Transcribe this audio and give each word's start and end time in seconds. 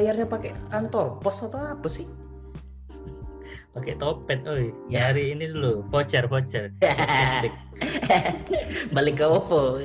bayarnya 0.00 0.24
pakai 0.24 0.56
kantor 0.66 1.20
pos 1.20 1.44
atau 1.44 1.60
apa 1.60 1.84
sih? 1.86 2.08
pakai 3.70 3.94
topet 3.94 4.42
oi 4.42 4.72
Ya. 4.88 5.06
nyari 5.06 5.30
ini 5.30 5.46
dulu 5.46 5.86
voucher 5.86 6.24
voucher 6.24 6.74
Balik 8.90 9.14
ke 9.14 9.24
OVO. 9.24 9.78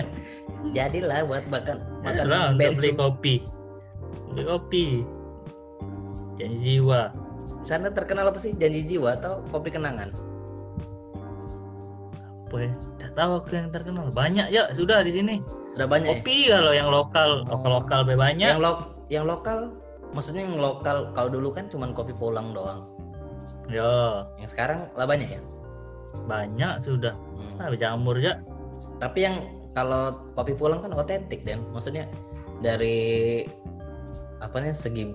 Jadilah 0.76 1.28
buat 1.28 1.44
makan 1.44 1.76
makan 2.00 2.24
untuk 2.54 2.72
beli 2.72 2.90
kopi 2.94 3.34
beli 4.30 4.42
kopi 4.42 4.86
janji 6.34 6.80
jiwa 6.80 7.12
Sana 7.60 7.90
terkenal 7.90 8.30
apa 8.30 8.38
sih? 8.38 8.54
Janji 8.54 8.86
jiwa 8.86 9.12
atau 9.14 9.44
kopi 9.50 9.74
kenangan? 9.74 10.08
apa 12.48 12.56
ya 12.58 12.72
Nggak 12.96 13.12
tahu 13.12 13.32
aku 13.36 13.50
yang 13.52 13.68
terkenal 13.68 14.06
banyak 14.08 14.46
ya 14.48 14.72
sudah 14.72 15.04
di 15.04 15.12
sini 15.12 15.34
Udah 15.76 15.84
banyak 15.84 16.08
ya? 16.08 16.12
kopi 16.16 16.36
kalau 16.48 16.72
yang 16.72 16.88
lokal 16.88 17.44
lokal 17.44 17.70
lokal 17.76 18.00
banyak 18.08 18.48
Yang 18.48 18.60
lo 18.64 18.72
yang 19.08 19.24
lokal 19.24 19.72
maksudnya 20.08 20.42
yang 20.42 20.56
lokal 20.56 21.12
kalau 21.12 21.28
dulu 21.28 21.48
kan 21.48 21.66
cuman 21.66 21.92
kopi 21.92 22.12
pulang 22.12 22.52
doang. 22.52 22.84
ya 23.66 24.24
Yang 24.36 24.50
sekarang 24.52 24.78
lah 24.92 25.04
banyak 25.04 25.28
ya? 25.28 25.40
banyak 26.24 26.80
sudah 26.80 27.12
Hmm. 27.12 27.60
ah, 27.62 27.76
jamur 27.76 28.16
ya 28.16 28.40
Tapi 28.96 29.18
yang 29.22 29.36
kalau 29.70 30.08
kopi 30.32 30.52
pulang 30.52 30.80
kan 30.80 30.90
otentik 30.90 31.44
dan 31.44 31.60
maksudnya 31.70 32.08
dari 32.58 33.44
apa 34.38 34.58
nih 34.58 34.72
segi 34.72 35.12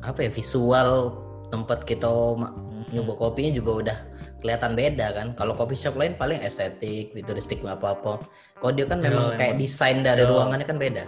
apa 0.00 0.18
ya 0.20 0.30
visual 0.30 1.14
tempat 1.46 1.84
kita 1.84 2.08
ma- 2.34 2.56
nyoba 2.88 3.14
kopinya 3.14 3.52
juga 3.52 3.70
udah 3.76 3.98
kelihatan 4.36 4.74
beda 4.74 5.06
kan. 5.12 5.26
Kalau 5.32 5.54
kopi 5.54 5.74
shop 5.74 5.94
lain 5.94 6.14
paling 6.14 6.38
estetik, 6.38 7.10
futuristik 7.10 7.62
apa-apa. 7.62 8.22
Kalau 8.56 8.72
dia 8.72 8.84
kan 8.84 8.98
Yo, 8.98 9.10
memang 9.10 9.34
kayak 9.34 9.54
emang. 9.54 9.60
desain 9.60 9.98
dari 10.00 10.22
Yo. 10.22 10.30
ruangannya 10.30 10.64
kan 10.64 10.76
beda. 10.76 11.04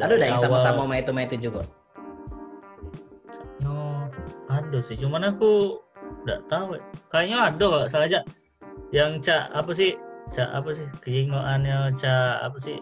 Ada 0.00 0.12
udah 0.16 0.28
yang 0.28 0.40
sama-sama 0.40 0.82
sama 0.88 0.94
itu 0.96 1.10
itu 1.12 1.36
juga. 1.50 1.62
Yo, 3.60 4.08
ada 4.48 4.78
sih 4.80 4.96
cuman 4.96 5.32
aku 5.34 5.80
nggak 6.22 6.40
tahu 6.46 6.78
ya. 6.78 6.82
kayaknya 7.10 7.38
ada 7.50 7.64
kalau 7.66 7.86
salah 7.90 8.06
aja 8.06 8.20
yang 8.94 9.18
cak 9.20 9.50
apa 9.52 9.72
sih? 9.72 9.96
Cak 10.32 10.48
apa 10.52 10.70
sih? 10.72 10.86
Kejingoannya 11.04 11.96
cak 11.98 12.44
apa 12.44 12.58
sih? 12.62 12.78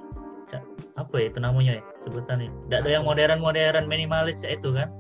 Cak 0.51 0.63
apa 0.99 1.15
ya 1.19 1.27
itu 1.31 1.39
namanya 1.39 1.73
ya 1.81 1.85
sebutannya? 2.03 2.51
Nggak 2.69 2.79
ada 2.87 2.91
yang 2.91 3.05
modern 3.07 3.41
modern 3.41 3.85
minimalis 3.87 4.43
ya 4.43 4.55
itu 4.59 4.75
kan? 4.75 4.91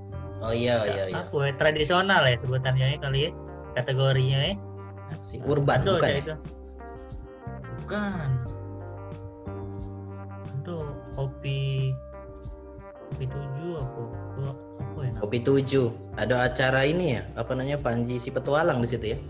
Oh 0.41 0.55
iya 0.55 0.81
Cak 0.81 0.94
iya 0.94 1.05
iya. 1.12 1.16
apa 1.27 1.36
ya? 1.47 1.53
Tradisional 1.58 2.22
ya 2.25 2.36
sebutannya 2.38 2.86
ya 2.97 2.98
kali 2.98 3.19
ya 3.28 3.31
kategorinya 3.77 4.38
ya. 4.50 4.55
Si 5.27 5.42
urban 5.42 5.83
Ada 5.83 5.91
bukan 5.91 6.00
cak 6.00 6.11
ya? 6.11 6.19
itu. 6.22 6.34
Bukan. 7.83 8.28
Aduh, 10.61 10.86
kopi 11.19 11.61
kopi 13.21 13.37
tujuh 13.37 13.77
apa 13.77 14.01
apa, 14.81 15.01
ya? 15.05 15.13
Kopi 15.21 15.45
tujuh. 15.45 15.93
Ada 16.17 16.49
acara 16.49 16.89
ini 16.89 17.21
ya, 17.21 17.29
apa 17.37 17.53
namanya 17.53 17.77
Panji 17.77 18.17
si 18.17 18.33
petualang 18.33 18.81
di 18.81 18.89
situ 18.89 19.12
ya. 19.12 19.21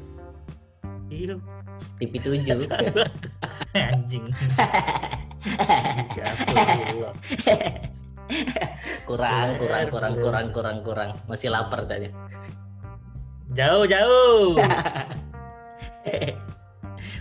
iya 1.10 1.34
TV 1.98 2.22
tujuh. 2.22 2.70
anjing 3.74 4.30
kurang, 9.10 9.58
kurang, 9.58 9.90
kurang, 9.90 10.14
kurang, 10.22 10.46
kurang, 10.54 10.78
kurang. 10.86 11.10
Masih 11.26 11.50
lapar 11.50 11.82
tanya. 11.90 12.14
jauh 13.50 13.90
jauh 13.90 14.54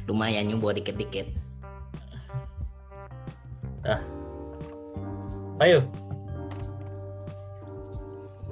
Lumayan 0.06 0.54
nyoba 0.54 0.78
dikit-dikit. 0.78 1.34
ayo 5.60 5.84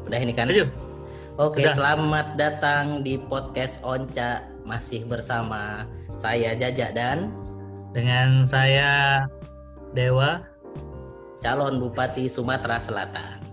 Udah 0.08 0.20
ini 0.24 0.32
kan? 0.32 0.48
Oke, 1.38 1.62
Sudah. 1.68 1.76
selamat 1.76 2.28
datang 2.40 3.04
di 3.04 3.20
podcast 3.20 3.84
Onca. 3.84 4.48
Masih 4.64 5.04
bersama 5.04 5.84
saya 6.16 6.56
Jaja 6.56 6.96
dan 6.96 7.36
dengan 7.92 8.48
saya 8.48 9.24
Dewa 9.92 10.44
calon 11.44 11.84
Bupati 11.84 12.32
Sumatera 12.32 12.80
Selatan. 12.80 13.44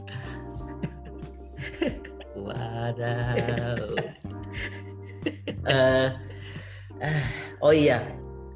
wadaw 2.34 3.94
Eh, 5.64 6.08
eh, 7.00 7.22
oh 7.64 7.72
iya, 7.72 8.04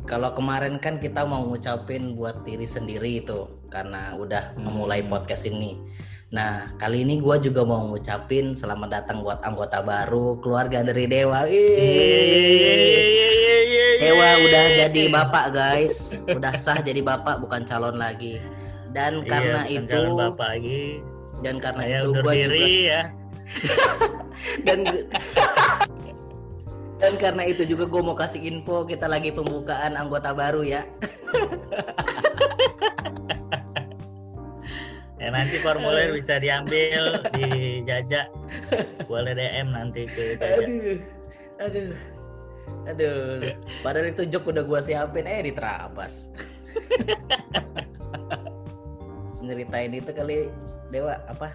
kalau 0.04 0.36
kemarin 0.36 0.76
kan 0.76 1.00
kita 1.00 1.24
mau 1.24 1.40
ngucapin 1.40 2.12
buat 2.12 2.44
diri 2.44 2.68
sendiri 2.68 3.24
itu 3.24 3.48
karena 3.72 4.12
udah 4.14 4.52
memulai 4.60 5.00
Hmm. 5.00 5.08
podcast 5.16 5.48
ini. 5.48 5.80
Nah, 6.28 6.68
kali 6.76 7.08
ini 7.08 7.24
gua 7.24 7.40
juga 7.40 7.64
mau 7.64 7.88
ngucapin 7.88 8.52
selamat 8.52 9.00
datang 9.00 9.24
buat 9.24 9.40
anggota 9.40 9.80
baru 9.80 10.36
keluarga 10.44 10.84
dari 10.84 11.08
Dewa. 11.08 11.48
Ih, 11.48 11.64
Dewa 13.96 14.36
udah 14.36 14.64
jadi 14.76 15.08
bapak 15.08 15.46
guys, 15.56 16.20
udah 16.28 16.52
sah 16.52 16.84
jadi 16.84 17.00
bapak 17.00 17.40
bukan 17.40 17.64
calon 17.64 17.96
lagi. 17.96 18.44
Dan 18.92 19.24
karena 19.24 19.64
Iya, 19.64 19.80
bukan 19.80 19.88
itu, 19.88 19.96
calon 19.96 20.20
bapak 20.20 20.48
lagi. 20.52 21.00
Dan 21.40 21.56
karena 21.64 21.80
saya 21.80 22.04
itu 22.04 22.12
diri 22.12 22.44
juga 22.44 22.68
ya. 22.68 23.02
Dan 24.68 24.78
dan 26.98 27.14
karena 27.14 27.46
itu 27.46 27.62
juga 27.62 27.86
gue 27.86 28.02
mau 28.02 28.18
kasih 28.18 28.42
info 28.42 28.82
kita 28.82 29.06
lagi 29.06 29.30
pembukaan 29.30 29.94
anggota 29.94 30.34
baru 30.34 30.66
ya 30.66 30.82
ya 35.28 35.36
nanti 35.36 35.60
formulir 35.60 36.16
bisa 36.16 36.40
diambil 36.40 37.20
di 37.36 37.84
jajak. 37.84 38.32
Boleh 39.04 39.36
DM 39.36 39.76
nanti 39.76 40.08
ke 40.08 40.40
jajak. 40.40 40.64
Aduh. 40.64 40.96
Aduh. 41.60 41.92
Aduh. 42.88 43.52
Padahal 43.84 44.08
itu 44.08 44.24
jok 44.24 44.56
udah 44.56 44.64
gue 44.64 44.80
siapin. 44.80 45.28
Eh 45.28 45.52
diterabas. 45.52 46.32
Nyeritain 49.44 49.92
itu 49.92 50.16
kali 50.16 50.48
dewa 50.88 51.20
apa? 51.28 51.52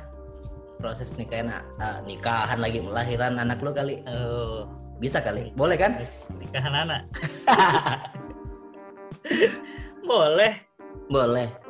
Proses 0.78 1.17
nikahan 1.17 1.50
ah, 1.81 1.97
nikahan 2.06 2.62
lagi 2.62 2.78
melahiran 2.78 3.41
anak 3.41 3.57
lo 3.66 3.73
kali. 3.73 4.06
Oh. 4.06 4.69
Bisa 5.01 5.17
kali? 5.17 5.50
Boleh 5.57 5.81
kan? 5.81 5.97
Nikahan 6.38 6.85
anak. 6.85 7.01
Boleh. 10.09 10.62
Boleh 11.09 11.62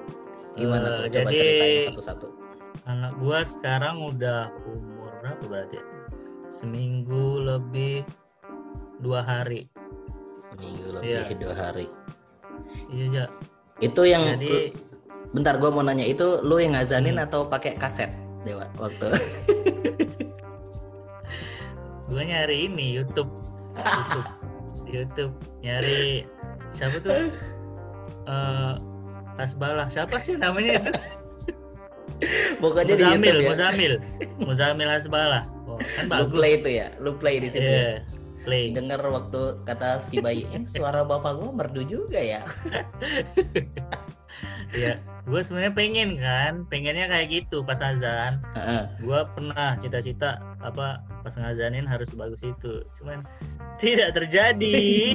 gimana 0.55 0.87
tuh? 0.93 1.03
Coba 1.07 1.29
jadi- 1.29 1.39
ceritain 1.39 1.81
satu-satu. 1.89 2.27
Anak 2.83 3.13
gua 3.17 3.39
sekarang 3.41 4.03
udah 4.03 4.51
umur 4.65 5.11
berapa 5.19 5.43
berarti 5.45 5.77
ya? 5.77 5.85
seminggu 6.51 7.41
lebih 7.41 8.05
dua 8.99 9.25
hari. 9.25 9.65
Seminggu 10.37 10.93
lebih 10.95 11.09
Iya. 11.09 11.33
dua 11.33 11.53
hari. 11.55 11.87
Iya 12.87 13.05
ja. 13.09 13.25
Itu 13.79 14.05
yang 14.05 14.21
jadi 14.37 14.69
bentar 15.33 15.57
gue 15.57 15.65
mau 15.67 15.81
nanya. 15.81 16.05
Itu 16.05 16.45
lu 16.45 16.61
yang 16.61 16.77
ngazanin 16.77 17.17
Hmm. 17.17 17.25
atau 17.25 17.41
pakai 17.43 17.73
kaset 17.73 18.13
dewa 18.45 18.69
waktu? 18.77 19.09
Gua 22.05 22.21
nyari 22.21 22.69
ini 22.69 22.93
YouTube. 22.93 23.31
YouTube. 23.81 24.27
YouTube. 24.85 25.33
Nyari 25.63 26.27
siapa 26.69 26.97
tuh? 27.01 27.33
Eh 28.29 28.73
Tasbalah 29.33 29.87
siapa 29.89 30.17
sih 30.21 30.37
namanya 30.37 30.79
itu? 30.81 30.91
Pokoknya 32.61 32.95
di 32.95 33.03
Muzamil 33.03 33.37
YouTube 33.37 33.43
ya. 33.43 33.49
Muzamil. 33.51 33.93
Muzamil 34.47 34.89
Hasbalah 34.89 35.43
oh, 35.67 35.77
kan 35.79 36.05
lu 36.07 36.09
bagus. 36.09 36.33
play 36.37 36.53
itu 36.61 36.69
ya? 36.69 36.87
Lu 37.01 37.11
play 37.17 37.35
di 37.41 37.47
situ 37.51 37.65
Iya, 37.67 37.89
play. 38.45 38.63
Denger 38.71 39.01
waktu 39.09 39.41
kata 39.67 39.99
si 40.05 40.23
bayi 40.23 40.47
eh, 40.53 40.63
suara 40.69 41.03
bapak 41.03 41.41
gue 41.41 41.49
merdu 41.51 41.81
juga 41.83 42.19
ya? 42.21 42.41
Ya 44.73 44.97
gue 45.23 45.39
sebenarnya 45.39 45.71
pengen 45.77 46.09
kan 46.17 46.65
pengennya 46.67 47.05
kayak 47.05 47.29
gitu 47.29 47.61
pas 47.61 47.77
azan. 47.77 48.41
Heeh. 48.57 48.83
gue 49.05 49.19
pernah 49.37 49.77
cita-cita 49.77 50.41
apa 50.59 50.99
pas 51.21 51.33
ngazanin 51.37 51.85
harus 51.85 52.09
bagus 52.17 52.41
itu. 52.41 52.81
Cuman 52.97 53.21
tidak 53.77 54.17
terjadi 54.17 55.13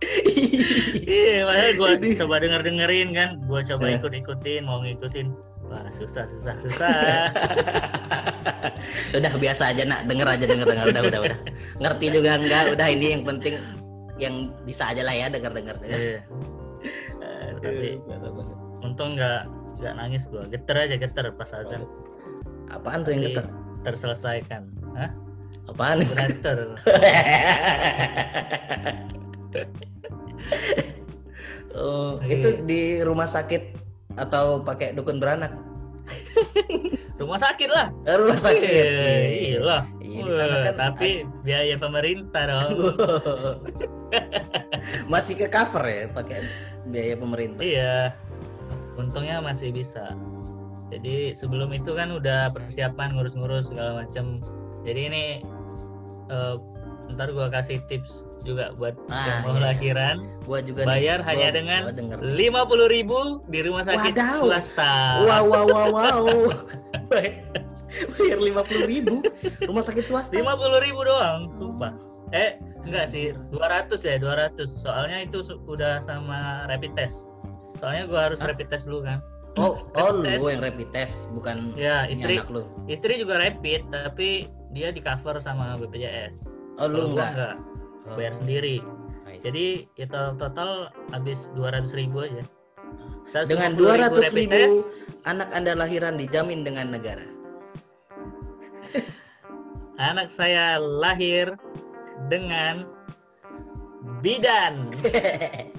iya 1.06 1.44
makanya 1.44 1.72
gue 1.76 1.88
coba 2.16 2.34
denger 2.40 2.60
dengerin 2.64 3.08
kan. 3.12 3.28
Gue 3.44 3.60
coba 3.64 3.84
Eh. 3.88 3.96
ikut 4.00 4.12
ikutin 4.16 4.62
mau 4.64 4.80
ngikutin. 4.80 5.28
Wah 5.70 5.86
susah 5.94 6.24
susah 6.26 6.54
susah. 6.58 7.28
Udah 9.16 9.32
biasa 9.36 9.70
aja 9.70 9.82
nak. 9.84 10.08
Denger 10.08 10.26
aja 10.26 10.44
denger 10.44 10.66
denger. 10.66 10.86
Udah 10.90 11.02
udah 11.06 11.20
udah. 11.30 11.38
Ngerti 11.78 12.06
juga 12.10 12.30
enggak? 12.40 12.64
Udah 12.74 12.86
ini 12.88 13.06
yang 13.14 13.22
penting 13.22 13.54
yang 14.20 14.52
bisa 14.64 14.92
aja 14.92 15.00
lah 15.00 15.16
ya 15.16 15.26
denger 15.28 15.52
denger 15.52 15.76
Iya. 15.84 16.20
Tapi- 17.60 18.00
untung 18.80 19.16
nggak 19.16 19.44
nggak 19.80 19.94
nangis 19.96 20.24
gue 20.28 20.44
geter 20.48 20.76
aja 20.76 20.96
geter 20.96 21.24
pas 21.36 21.52
azan. 21.52 21.84
Apaan 22.68 23.04
tuh 23.04 23.12
yang 23.12 23.32
geter? 23.32 23.46
terselesaikan. 23.80 24.68
Hah? 24.92 25.08
apaan? 25.68 26.02
Vibrator. 26.02 26.76
oh, 31.74 32.18
Oke. 32.18 32.38
itu 32.38 32.48
di 32.66 33.02
rumah 33.02 33.26
sakit 33.26 33.78
atau 34.18 34.62
pakai 34.62 34.94
dukun 34.94 35.22
beranak? 35.22 35.54
Rumah 37.20 37.36
sakit 37.38 37.68
lah. 37.68 37.92
Eh, 38.08 38.16
Rumah 38.16 38.38
sakit. 38.40 38.64
Iya, 38.64 39.20
iya 39.28 39.60
lah. 39.60 39.82
Iya, 40.00 40.20
di 40.24 40.32
sana 40.32 40.56
Wah, 40.56 40.64
kan 40.64 40.74
tapi 40.74 41.08
biaya 41.44 41.76
pemerintah 41.76 42.42
dong. 42.48 42.96
masih 45.12 45.36
ke 45.36 45.46
cover 45.52 45.84
ya 45.84 46.08
pakai 46.10 46.48
biaya 46.88 47.14
pemerintah. 47.20 47.60
iya. 47.60 48.16
Untungnya 48.96 49.44
masih 49.44 49.70
bisa. 49.70 50.16
Jadi 50.90 51.36
sebelum 51.36 51.70
itu 51.70 51.94
kan 51.94 52.10
udah 52.10 52.50
persiapan 52.50 53.14
ngurus-ngurus 53.14 53.70
segala 53.70 54.02
macam. 54.02 54.40
Jadi 54.82 55.00
ini 55.12 55.24
eh, 56.32 56.54
ntar 57.14 57.30
gua 57.36 57.52
kasih 57.52 57.84
tips 57.86 58.24
juga 58.42 58.72
buat 58.74 58.94
Ah, 59.06 59.24
yang 59.24 59.38
mau 59.42 59.54
iya. 59.54 59.62
lakiran. 59.68 60.16
Gua 60.42 60.58
juga 60.60 60.82
Bayar 60.82 61.18
hanya 61.20 61.48
dengan 61.50 61.80
gua 61.82 61.94
denger. 61.94 62.16
lima 62.22 62.62
puluh 62.64 62.86
ribu 62.86 63.18
di 63.46 63.60
rumah 63.60 63.82
sakit 63.82 64.12
Wadaw. 64.12 64.40
swasta. 64.42 64.94
Wow 65.22 65.44
wow 65.46 65.64
wow 65.66 65.88
wow. 65.90 66.24
Bayar 67.10 68.38
lima 68.38 68.62
puluh 68.62 68.86
ribu 68.86 69.14
rumah 69.62 69.82
sakit 69.82 70.04
swasta. 70.04 70.32
Lima 70.32 70.54
puluh 70.54 70.78
ribu 70.78 71.02
doang, 71.02 71.50
sumpah. 71.50 71.92
Eh, 72.30 72.54
enggak 72.80 73.10
sih, 73.10 73.34
200 73.50 73.90
ya, 74.00 74.14
200. 74.16 74.54
Soalnya 74.62 75.18
itu 75.20 75.42
udah 75.66 75.98
sama 75.98 76.62
rapid 76.64 76.94
test. 76.94 77.26
Soalnya 77.74 78.06
gua 78.06 78.30
harus 78.30 78.38
Hah? 78.38 78.48
rapid 78.48 78.70
test 78.70 78.86
dulu 78.86 79.02
kan. 79.02 79.18
Oh, 79.58 79.82
oh 79.92 80.14
lu 80.14 80.46
yang 80.46 80.62
rapid 80.62 80.94
test 80.94 81.26
bukan 81.32 81.74
Ya, 81.74 82.06
istri 82.06 82.38
anak 82.38 82.46
lu. 82.48 82.70
istri 82.86 83.18
juga 83.18 83.34
rapid, 83.36 83.82
tapi 83.90 84.46
dia 84.70 84.94
di 84.94 85.02
cover 85.02 85.42
sama 85.42 85.74
BPJS. 85.74 86.46
Oh 86.78 86.86
lu 86.86 87.10
enggak. 87.12 87.34
enggak, 87.34 87.54
Oh, 87.58 87.69
bayar 88.16 88.34
sendiri. 88.34 88.82
nice. 89.24 89.42
Jadi 89.42 89.66
kita 89.94 90.34
total 90.36 90.90
habis 91.10 91.46
200 91.54 91.90
ribu 91.94 92.24
aja. 92.26 92.42
Dengan 93.46 93.78
150.000 93.78 94.10
200.000 94.10 94.26
rapid 94.26 94.48
test, 94.50 94.78
anak 95.22 95.48
Anda 95.54 95.78
lahiran 95.78 96.18
dijamin 96.18 96.66
dengan 96.66 96.90
negara. 96.90 97.22
anak 100.10 100.26
saya 100.28 100.82
lahir 100.82 101.54
dengan 102.26 102.90
bidan. 104.18 104.90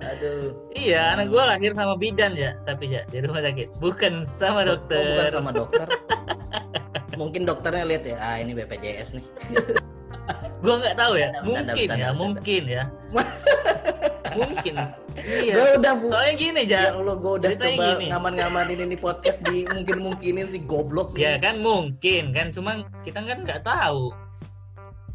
Aduh. 0.00 0.56
Iya, 0.72 1.12
anak 1.14 1.28
gua 1.28 1.54
lahir 1.54 1.76
sama 1.76 1.92
bidan 1.94 2.32
ya, 2.32 2.56
tapi 2.64 2.88
ya 2.88 3.04
di 3.12 3.20
rumah 3.20 3.44
sakit, 3.44 3.76
bukan 3.84 4.24
sama 4.24 4.64
Oh, 4.64 4.74
dokter. 4.74 5.04
bukan 5.12 5.28
sama 5.28 5.50
dokter. 5.52 5.86
Mungkin 7.20 7.44
dokternya 7.44 7.84
lihat 7.84 8.04
ya, 8.08 8.16
ah 8.16 8.40
ini 8.40 8.56
BPJS 8.56 9.12
nih. 9.20 9.24
Gua 10.60 10.74
nggak 10.76 10.94
tahu 10.94 11.12
ya, 11.14 11.28
Bercanda, 11.30 11.42
mungkin 11.42 11.66
bercanda, 11.66 11.72
ya, 11.72 11.80
bercanda. 11.80 12.10
mungkin 12.14 12.62
ya, 12.66 12.82
mungkin. 14.38 14.74
Iya. 15.20 15.54
udah 15.76 15.92
bu. 15.96 16.06
Soalnya 16.06 16.32
gini 16.34 16.60
Ya 16.62 16.70
ja, 16.70 16.80
Allah, 16.94 17.14
gue 17.14 17.32
udah 17.34 17.48
ceritanya 17.50 17.74
coba 17.74 17.84
gini. 17.90 18.04
ngaman-ngamanin 18.08 18.78
ini 18.84 18.96
podcast 18.96 19.38
di 19.42 19.56
mungkin-mungkinin 19.72 20.46
si 20.48 20.58
goblok. 20.60 21.08
ya 21.14 21.36
kan 21.36 21.58
mungkin 21.58 22.30
kan, 22.30 22.46
cuma 22.50 22.70
kita 23.00 23.18
kan 23.20 23.38
nggak 23.40 23.60
tahu, 23.62 24.10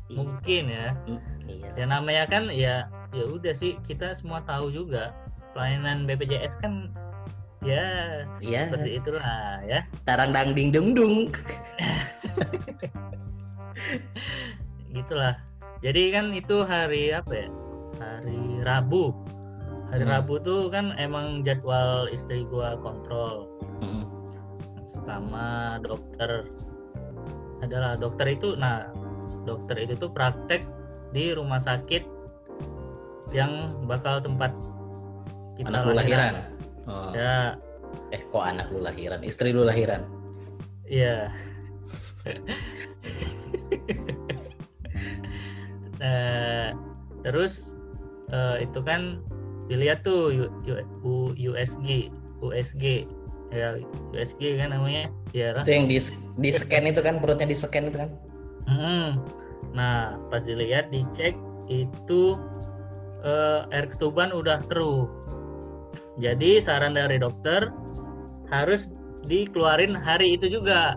Iya. 0.05 0.13
mungkin 0.13 0.63
ya. 0.67 0.85
Hmm, 1.05 1.19
Iya. 1.45 1.67
Ya 1.75 1.83
namanya 1.85 2.23
kan 2.25 2.43
ya, 2.49 2.73
ya 3.11 3.23
udah 3.25 3.51
sih 3.51 3.75
kita 3.81 4.11
semua 4.11 4.41
tahu 4.41 4.69
juga 4.69 5.13
pelayanan 5.53 6.03
BPJS 6.03 6.57
kan 6.57 6.89
ya 7.61 7.85
Iya. 8.39 8.67
seperti 8.67 8.89
itulah 8.97 9.59
ya. 9.63 9.79
Tarang 10.03 10.29
dang 10.29 10.51
ding 10.51 10.69
dung 10.69 10.91
dung. 10.91 11.15
gitulah 14.95 15.35
jadi 15.83 16.15
kan 16.15 16.31
itu 16.31 16.63
hari 16.63 17.11
apa 17.11 17.33
ya 17.35 17.47
hari 17.99 18.63
Rabu 18.63 19.11
hari 19.91 20.01
Hmm. 20.01 20.13
Rabu 20.17 20.41
tuh 20.41 20.71
kan 20.73 20.95
emang 20.97 21.43
jadwal 21.43 22.07
istri 22.09 22.47
gua 22.47 22.79
kontrol 22.79 23.51
Mm. 23.83 24.07
sama 24.87 25.77
dokter 25.83 26.47
adalah 27.59 27.93
dokter 27.93 28.25
itu 28.31 28.55
nah 28.55 28.87
dokter 29.43 29.75
itu 29.77 29.93
tuh 29.93 30.09
praktek 30.09 30.63
di 31.11 31.35
rumah 31.35 31.59
sakit 31.59 32.01
yang 33.29 33.77
bakal 33.85 34.17
tempat 34.19 34.55
kita 35.55 35.69
Anak 35.69 35.83
lu 35.85 35.91
lahiran. 35.95 36.33
Oh. 36.85 37.09
ya 37.11 37.55
Eh 38.11 38.21
kok 38.27 38.43
anak 38.43 38.67
lu 38.69 38.83
lahiran? 38.83 39.23
Istri 39.23 39.55
lu 39.55 39.63
lahiran? 39.63 40.03
Iya. 40.85 41.31
Eh, 46.03 46.69
terus 47.23 47.75
eh, 48.33 48.65
itu 48.65 48.79
kan 48.83 49.21
dilihat 49.71 50.05
tuh 50.05 50.29
U- 50.33 50.53
U- 51.01 51.35
USG, 51.35 52.13
USG, 52.41 53.09
ya 53.49 53.79
USG 54.13 54.59
kan 54.61 54.75
namanya, 54.75 55.09
ya. 55.33 55.55
Itu 55.61 55.71
yang 55.73 55.87
di 55.89 55.97
di 56.41 56.49
scan 56.51 56.85
itu 56.85 57.01
kan 57.01 57.17
perutnya 57.23 57.47
di 57.49 57.57
scan 57.57 57.89
itu 57.89 57.97
kan? 57.97 58.09
Mm. 58.69 59.09
Nah, 59.75 60.17
pas 60.29 60.41
dilihat, 60.45 60.89
dicek 60.93 61.35
itu 61.67 62.37
eh, 63.25 63.61
air 63.73 63.89
ketuban 63.89 64.29
udah 64.29 64.61
keruh. 64.69 65.09
Jadi 66.21 66.63
saran 66.63 66.95
dari 66.95 67.19
dokter 67.19 67.73
harus 68.53 68.87
dikeluarin 69.25 69.97
hari 69.97 70.37
itu 70.37 70.47
juga. 70.47 70.95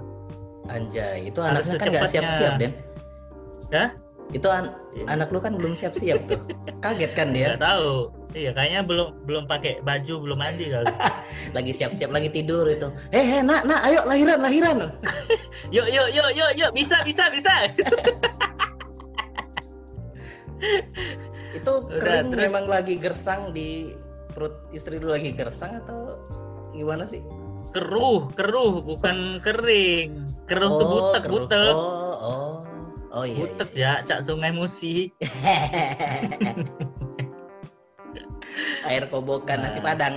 Anjay, 0.68 1.32
itu 1.32 1.40
Harus 1.40 1.72
anaknya 1.72 1.80
kan 1.80 1.86
nggak 1.96 2.10
siap-siap, 2.12 2.52
Den. 2.60 2.72
Hah? 3.72 3.90
Itu 4.28 4.48
an- 4.52 4.76
anak 5.08 5.32
lu 5.32 5.40
kan 5.40 5.56
belum 5.56 5.72
siap-siap 5.72 6.28
tuh. 6.28 6.40
Kaget 6.84 7.12
kan 7.16 7.32
dia? 7.32 7.56
Nggak 7.56 7.64
tahu. 7.64 8.12
Iya, 8.36 8.52
kayaknya 8.52 8.80
belum 8.84 9.08
belum 9.24 9.44
pakai 9.48 9.80
baju, 9.80 10.14
belum 10.20 10.38
mandi 10.38 10.68
kali. 10.68 10.84
Lagi 11.56 11.72
siap-siap 11.72 12.12
lagi 12.12 12.28
tidur 12.28 12.68
itu. 12.68 12.92
Eh, 13.08 13.40
eh, 13.40 13.40
nak, 13.40 13.64
nak, 13.64 13.80
ayo 13.88 14.04
lahiran, 14.04 14.38
lahiran. 14.44 14.76
yuk, 15.74 15.88
yuk, 15.88 16.08
yuk, 16.12 16.28
yuk, 16.36 16.50
yuk, 16.60 16.70
bisa, 16.76 17.00
bisa, 17.08 17.32
bisa. 17.32 17.52
Itu 21.56 21.72
Udah, 21.88 21.96
kering 21.96 22.28
terus? 22.36 22.42
memang 22.44 22.64
lagi 22.68 23.00
gersang 23.00 23.56
di 23.56 23.96
perut 24.36 24.68
istri 24.76 25.00
lu 25.00 25.08
lagi 25.08 25.32
gersang 25.32 25.80
atau 25.80 26.20
gimana 26.76 27.08
sih? 27.08 27.24
Keruh, 27.72 28.28
keruh, 28.32 28.84
bukan 28.84 29.40
kering. 29.40 30.20
Keruh 30.44 30.70
tuh 30.76 30.86
butek, 30.88 31.20
keruh. 31.24 31.32
butek. 31.48 31.74
Oh, 31.76 32.16
oh. 32.16 32.57
Oh 33.08 33.24
iya. 33.24 33.40
Butek 33.40 33.70
ya, 33.72 33.92
cak 34.04 34.20
sungai 34.20 34.52
musi. 34.52 35.08
iya. 35.22 36.28
Air 38.88 39.04
kobokan 39.08 39.60
nasi 39.60 39.80
Nah. 39.80 39.92
padang. 39.92 40.14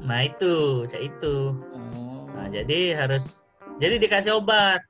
Nah 0.00 0.20
itu, 0.24 0.84
cak 0.84 1.00
itu. 1.00 1.52
Hmm. 1.72 2.28
Nah, 2.36 2.48
jadi 2.48 2.96
harus 2.96 3.44
jadi 3.80 3.96
dikasih 3.96 4.36
obat. 4.36 4.84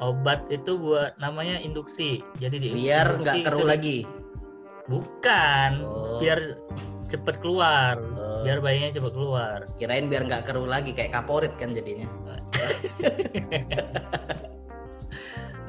Obat 0.00 0.48
itu 0.48 0.80
buat 0.80 1.12
namanya 1.20 1.60
induksi. 1.60 2.24
Jadi 2.40 2.56
di 2.56 2.68
Biar 2.72 3.20
nggak 3.20 3.44
keruh 3.44 3.68
lagi. 3.68 4.08
Bukan, 4.88 5.84
Oh. 5.84 6.18
biar 6.18 6.56
cepet 7.06 7.36
keluar. 7.44 8.00
Oh. 8.16 8.40
Biar 8.42 8.64
bayinya 8.64 8.96
cepet 8.96 9.12
keluar. 9.12 9.60
Kirain 9.76 10.08
biar 10.08 10.24
nggak 10.24 10.48
keruh 10.48 10.64
lagi 10.64 10.96
kayak 10.96 11.12
kaporit 11.12 11.52
kan 11.60 11.76
jadinya. 11.76 12.08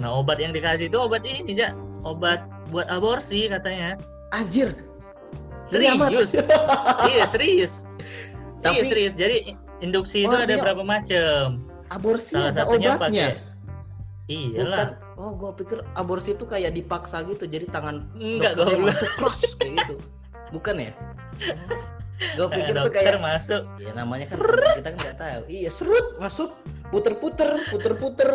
Nah, 0.01 0.17
obat 0.17 0.41
yang 0.41 0.49
dikasih 0.49 0.89
itu 0.89 0.97
obat 0.97 1.21
ini, 1.21 1.53
Jak. 1.53 1.77
Obat 2.01 2.41
buat 2.67 2.89
aborsi 2.89 3.45
katanya. 3.45 4.01
Anjir. 4.33 4.73
Serius. 5.69 6.33
iya, 7.05 7.23
serius. 7.29 7.85
Tapi- 8.59 8.81
Iya, 8.81 8.83
serius. 8.83 9.13
Jadi 9.13 9.37
induksi 9.79 10.25
itu 10.25 10.29
Oh, 10.29 10.35
ada 10.35 10.49
artinya- 10.49 10.65
berapa 10.65 10.83
macam. 10.83 11.45
Aborsi 11.87 12.33
Salah 12.33 12.49
ada 12.49 12.61
satunya 12.63 12.89
obatnya. 12.89 13.27
pakai 13.27 13.49
Bukan. 14.31 14.55
Iyalah. 14.55 14.89
Oh, 15.13 15.31
gua 15.35 15.51
pikir 15.51 15.77
aborsi 15.93 16.33
itu 16.33 16.45
kayak 16.47 16.71
dipaksa 16.71 17.21
gitu. 17.21 17.43
Jadi 17.45 17.67
tangan 17.67 18.07
Enggak, 18.15 18.55
goblok. 18.55 18.89
masuk 18.89 19.11
cross 19.15 19.43
kayak 19.53 19.85
gitu. 19.85 19.95
Bukan 20.55 20.75
ya? 20.79 20.91
Gue 22.21 22.47
pikir 22.47 22.75
tuh 22.75 22.91
kayak 22.91 23.17
masuk. 23.17 23.63
ya 23.77 23.91
namanya 23.91 24.25
kan 24.27 24.37
kita 24.77 24.89
kan 24.89 24.95
nggak 24.95 25.17
tahu. 25.17 25.41
Iya, 25.47 25.69
serut 25.69 26.07
masuk, 26.17 26.49
puter-puter, 26.89 27.49
puter-puter, 27.67 28.29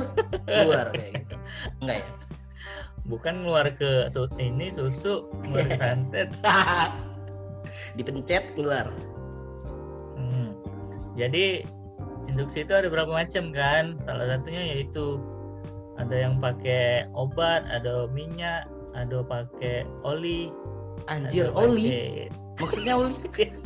keluar 0.45 0.91
kayak 0.91 1.23
gitu. 1.23 1.37
Enggak 1.81 1.97
ya? 2.03 2.09
Bukan 3.07 3.35
keluar 3.47 3.67
ke 3.73 4.11
su- 4.11 4.27
ini 4.37 4.69
susu, 4.69 5.31
keluar 5.47 5.65
ke 5.65 5.77
santet. 5.77 6.29
Dipencet 7.97 8.55
keluar. 8.55 8.91
Hmm. 10.17 10.51
Jadi 11.15 11.63
induksi 12.27 12.67
itu 12.67 12.73
ada 12.75 12.91
berapa 12.91 13.09
macam 13.09 13.55
kan? 13.55 13.95
Salah 14.03 14.27
satunya 14.27 14.75
yaitu 14.75 15.23
ada 15.97 16.13
yang 16.13 16.35
pakai 16.37 17.07
obat, 17.15 17.65
ada 17.71 18.11
minyak, 18.11 18.67
ada 18.93 19.23
pakai 19.23 19.87
oli. 20.03 20.51
Anjir, 21.07 21.49
ada 21.49 21.57
oli. 21.63 21.87
pakai- 21.87 22.29
Maksudnya 22.57 22.95
oli? 22.97 23.15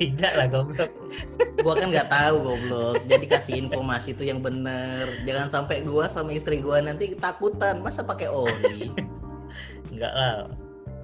Tidak 0.00 0.32
lah 0.32 0.48
goblok. 0.48 0.88
Gua 1.60 1.76
kan 1.76 1.92
nggak 1.92 2.08
tahu 2.08 2.34
goblok. 2.40 3.04
Jadi 3.04 3.24
kasih 3.28 3.54
informasi 3.60 4.16
tuh 4.16 4.24
yang 4.24 4.40
bener. 4.40 5.12
Jangan 5.22 5.52
sampai 5.52 5.84
gua 5.84 6.08
sama 6.08 6.32
istri 6.32 6.58
gua 6.58 6.80
nanti 6.80 7.12
ketakutan. 7.12 7.78
Masa 7.78 8.00
pakai 8.00 8.26
oli? 8.26 8.88
Enggak 9.92 10.10
lah. 10.10 10.48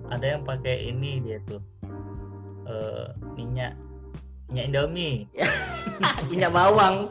Ada 0.08 0.24
yang 0.34 0.42
pakai 0.42 0.88
ini 0.88 1.20
dia 1.20 1.38
tuh. 1.44 1.60
eh, 2.64 3.06
minyak 3.36 3.76
minyak 4.48 4.64
Indomie 4.66 5.28
Minyak 6.30 6.50
bawang. 6.50 7.06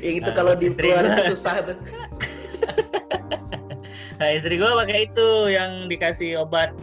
yang 0.00 0.14
itu 0.18 0.26
Ah, 0.26 0.34
kalau 0.34 0.52
istri 0.56 0.88
dikeluarin 0.88 1.12
gua. 1.14 1.26
susah 1.28 1.54
tuh. 1.62 1.76
nah 4.18 4.28
istri 4.30 4.56
gua 4.56 4.74
pakai 4.78 5.06
itu 5.06 5.28
yang 5.46 5.86
dikasih 5.86 6.42
obat 6.42 6.74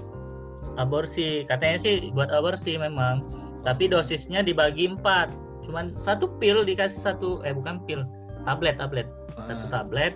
aborsi. 0.77 1.43
Katanya 1.46 1.77
sih 1.77 2.10
buat 2.13 2.29
aborsi 2.29 2.77
memang. 2.77 3.22
Tapi 3.62 3.89
dosisnya 3.89 4.41
dibagi 4.41 4.88
empat. 4.88 5.34
Cuman 5.65 5.91
satu 5.98 6.31
pil 6.39 6.63
dikasih 6.63 7.01
satu 7.03 7.41
eh 7.43 7.51
bukan 7.51 7.84
pil 7.84 8.05
tablet 8.46 8.77
tablet. 8.79 9.07
Satu 9.36 9.65
Ah. 9.67 9.81
tablet 9.81 10.13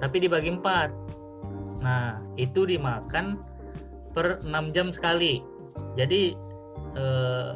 tapi 0.00 0.16
dibagi 0.18 0.50
empat. 0.50 0.88
Nah 1.84 2.18
itu 2.34 2.64
dimakan 2.64 3.38
per 4.10 4.40
6 4.42 4.72
jam 4.72 4.88
sekali. 4.90 5.44
Jadi 5.94 6.34
eh, 6.96 7.50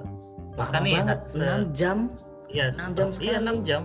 makan 0.54 0.80
nih 0.84 0.94
6 1.34 1.72
jam. 1.72 1.96
iya 2.46 2.70
6 2.70 2.94
jam 2.94 3.08
iya 3.10 3.34
sekali. 3.34 3.48
6 3.58 3.66
jam. 3.66 3.82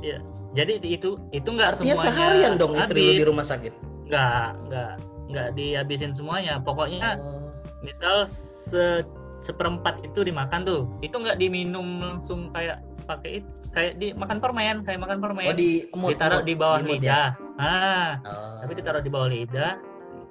Iya. 0.00 0.18
Jadi 0.56 0.72
itu 0.82 1.20
itu 1.30 1.44
nggak 1.44 1.76
semuanya 1.76 2.00
seharian 2.00 2.52
dong 2.56 2.72
istri 2.72 3.02
lu 3.02 3.12
di 3.20 3.26
rumah 3.26 3.44
sakit. 3.44 3.74
nggak 4.08 4.46
nggak 4.66 4.92
nggak 5.28 5.48
dihabisin 5.54 6.10
semuanya. 6.10 6.56
Pokoknya 6.58 7.20
Oh. 7.20 7.39
Misal 7.80 8.28
se 8.68 9.00
seperempat 9.40 10.04
itu 10.04 10.20
dimakan 10.20 10.68
tuh 10.68 10.80
itu 11.00 11.16
nggak 11.16 11.40
diminum 11.40 12.04
langsung 12.04 12.52
kayak 12.52 12.84
pakai 13.08 13.40
itu 13.40 13.48
kayak 13.72 13.92
di 13.96 14.12
makan 14.14 14.38
permen 14.38 14.84
kayak 14.84 15.00
makan 15.00 15.18
permen. 15.18 15.48
Oh 15.50 15.56
di 15.56 15.88
emut, 15.90 16.14
ditaruh 16.14 16.44
emut, 16.44 16.46
di 16.46 16.54
bawah 16.54 16.78
emut 16.78 16.88
ya? 16.88 16.94
lidah. 17.00 17.28
Ah 17.58 18.10
Oh. 18.22 18.58
tapi 18.62 18.72
ditaruh 18.78 19.02
di 19.02 19.10
bawah 19.10 19.28
lidah. 19.32 19.72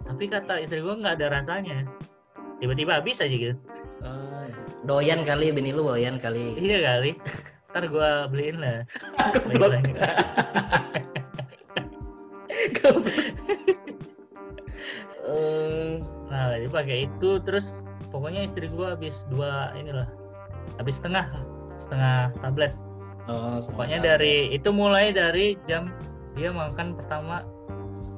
Tapi 0.05 0.23
kata 0.29 0.61
istri 0.63 0.79
gua 0.79 0.95
nggak 0.95 1.19
ada 1.19 1.27
rasanya. 1.41 1.83
Tiba-tiba 2.61 3.01
habis 3.01 3.19
aja 3.19 3.31
gitu. 3.31 3.55
Oh, 4.03 4.45
doyan 4.87 5.25
kali 5.27 5.51
bini 5.51 5.73
lu 5.75 5.83
doyan 5.89 6.15
kali. 6.21 6.55
iya 6.55 6.79
kali. 6.95 7.17
Ntar 7.69 7.83
gua 7.89 8.09
beliin 8.31 8.57
lah 8.61 8.81
pakai 16.69 17.09
itu 17.09 17.41
terus 17.43 17.81
pokoknya 18.13 18.45
istri 18.45 18.69
gua 18.71 18.95
habis 18.95 19.25
dua 19.33 19.73
inilah 19.75 20.07
habis 20.77 21.01
setengah 21.01 21.25
setengah 21.79 22.33
tablet. 22.39 22.73
Oh, 23.29 23.61
pokoknya 23.73 24.01
setengah 24.01 24.17
dari 24.17 24.35
itu 24.53 24.69
mulai 24.73 25.13
dari 25.13 25.57
jam 25.69 25.93
dia 26.37 26.53
makan 26.53 26.95
pertama 26.95 27.43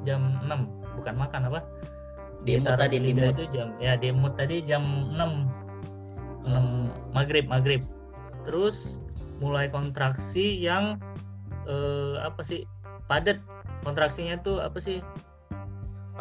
jam 0.05 0.39
6 0.45 0.99
bukan 1.01 1.15
makan 1.17 1.41
apa? 1.51 1.59
Ditaruh 2.41 2.89
tadi, 2.89 2.97
emut. 2.97 3.37
itu 3.37 3.45
jam 3.53 3.73
ya 3.77 3.93
di 3.97 4.09
emut 4.09 4.33
tadi 4.37 4.65
jam 4.65 5.09
6 5.13 6.47
6 6.47 7.15
maghrib 7.15 7.45
maghrib. 7.45 7.81
Terus 8.49 8.97
mulai 9.41 9.69
kontraksi 9.69 10.57
yang 10.57 10.97
eh, 11.69 12.15
apa 12.21 12.41
sih 12.41 12.65
padat. 13.05 13.41
Kontraksinya 13.81 14.37
tuh 14.45 14.61
apa 14.61 14.77
sih? 14.77 15.01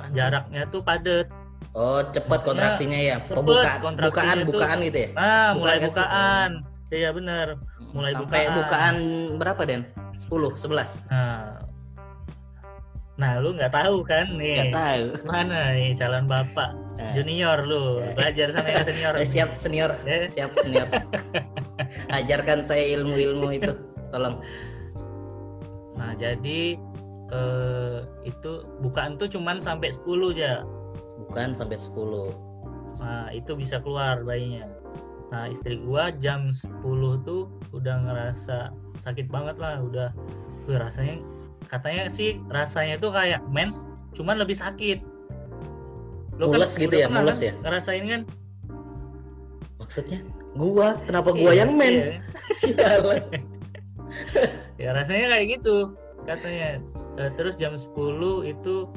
Sih? 0.01 0.17
jaraknya 0.17 0.65
tuh 0.73 0.81
padat 0.81 1.29
Oh, 1.71 2.03
cepat 2.05 2.41
kontraksinya 2.43 2.99
ya. 2.99 3.17
cepet 3.21 3.37
Oh, 3.37 3.45
buka, 3.45 3.73
kontraksinya 3.79 4.11
bukaan, 4.11 4.37
tuh. 4.37 4.49
bukaan 4.51 4.79
gitu 4.83 4.99
ya. 4.99 5.09
Bukaan 5.11 5.53
mulai 5.55 5.77
kan 5.77 5.81
sih? 5.81 5.89
bukaan 5.95 6.51
iya 6.91 7.11
bener 7.11 7.47
Mulai 7.91 8.13
Sampai 8.13 8.43
bukaan. 8.43 8.55
bukaan 8.57 8.97
berapa, 9.37 9.63
Den? 9.65 9.83
10, 10.13 10.27
11. 10.57 11.07
nah 11.07 11.55
nah 13.15 13.37
lu 13.37 13.53
nggak 13.53 13.69
tahu 13.71 14.01
kan 14.01 14.33
nih 14.33 14.73
Enggak 14.73 14.75
tahu. 14.75 15.05
mana 15.25 15.59
nih 15.71 15.93
calon 15.95 16.25
bapak 16.25 16.71
Nah. 16.97 17.13
junior 17.13 17.59
lu 17.63 18.01
belajar 18.13 18.49
sama 18.51 18.69
yang 18.69 18.85
senior 18.85 19.13
Eh, 19.15 19.25
siap 19.25 19.51
senior, 19.55 19.91
Eh, 20.05 20.29
siap 20.29 20.53
senior. 20.55 20.85
Ajarkan 22.17 22.61
saya 22.63 22.85
ilmu-ilmu 22.95 23.49
itu. 23.53 23.73
Tolong. 24.11 24.37
nah 25.95 26.13
jadi 26.15 26.81
eh, 27.31 27.97
itu 28.23 28.53
bukaan 28.81 29.15
tuh 29.15 29.29
cuman 29.29 29.61
sampai 29.61 29.93
10 29.95 30.03
aja 30.35 30.65
Bukan 31.27 31.53
sampai 31.53 31.77
10. 31.77 32.33
nah 32.99 33.31
itu 33.31 33.55
bisa 33.55 33.81
keluar 33.81 34.21
bayinya 34.23 34.67
nah 35.31 35.47
istri 35.47 35.79
gua 35.81 36.11
jam 36.11 36.51
10 36.51 36.83
tuh 37.23 37.47
udah 37.71 37.97
ngerasa 38.03 38.75
sakit 39.01 39.31
banget 39.31 39.57
lah 39.57 39.79
udah 39.81 40.11
Wih, 40.67 40.77
rasanya 40.77 41.23
katanya 41.71 42.11
sih 42.11 42.43
rasanya 42.51 42.99
tuh 42.99 43.15
kayak 43.15 43.41
mens 43.49 43.87
cuman 44.13 44.37
lebih 44.43 44.59
sakit 44.59 45.01
Lo 46.37 46.51
Mules 46.51 46.73
gitu 46.75 46.91
udah 46.91 47.01
ya, 47.05 47.09
mules 47.09 47.39
kan 47.39 47.47
ya? 47.47 47.53
ngerasain 47.63 48.05
kan 48.05 48.23
Maksudnya 49.79 50.19
gua, 50.55 50.99
kenapa 51.07 51.31
gua 51.33 51.51
Iya, 51.55 51.63
yang 51.67 51.73
mens? 51.79 52.07
iya. 52.11 52.21
Sialan. 52.61 53.23
ya 54.83 54.91
rasanya 54.93 55.27
kayak 55.31 55.47
gitu 55.59 55.95
katanya 56.27 56.83
Eh, 57.19 57.29
terus 57.37 57.53
jam 57.55 57.77
10 57.77 57.93
itu 58.49 58.89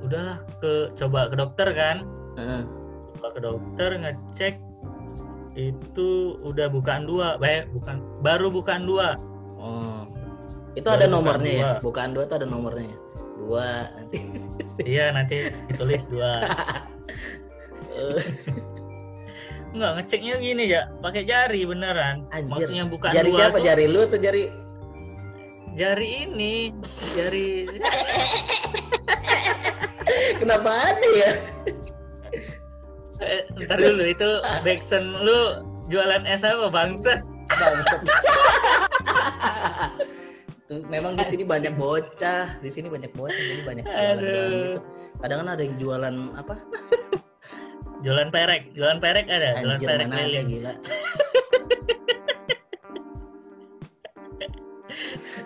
udahlah 0.00 0.38
ke 0.58 0.72
coba 0.94 1.28
ke 1.28 1.36
dokter 1.36 1.68
kan 1.70 1.96
Heeh. 2.34 2.62
coba 3.12 3.28
ke 3.30 3.40
dokter 3.40 3.90
ngecek 3.96 4.54
itu 5.52 6.10
udah 6.40 6.66
bukaan 6.68 7.04
dua 7.04 7.34
baik 7.36 7.68
bukan 7.72 7.96
baru 8.20 8.48
bukaan 8.48 8.84
dua 8.84 9.18
Oh. 9.60 10.08
Itu 10.72 10.86
Baru 10.86 10.96
ada 10.96 11.04
bukaan 11.04 11.12
nomornya 11.12 11.52
ya? 11.52 11.60
dua. 11.60 11.72
Bukan 11.82 12.08
dua 12.10 12.24
tuh 12.24 12.36
ada 12.38 12.46
nomornya 12.46 12.86
ya? 12.86 12.96
Dua 13.36 13.68
nanti. 13.92 14.18
iya 14.86 15.04
nanti 15.10 15.36
ditulis 15.66 16.06
dua 16.06 16.32
Eh, 17.90 18.24
Enggak 19.76 19.90
ngeceknya 19.98 20.34
gini 20.38 20.64
ya 20.66 20.88
pakai 20.98 21.22
jari 21.22 21.62
beneran 21.62 22.24
Anjir. 22.30 22.48
maksudnya 22.48 22.84
bukan 22.86 23.10
jari 23.12 23.28
dua 23.28 23.36
siapa? 23.36 23.52
tuh 23.52 23.62
Jari 23.62 23.84
lu 23.84 24.00
atau 24.00 24.18
jari 24.18 24.42
jari 25.72 26.08
ini 26.24 26.54
jari 27.12 27.48
kenapa 30.38 30.70
ada 30.94 31.08
ya? 31.16 31.32
eh, 33.20 33.42
ntar 33.66 33.78
dulu 33.80 34.04
itu 34.06 34.28
Backson 34.62 35.04
lu 35.24 35.64
jualan 35.90 36.22
es 36.28 36.46
apa 36.46 36.70
Bangsat. 36.70 37.20
Tuh, 40.70 40.86
Memang 40.86 41.18
di 41.18 41.26
sini 41.26 41.42
banyak 41.42 41.74
bocah, 41.74 42.62
di 42.62 42.70
sini 42.70 42.86
banyak 42.86 43.10
bocah 43.10 43.34
jadi 43.34 43.62
banyak 43.66 43.84
jualan 43.84 44.16
gitu. 44.22 44.80
Kadang 45.20 45.38
kan 45.42 45.48
ada 45.58 45.62
yang 45.66 45.76
jualan 45.82 46.14
apa? 46.38 46.54
jualan 48.00 48.32
perek 48.32 48.72
jualan 48.72 48.96
perek 48.96 49.28
ada 49.28 49.60
jualan 49.60 49.76
Anjir 49.76 49.88
perek 49.92 50.06
mana 50.08 50.24
ada 50.24 50.40
gila. 50.48 50.72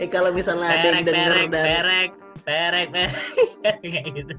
eh 0.02 0.08
kalau 0.10 0.30
misalnya 0.30 0.66
ada 0.70 0.86
yang 0.86 1.02
perek 1.02 1.08
denger 1.10 1.34
perek 1.34 1.50
dan 1.50 1.66
perek 1.66 2.10
perek 2.44 2.88
perek 2.92 3.12
kayak 3.82 4.04
gitu 4.12 4.32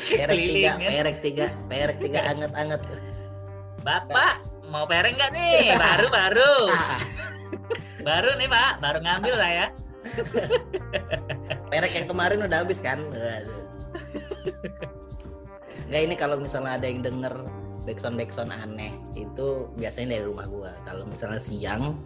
perek 0.00 0.38
tiga, 0.40 0.70
ya. 0.80 0.88
perek 0.88 1.16
tiga, 1.20 1.46
perek 1.68 1.96
tiga 2.00 2.20
anget-anget. 2.32 2.80
bapak 3.84 4.44
mau 4.68 4.88
perek 4.88 5.16
nggak 5.16 5.30
nih 5.36 5.72
baru 5.84 6.06
baru 6.08 6.54
baru 8.08 8.30
nih 8.40 8.48
pak 8.48 8.72
baru 8.80 8.98
ngambil 9.04 9.36
lah 9.36 9.52
ya 9.52 9.68
Perek 11.70 11.92
yang 11.92 12.08
kemarin 12.08 12.40
udah 12.40 12.64
habis 12.64 12.80
kan? 12.80 12.98
Nggak 15.90 16.02
ini 16.08 16.14
kalau 16.16 16.40
misalnya 16.40 16.80
ada 16.80 16.86
yang 16.88 17.04
denger 17.04 17.34
backsound 17.84 18.16
backsound 18.16 18.48
aneh 18.54 18.96
itu 19.12 19.68
biasanya 19.76 20.16
dari 20.18 20.24
rumah 20.24 20.46
gua. 20.48 20.72
Kalau 20.88 21.04
misalnya 21.04 21.36
siang 21.36 22.00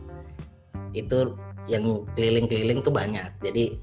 itu 0.91 1.39
yang 1.71 2.03
keliling-keliling 2.19 2.83
tuh 2.83 2.93
banyak. 2.93 3.31
Jadi 3.41 3.79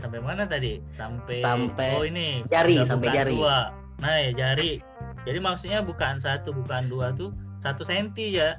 sampai 0.00 0.18
mana 0.20 0.42
tadi 0.48 0.80
sampai 0.90 1.38
Sampai 1.40 1.90
oh 1.96 2.04
ini 2.04 2.42
jari, 2.50 2.82
sampai 2.84 3.08
jari. 3.12 3.34
dua. 3.36 3.70
nah 4.02 4.14
ya 4.18 4.30
jari 4.34 4.82
jadi 5.24 5.38
maksudnya 5.40 5.80
bukan 5.80 6.18
satu 6.18 6.50
bukan 6.52 6.90
dua 6.90 7.14
tuh 7.14 7.30
satu 7.62 7.86
senti 7.86 8.36
ya 8.36 8.58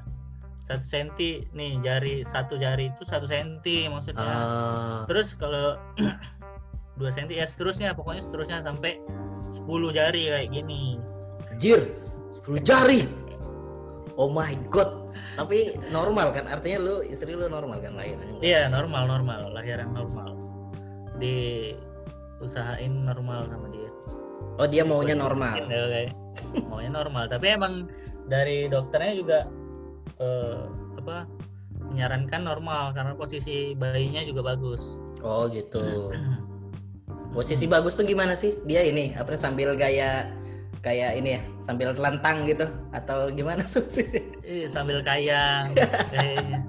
satu 0.65 0.81
senti 0.81 1.45
nih 1.53 1.77
jari 1.85 2.25
satu 2.25 2.57
jari 2.57 2.89
itu 2.89 3.05
satu 3.05 3.29
senti 3.29 3.85
maksudnya 3.85 4.25
eh, 4.25 4.99
terus 5.11 5.37
kalau 5.37 5.77
dua 6.99 7.11
senti 7.11 7.37
ya 7.37 7.45
seterusnya 7.45 7.91
pokoknya 7.93 8.23
seterusnya 8.23 8.63
sampai 8.63 8.97
10 9.51 9.67
jari 9.93 10.31
kayak 10.31 10.47
gini 10.51 10.97
anjir 11.51 11.91
10 12.43 12.63
jari. 12.67 13.07
Oh 14.15 14.31
my 14.31 14.55
god. 14.71 15.11
Tapi 15.35 15.75
normal 15.91 16.31
kan? 16.31 16.47
Artinya 16.47 16.79
lu 16.79 16.95
istri 17.03 17.35
lu 17.35 17.51
normal 17.51 17.83
kan 17.83 17.99
lahirannya? 17.99 18.39
iya 18.39 18.71
normal 18.71 19.07
normal 19.11 19.51
lahiran 19.51 19.91
normal 19.91 20.35
di 21.17 21.71
usahain 22.43 23.07
normal 23.07 23.47
sama 23.47 23.67
dia. 23.71 23.89
Oh 24.55 24.67
dia 24.67 24.83
maunya 24.87 25.15
normal. 25.15 25.67
Ya, 25.67 25.83
kayak 25.87 26.11
maunya 26.71 26.91
normal. 26.91 27.27
Tapi 27.27 27.45
emang 27.55 27.73
dari 28.27 28.67
dokternya 28.71 29.13
juga 29.15 29.39
eh, 30.19 30.59
apa 30.99 31.27
menyarankan 31.91 32.41
normal 32.43 32.95
karena 32.95 33.13
posisi 33.15 33.75
bayinya 33.75 34.23
juga 34.23 34.55
bagus. 34.55 35.03
Oh 35.23 35.47
gitu. 35.51 36.11
Posisi 37.35 37.67
bagus 37.67 37.99
tuh 37.99 38.07
gimana 38.07 38.31
sih? 38.31 38.55
Dia 38.63 38.79
ini 38.87 39.11
apa 39.11 39.35
sambil 39.35 39.75
gaya 39.75 40.31
kayak 40.79 41.19
ini 41.19 41.35
ya 41.35 41.41
sambil 41.59 41.91
telentang 41.91 42.47
gitu? 42.47 42.63
Atau 42.95 43.27
gimana 43.35 43.59
sih? 43.67 44.07
Eh, 44.39 44.71
sambil 44.71 45.03
kayang 45.03 45.67
kayaknya. 46.15 46.63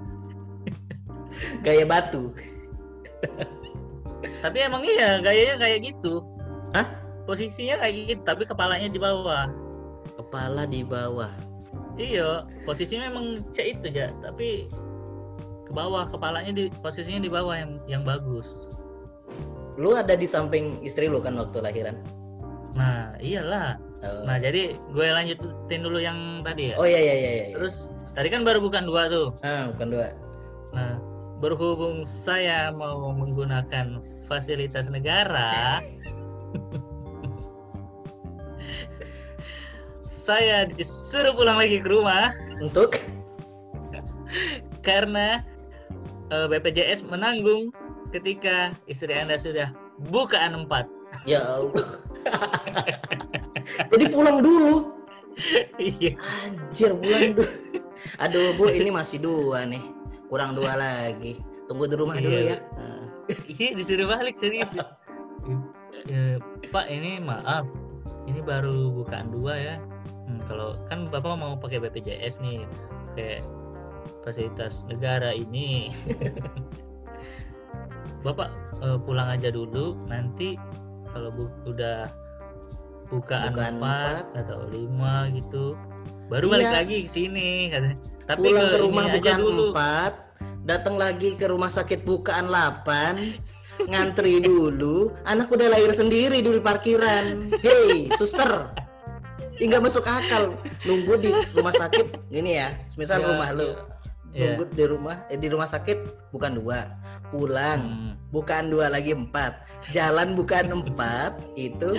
Gaya 1.63 1.85
batu 1.87 2.35
tapi 4.43 4.57
emang 4.65 4.81
iya 4.83 5.21
gayanya 5.21 5.55
kayak 5.61 5.79
gitu. 5.93 6.25
Hah? 6.75 7.07
posisinya 7.27 7.75
kayak 7.83 7.93
gitu 8.07 8.21
tapi 8.23 8.47
kepalanya 8.47 8.87
di 8.87 8.97
bawah. 8.97 9.51
Kepala 10.15 10.63
di 10.63 10.81
bawah. 10.81 11.29
Iya 11.99 12.47
posisinya 12.63 13.11
memang 13.11 13.43
cek 13.51 13.67
itu 13.77 13.87
ya 13.91 14.07
tapi 14.23 14.71
ke 15.67 15.71
bawah 15.75 16.07
kepalanya 16.07 16.55
di 16.55 16.71
posisinya 16.79 17.19
di 17.19 17.29
bawah 17.29 17.53
yang 17.59 17.71
yang 17.85 18.03
bagus. 18.07 18.71
Lu 19.75 19.93
ada 19.93 20.15
di 20.15 20.25
samping 20.25 20.79
istri 20.81 21.11
lu 21.11 21.19
kan 21.19 21.35
waktu 21.35 21.59
lahiran? 21.59 21.99
Nah 22.79 23.13
iyalah. 23.19 23.77
Oh. 23.97 24.29
nah 24.29 24.37
jadi 24.37 24.77
gue 24.93 25.07
lanjutin 25.09 25.81
dulu 25.81 25.97
yang 25.97 26.45
tadi 26.45 26.69
ya. 26.71 26.75
Oh 26.77 26.85
iya 26.85 27.01
iya 27.01 27.15
iya, 27.17 27.31
iya. 27.33 27.45
terus 27.57 27.89
tadi 28.13 28.29
kan 28.29 28.45
baru 28.45 28.63
bukan 28.63 28.85
dua 28.87 29.09
tuh. 29.11 29.33
Ah 29.41 29.73
bukan 29.73 29.87
dua. 29.89 30.07
Nah 30.77 31.01
berhubung 31.37 32.01
saya 32.05 32.73
mau 32.73 33.13
menggunakan 33.13 34.01
fasilitas 34.25 34.89
negara 34.89 35.79
saya 40.27 40.67
disuruh 40.67 41.31
pulang 41.31 41.55
lagi 41.55 41.79
ke 41.79 41.87
rumah. 41.87 42.35
Untuk? 42.59 42.99
Karena 44.83 45.39
eh, 46.27 46.45
BPJS 46.51 47.07
menanggung 47.07 47.71
ketika 48.11 48.75
istri 48.91 49.15
Anda 49.15 49.39
sudah 49.39 49.71
bukaan 50.11 50.67
empat. 50.67 50.91
ya 51.23 51.39
Allah. 51.39 51.87
Jadi 53.95 54.05
pulang 54.11 54.43
dulu? 54.43 54.75
Iya. 55.77 56.17
anjir 56.17 56.97
pulang 56.97 57.37
dulu. 57.37 57.45
Aduh 58.17 58.57
bu 58.57 58.73
ini 58.73 58.89
masih 58.89 59.21
dua 59.21 59.69
nih 59.69 59.96
kurang 60.27 60.53
dua 60.53 60.73
lagi 60.79 61.37
tunggu 61.65 61.85
di 61.85 61.95
rumah 61.95 62.15
dulu 62.15 62.37
Iya. 62.37 62.53
ya. 62.53 62.57
Iya 63.49 63.69
disuruh 63.75 64.07
balik 64.07 64.35
serius. 64.35 64.71
Eh, 66.07 66.39
Pak 66.65 66.85
ini 66.87 67.19
maaf, 67.19 67.67
ini 68.23 68.39
baru 68.39 68.89
bukaan 68.93 69.29
dua 69.29 69.53
ya. 69.53 69.75
Hmm, 70.23 70.39
kalau 70.43 70.73
kan 70.87 71.07
bapak 71.07 71.35
mau 71.35 71.53
pakai 71.53 71.77
BPJS 71.77 72.39
nih, 72.39 72.63
kayak 73.13 73.43
fasilitas 74.23 74.81
negara 74.87 75.31
ini. 75.31 75.91
bapak 78.25 78.49
eh, 78.79 78.97
pulang 79.03 79.27
aja 79.29 79.49
dulu, 79.49 79.97
nanti 80.07 80.55
kalau 81.11 81.29
bu- 81.31 81.53
udah 81.65 82.07
bukaan, 83.07 83.51
Bukaan 83.51 83.73
empat 83.79 84.23
atau 84.35 84.67
lima 84.67 85.27
gitu, 85.31 85.75
baru 86.27 86.45
balik 86.47 86.65
Iya. 86.65 86.75
lagi 86.79 86.95
ke 87.03 87.09
sini. 87.09 87.49
katanya. 87.67 87.97
Tapi 88.27 88.39
pulang 88.43 88.67
ke 88.67 88.75
ini 88.75 88.83
rumah 88.83 89.05
bukan 89.09 89.39
empat 89.39 90.13
datang 90.61 90.95
lagi 90.99 91.33
ke 91.33 91.47
rumah 91.47 91.71
sakit 91.71 92.03
bukaan 92.03 92.51
8 92.51 93.87
ngantri 93.87 94.41
dulu 94.41 95.15
anak 95.23 95.47
udah 95.47 95.69
lahir 95.69 95.93
sendiri 95.93 96.41
dulu 96.41 96.59
di 96.59 96.65
parkiran 96.65 97.25
hei 97.61 98.11
suster 98.19 98.67
nggak 99.57 99.79
masuk 99.79 100.03
akal 100.03 100.53
nunggu 100.83 101.13
di 101.17 101.31
rumah 101.53 101.71
sakit 101.71 102.27
gini 102.27 102.57
ya 102.57 102.73
misal 102.93 103.17
Ya, 103.17 103.27
rumah 103.31 103.49
lu. 103.53 103.69
Ya. 104.27 104.53
nunggu 104.53 104.63
di 104.69 104.83
rumah 104.85 105.15
eh, 105.29 105.39
di 105.39 105.47
rumah 105.47 105.65
sakit 105.65 105.97
bukan 106.29 106.59
dua 106.59 106.79
pulang 107.31 107.79
Hmm. 107.79 108.11
bukan 108.29 108.67
dua 108.67 108.91
lagi 108.91 109.15
empat 109.15 109.55
jalan 109.89 110.35
bukan 110.35 110.83
empat 110.83 111.31
itu 111.55 111.95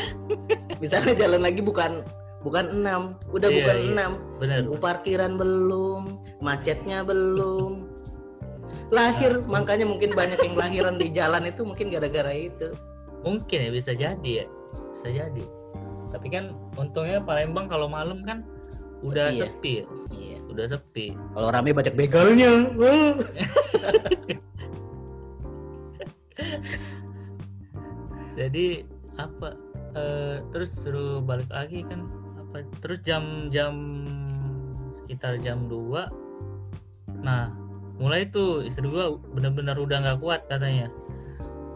misalnya 0.76 1.16
jalan 1.16 1.40
lagi 1.40 1.64
bukan 1.64 2.04
bukan 2.40 2.64
enam 2.70 3.00
udah 3.28 3.48
Iya, 3.48 3.56
bukan 3.58 3.76
iya. 3.76 3.84
enam 3.90 4.10
Bener. 4.38 4.58
Nunggu 4.62 4.78
parkiran 4.78 5.32
belum, 5.34 6.02
macetnya 6.38 7.02
belum. 7.02 7.88
Lahir, 8.88 9.42
makanya 9.44 9.84
mungkin 9.84 10.12
banyak 10.12 10.38
yang 10.40 10.54
lahiran 10.54 10.94
di 10.96 11.08
jalan 11.10 11.42
itu 11.44 11.60
mungkin 11.62 11.88
gara-gara 11.88 12.32
itu. 12.32 12.72
mungkin 13.18 13.66
ya 13.66 13.68
bisa 13.68 13.92
jadi 13.92 14.30
ya 14.30 14.46
bisa 14.94 15.08
jadi 15.10 15.44
tapi 16.08 16.30
kan 16.30 16.54
untungnya 16.78 17.18
Palembang 17.18 17.66
kalau 17.66 17.90
malam 17.90 18.22
kan 18.22 18.46
udah 19.02 19.28
Sepi 19.28 19.34
ya? 19.34 19.44
sepi 19.44 19.72
ya, 19.74 19.84
Iya. 20.14 20.38
udah 20.48 20.64
sepi 20.70 21.06
Kalau 21.34 21.48
rame 21.50 21.70
banyak 21.70 21.92
begalnya. 21.92 22.50
Jadi 28.38 28.86
apa 29.18 29.58
eh, 29.98 30.36
terus 30.54 30.70
suruh 30.72 31.18
balik 31.18 31.50
lagi 31.50 31.82
kan 31.84 32.06
apa 32.48 32.64
terus 32.80 32.98
jam-jam 33.04 33.74
sekitar 34.96 35.36
jam 35.38 35.68
2 35.68 37.20
nah 37.20 37.52
mulai 37.98 38.24
tuh 38.24 38.64
istri 38.64 38.88
gua 38.88 39.20
bener-bener 39.36 39.76
udah 39.76 39.98
nggak 40.00 40.18
kuat 40.22 40.40
katanya 40.48 40.88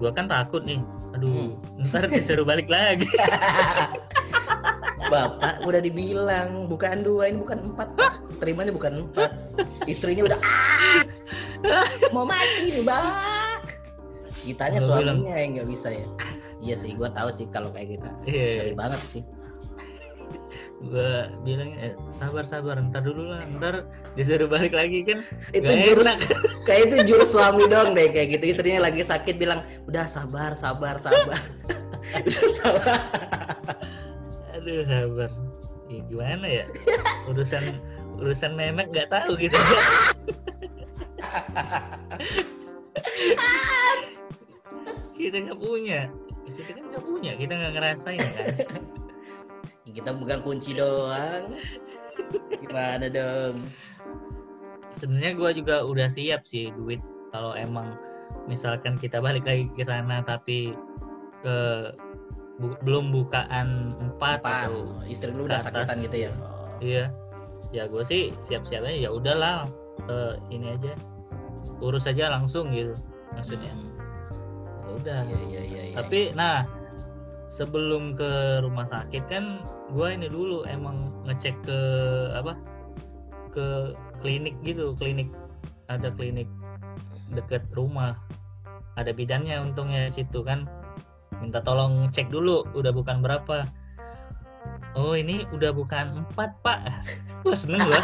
gua 0.01 0.11
kan 0.11 0.27
takut 0.27 0.65
nih 0.65 0.81
aduh 1.13 1.61
ntar 1.85 2.09
disuruh 2.09 2.47
balik 2.47 2.73
lagi 2.73 3.05
Bapak 5.03 5.61
udah 5.69 5.77
dibilang 5.77 6.73
bukan 6.73 7.05
dua 7.05 7.29
ini 7.29 7.37
bukan 7.37 7.69
empat 7.69 7.89
pak. 7.93 8.13
Terimanya 8.41 8.73
bukan 8.73 9.05
empat. 9.05 9.29
Istrinya 9.85 10.25
udah 10.25 10.39
"Ah, 11.69 11.85
mau 12.09 12.25
mati 12.25 12.73
nih 12.73 12.81
bak. 12.81 13.77
Kitanya 14.41 14.81
Gua 14.81 15.05
bilang. 15.05 15.21
suaminya 15.21 15.35
yang 15.37 15.51
nggak 15.53 15.69
bisa 15.69 15.93
ya. 15.93 16.09
Iya 16.65 16.75
sih, 16.81 16.97
gua 16.97 17.13
tahu 17.13 17.29
sih 17.29 17.45
kalau 17.53 17.69
kayak 17.69 18.01
gitu. 18.01 18.09
Iya. 18.25 18.49
Ngeri 18.65 18.73
banget 18.73 19.01
sih. 19.05 19.23
Gua 20.83 21.31
bilang 21.47 21.71
eh, 21.79 21.95
sabar 22.19 22.43
sabar 22.43 22.83
ntar 22.91 23.07
dulu 23.07 23.31
lah 23.31 23.47
ntar 23.55 23.87
disuruh 24.19 24.51
balik 24.51 24.75
lagi 24.75 25.07
kan? 25.07 25.23
Itu 25.55 25.71
jurus 25.71 26.19
enak. 26.19 26.43
kayak 26.67 26.83
itu 26.91 26.97
jurus 27.15 27.31
suami 27.31 27.71
dong 27.71 27.95
deh 27.95 28.11
kayak 28.11 28.39
gitu. 28.39 28.45
Istrinya 28.51 28.91
lagi 28.91 29.07
sakit 29.07 29.39
bilang 29.39 29.63
udah 29.87 30.11
sabar 30.11 30.59
sabar 30.59 30.99
sabar. 30.99 31.39
Udah 32.03 32.49
sabar. 32.59 32.99
Aduh 34.59 34.83
sabar. 34.85 35.31
Ya, 35.87 36.03
gimana 36.11 36.47
ya? 36.51 36.67
Urusan 37.31 37.79
urusan 38.19 38.59
memek 38.59 38.91
nggak 38.91 39.07
tahu 39.07 39.39
gitu 39.39 39.55
kita 45.17 45.37
nggak 45.47 45.59
punya. 45.63 46.11
Kita 46.43 46.75
kan 46.75 46.85
nggak 46.91 47.05
punya 47.07 47.39
kita 47.39 47.55
nggak 47.55 47.73
ngerasain 47.79 48.19
kan 48.19 48.51
kita 49.93 50.11
pegang 50.13 50.43
kunci 50.43 50.73
doang 50.73 51.53
gimana 52.61 53.07
dong 53.09 53.69
sebenarnya 54.97 55.33
gua 55.37 55.51
juga 55.53 55.85
udah 55.85 56.09
siap 56.09 56.45
sih 56.45 56.73
duit 56.75 57.01
kalau 57.33 57.57
emang 57.57 57.97
misalkan 58.47 58.97
kita 58.97 59.21
balik 59.21 59.45
lagi 59.45 59.69
ke 59.73 59.85
sana 59.85 60.21
tapi 60.23 60.73
ke 61.43 61.57
bu- 62.61 62.79
belum 62.85 63.11
bukaan 63.11 63.97
empat 63.99 64.41
atau 64.45 64.89
Oh, 64.89 65.03
istri 65.05 65.33
lu 65.33 65.45
udah 65.49 65.61
sakitan 65.61 66.01
gitu 66.01 66.29
ya 66.29 66.31
oh. 66.41 66.69
Iya. 66.83 67.07
Ya 67.73 67.89
gue 67.89 68.05
sih 68.05 68.37
siap-siap 68.43 68.85
aja 68.85 69.09
ya 69.09 69.11
udahlah 69.11 69.65
eh, 70.11 70.35
ini 70.51 70.77
aja. 70.77 70.93
Urus 71.81 72.05
aja 72.05 72.29
langsung 72.29 72.69
gitu 72.69 72.93
maksudnya. 73.33 73.73
Hmm. 73.73 73.91
Ya 74.83 74.89
udah. 74.93 75.19
iya 75.25 75.41
iya 75.41 75.63
iya 75.63 75.83
iya. 75.89 75.95
Tapi 75.97 76.21
nah 76.37 76.69
sebelum 77.53 78.17
ke 78.17 78.65
rumah 78.65 78.89
sakit 78.89 79.29
kan 79.29 79.61
gue 79.93 80.09
ini 80.09 80.33
dulu 80.33 80.65
emang 80.65 80.97
ngecek 81.29 81.57
ke 81.69 81.81
apa? 82.33 82.57
ke 83.53 83.93
klinik 84.25 84.57
gitu, 84.65 84.97
klinik 84.97 85.29
ada 85.93 86.09
klinik 86.09 86.49
deket 87.37 87.61
rumah. 87.77 88.17
Ada 88.97 89.13
bidannya 89.13 89.61
untungnya 89.61 90.09
situ 90.09 90.41
kan. 90.41 90.65
Minta 91.41 91.61
tolong 91.61 92.09
cek 92.13 92.33
dulu 92.33 92.65
udah 92.73 92.93
bukan 92.93 93.21
berapa. 93.21 93.69
Oh 94.97 95.13
ini 95.13 95.45
udah 95.53 95.73
bukan 95.77 96.25
empat 96.25 96.51
pak. 96.65 96.81
Wah 97.45 97.57
seneng 97.57 97.85
gua. 97.85 98.01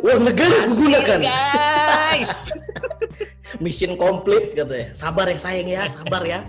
Uang 0.00 0.22
negara 0.24 0.56
gunakan 0.72 1.20
guys. 1.20 2.30
mission 3.64 4.00
komplit 4.00 4.56
katanya 4.56 4.96
sabar 4.96 5.28
ya 5.28 5.38
sayang 5.38 5.68
ya 5.68 5.82
sabar 5.90 6.22
ya 6.24 6.40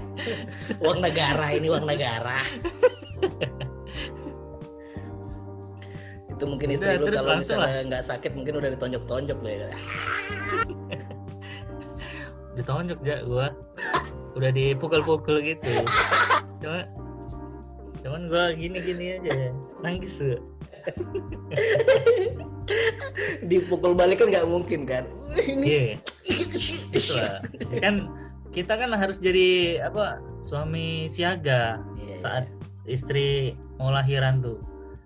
uang 0.79 1.03
negara 1.03 1.51
ini 1.51 1.67
uang 1.67 1.83
negara 1.83 2.39
itu 6.33 6.43
mungkin 6.47 6.67
istri 6.71 6.95
Udah, 6.95 7.03
lu 7.03 7.07
kalau 7.11 7.35
misalnya 7.43 7.79
nggak 7.91 8.03
sakit 8.07 8.31
mungkin 8.31 8.63
udah 8.63 8.69
ditonjok-tonjok 8.71 9.39
loh 9.43 9.51
ya 9.51 9.69
Ditonjok 12.53 12.99
ya 13.01 13.17
gua. 13.25 13.47
Udah 14.37 14.49
dipukul-pukul 14.53 15.41
gitu. 15.41 15.69
Cuma 16.61 16.85
cuman 18.03 18.21
gua 18.27 18.51
gini-gini 18.53 19.17
aja 19.19 19.55
nangis 19.81 20.19
tuh. 20.19 20.37
dipukul 23.49 23.95
balik 23.95 24.19
kan 24.23 24.27
nggak 24.31 24.47
mungkin 24.47 24.87
kan 24.87 25.03
ini 25.39 25.67
Iya. 25.67 25.83
Itu 26.95 27.11
lah. 27.17 27.41
Kan 27.83 28.07
kita 28.53 28.77
kan 28.77 28.93
harus 28.93 29.17
jadi 29.19 29.81
apa 29.83 30.21
suami 30.45 31.09
siaga 31.09 31.81
Iya, 31.97 32.15
saat 32.21 32.45
istri 32.85 33.57
mau 33.79 33.89
lahiran 33.91 34.43
tuh 34.43 34.59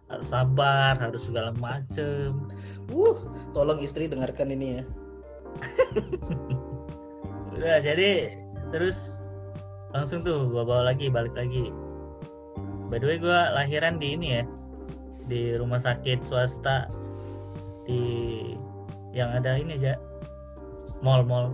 harus 0.08 0.28
sabar 0.32 0.96
harus 1.00 1.28
segala 1.28 1.52
macem 1.58 2.36
Uh, 2.88 3.20
tolong 3.52 3.84
istri 3.84 4.08
dengarkan 4.08 4.48
ini 4.48 4.80
ya. 4.80 4.84
udah 7.58 7.84
jadi 7.84 8.32
terus 8.72 9.20
langsung 9.92 10.24
tuh 10.24 10.48
gua 10.48 10.64
bawa 10.64 10.94
lagi 10.94 11.12
balik 11.12 11.36
lagi 11.36 11.68
by 12.88 12.96
the 12.96 13.04
way 13.04 13.20
gua 13.20 13.52
lahiran 13.52 14.00
di 14.00 14.16
ini 14.16 14.40
ya 14.40 14.44
di 15.28 15.54
rumah 15.56 15.78
sakit 15.78 16.24
swasta 16.24 16.88
di 17.84 18.02
yang 19.12 19.32
ada 19.32 19.56
ini 19.56 19.76
aja 19.76 19.96
mall-mall 21.00 21.52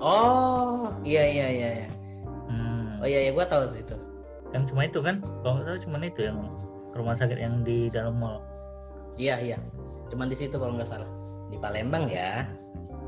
Oh, 0.00 0.90
iya 1.06 1.22
iya 1.28 1.46
iya. 1.48 1.68
iya. 1.84 1.88
Hmm, 2.50 2.98
Oh 2.98 3.06
iya 3.06 3.28
iya, 3.28 3.30
gua 3.30 3.46
tahu 3.46 3.68
itu. 3.72 3.94
kan 4.50 4.62
cuma 4.64 4.86
itu 4.86 4.98
kan 4.98 5.18
kalau 5.42 5.58
nggak 5.58 5.66
salah 5.66 5.80
cuma 5.82 5.96
itu 6.00 6.20
yang 6.24 6.38
rumah 6.94 7.14
sakit 7.14 7.38
yang 7.38 7.66
di 7.66 7.90
dalam 7.90 8.16
mall 8.16 8.38
Iya 9.14 9.38
iya. 9.38 9.58
Cuman 10.10 10.26
di 10.26 10.36
situ 10.38 10.54
kalau 10.58 10.74
nggak 10.74 10.90
salah. 10.90 11.06
Di 11.50 11.58
Palembang 11.58 12.06
ya. 12.06 12.46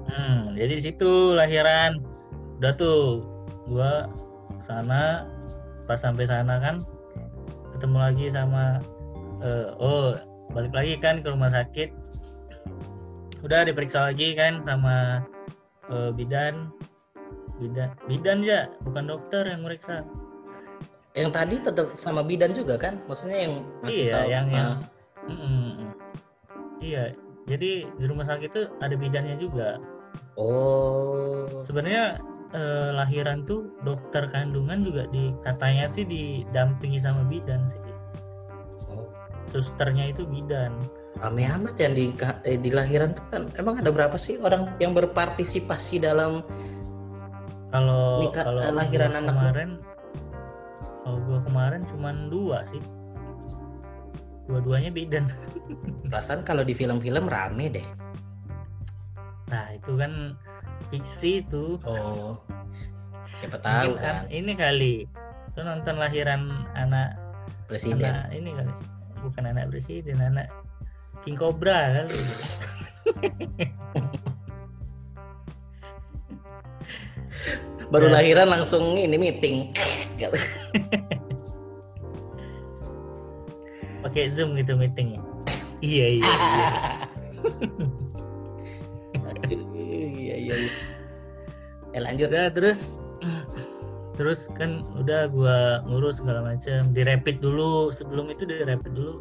Hmm, 0.06 0.54
jadi 0.54 0.78
di 0.78 0.82
situ 0.84 1.34
lahiran. 1.34 1.98
Udah 2.62 2.72
tuh, 2.74 3.22
gua 3.66 4.06
sana 4.62 5.26
pas 5.86 5.98
sampai 5.98 6.26
sana 6.26 6.58
kan 6.58 6.78
ketemu 7.74 7.98
lagi 7.98 8.26
sama 8.30 8.78
eh, 9.42 9.68
oh 9.76 10.16
balik 10.52 10.72
lagi 10.72 10.94
kan 10.96 11.20
ke 11.20 11.28
rumah 11.28 11.50
sakit. 11.50 11.90
Udah 13.44 13.62
diperiksa 13.62 14.10
lagi 14.10 14.32
kan 14.34 14.58
sama 14.60 15.22
eh, 15.88 16.10
bidan. 16.12 16.70
Bidan, 17.56 17.88
bidan 18.04 18.44
ya, 18.44 18.68
bukan 18.84 19.08
dokter 19.08 19.48
yang 19.48 19.64
meriksa. 19.64 20.04
Yang 21.16 21.30
tadi 21.32 21.56
tetap 21.56 21.86
sama 21.96 22.20
bidan 22.20 22.52
juga 22.52 22.76
kan? 22.76 23.00
Maksudnya 23.08 23.48
yang 23.48 23.54
masih 23.80 24.04
Iya, 24.04 24.12
tahu. 24.12 24.26
yang- 24.28 24.46
Ah, 24.46 24.52
yang- 24.52 24.78
Mm-mm. 25.26 25.68
Iya, 26.76 27.04
jadi 27.48 27.70
di 27.88 28.04
rumah 28.04 28.28
sakit 28.28 28.48
itu 28.52 28.62
ada 28.78 28.92
bidannya 28.94 29.40
juga. 29.40 29.80
Oh. 30.36 31.48
sebenarnya 31.64 32.20
eh, 32.52 32.90
lahiran 32.92 33.48
tuh 33.48 33.72
dokter 33.82 34.28
kandungan 34.28 34.84
juga 34.84 35.08
di 35.08 35.32
katanya 35.40 35.88
sih 35.88 36.04
didampingi 36.04 37.00
sama 37.00 37.24
bidan 37.24 37.64
sih. 37.66 37.80
Susternya 39.48 40.10
itu 40.10 40.24
bidan 40.24 40.72
Rame 41.16 41.48
amat 41.48 41.80
yang 41.80 41.96
di 41.96 42.12
eh, 42.44 42.60
di 42.60 42.68
lahiran 42.68 43.16
tuh 43.16 43.24
kan. 43.32 43.42
Emang 43.56 43.80
ada 43.80 43.88
berapa 43.88 44.20
sih 44.20 44.36
orang 44.36 44.76
yang 44.76 44.92
berpartisipasi 44.92 46.04
dalam 46.04 46.44
kalau 47.72 48.20
Nikah- 48.20 48.44
kalau 48.44 48.60
eh, 48.60 48.68
lahiran 48.70 49.12
anak 49.16 49.32
kemarin 49.32 49.70
kalau 51.00 51.18
gua 51.24 51.38
kemarin 51.40 51.80
cuman 51.88 52.16
dua 52.28 52.58
sih 52.64 52.82
dua-duanya 54.44 54.92
bidan 54.92 55.24
perasaan 56.10 56.44
kalau 56.44 56.62
di 56.62 56.72
film-film 56.72 57.26
rame 57.26 57.66
deh. 57.72 57.86
nah 59.46 59.70
itu 59.72 59.94
kan 59.94 60.34
fiksi 60.90 61.40
itu 61.40 61.78
Oh. 61.82 62.36
Siapa 63.36 63.58
tahu 63.58 63.94
Mungkin 63.94 64.04
kan 64.04 64.16
ini 64.28 64.52
kali 64.52 64.94
lu 65.54 65.62
nonton 65.62 65.96
lahiran 65.96 66.42
anak 66.72 67.16
presiden. 67.66 68.04
anak 68.04 68.28
ini 68.30 68.50
kali 68.52 68.72
bukan 69.26 69.50
anak 69.50 69.68
presiden 69.74 70.22
anak 70.22 70.46
King 71.26 71.34
Cobra 71.34 72.06
kali 72.06 72.14
Baru 77.86 78.10
Ya. 78.10 78.18
lahiran 78.18 78.50
langsung 78.50 78.98
ini 78.98 79.14
meeting. 79.14 79.70
pakai 84.06 84.30
zoom 84.30 84.54
gitu 84.54 84.78
meetingnya 84.78 85.18
iya 85.82 86.06
iya 86.14 86.30
iya 86.30 86.68
iya 89.74 90.36
iya. 90.38 90.54
iya. 90.62 90.70
Eh 91.90 92.00
lanjut. 92.00 92.30
udah 92.30 92.46
terus 92.54 93.02
terus 94.16 94.48
kan 94.56 94.80
udah 94.96 95.28
gua 95.28 95.84
ngurus 95.84 96.18
segala 96.24 96.40
macam 96.42 96.90
di 96.96 97.04
rapid 97.04 97.36
dulu 97.40 97.92
sebelum 97.92 98.32
itu 98.32 98.48
di 98.48 98.64
rapid 98.64 98.92
dulu 98.96 99.14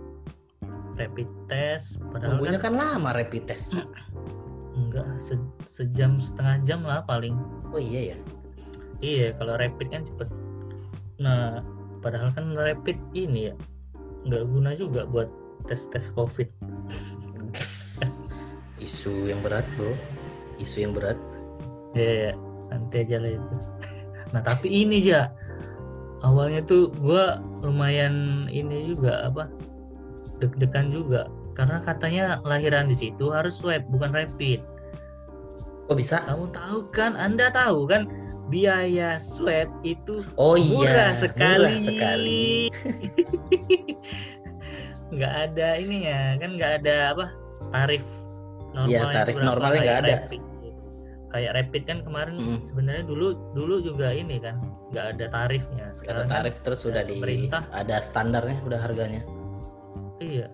rapid 0.95 1.27
test 1.51 1.99
padahal 2.15 2.39
kan 2.39 2.71
kan 2.71 2.73
lama 2.79 3.09
rapid 3.11 3.43
test. 3.45 3.75
enggak 4.79 5.07
se- 5.19 5.55
sejam 5.67 6.19
setengah 6.19 6.59
jam 6.67 6.79
lah 6.83 7.03
paling 7.03 7.35
Oh 7.71 7.79
iya 7.79 8.15
ya. 8.15 8.17
iya 9.03 9.27
kalau 9.35 9.59
rapid 9.59 9.87
kan 9.91 10.03
cepet 10.07 10.27
nah 11.19 11.59
padahal 11.99 12.31
kan 12.35 12.55
rapid 12.55 12.95
ini 13.15 13.51
ya 13.51 13.53
nggak 14.27 14.43
guna 14.51 14.75
juga 14.75 15.03
buat 15.07 15.27
tes 15.67 15.87
tes 15.91 16.07
covid 16.15 16.47
Isu 18.75 19.31
yang 19.31 19.39
berat, 19.39 19.63
Bro. 19.79 19.95
Isu 20.59 20.83
yang 20.83 20.93
berat. 20.93 21.15
ya 21.95 22.27
ya, 22.27 22.31
nanti 22.67 23.07
aja 23.07 23.23
lah 23.23 23.31
itu 23.39 23.55
nah 24.35 24.43
tapi 24.43 24.67
ini 24.67 24.99
ja 24.99 25.31
awalnya 26.21 26.59
tuh 26.59 26.91
gua 26.99 27.39
lumayan 27.63 28.45
ini 28.51 28.91
juga 28.91 29.23
apa 29.23 29.47
deg-degan 30.43 30.91
juga 30.91 31.31
karena 31.55 31.79
katanya 31.79 32.23
lahiran 32.43 32.85
di 32.85 32.99
situ 32.99 33.31
harus 33.31 33.55
swab 33.55 33.81
bukan 33.87 34.11
rapid 34.11 34.59
Oh 35.85 35.93
bisa? 35.93 36.17
kamu 36.25 36.49
tahu 36.49 36.79
kan 36.89 37.13
anda 37.15 37.53
tahu 37.53 37.85
kan 37.85 38.09
biaya 38.49 39.21
swab 39.21 39.69
itu 39.85 40.25
Oh 40.35 40.57
murah 40.57 41.13
iya. 41.13 41.15
sekali 41.15 41.61
Murah 41.61 41.77
sekali. 41.77 42.45
nggak 45.15 45.33
ada 45.47 45.67
ininya 45.77 46.19
kan 46.41 46.49
nggak 46.57 46.71
ada 46.83 46.95
apa 47.13 47.25
tarif 47.69 48.03
normal 48.73 48.89
Iya, 48.89 48.99
yang 48.99 49.13
tarif 49.13 49.35
berapa 49.37 49.45
normalnya 49.47 49.79
nggak 49.79 49.99
ada. 50.01 50.13
rapid. 50.25 50.41
Kayak 51.27 51.51
rapid 51.53 51.83
kan 51.83 51.99
kemarin 52.01 52.35
Mm. 52.35 52.59
sebenarnya 52.61 53.03
dulu 53.03 53.27
dulu 53.51 53.75
juga 53.81 54.09
ini 54.09 54.37
kan 54.37 54.61
nggak 54.89 55.05
ada 55.13 55.25
tarifnya 55.27 55.85
Ada 55.87 55.97
sekarang 55.97 56.23
kan 56.23 56.33
tarif 56.39 56.55
terus 56.61 56.79
sudah 56.81 57.01
di 57.01 57.15
pemerintah. 57.15 57.61
ada 57.69 57.97
standarnya 57.99 58.57
udah 58.61 58.79
harganya. 58.79 59.21
iya 60.17 60.47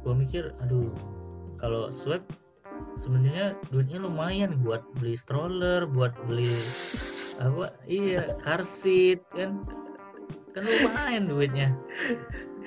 gua 0.00 0.14
mikir 0.14 0.50
aduh 0.60 0.90
kalau 1.54 1.86
swab 1.88 2.22
sebenarnya 2.96 3.52
duitnya 3.68 3.98
lumayan 4.00 4.58
buat 4.58 4.82
beli 4.96 5.14
stroller 5.14 5.84
buat 5.84 6.14
beli 6.24 6.46
apa 7.38 7.70
iya 7.84 8.34
car 8.38 8.62
seat 8.62 9.22
kan 9.30 9.62
kan 10.50 10.62
lumayan 10.64 11.26
duitnya 11.26 11.70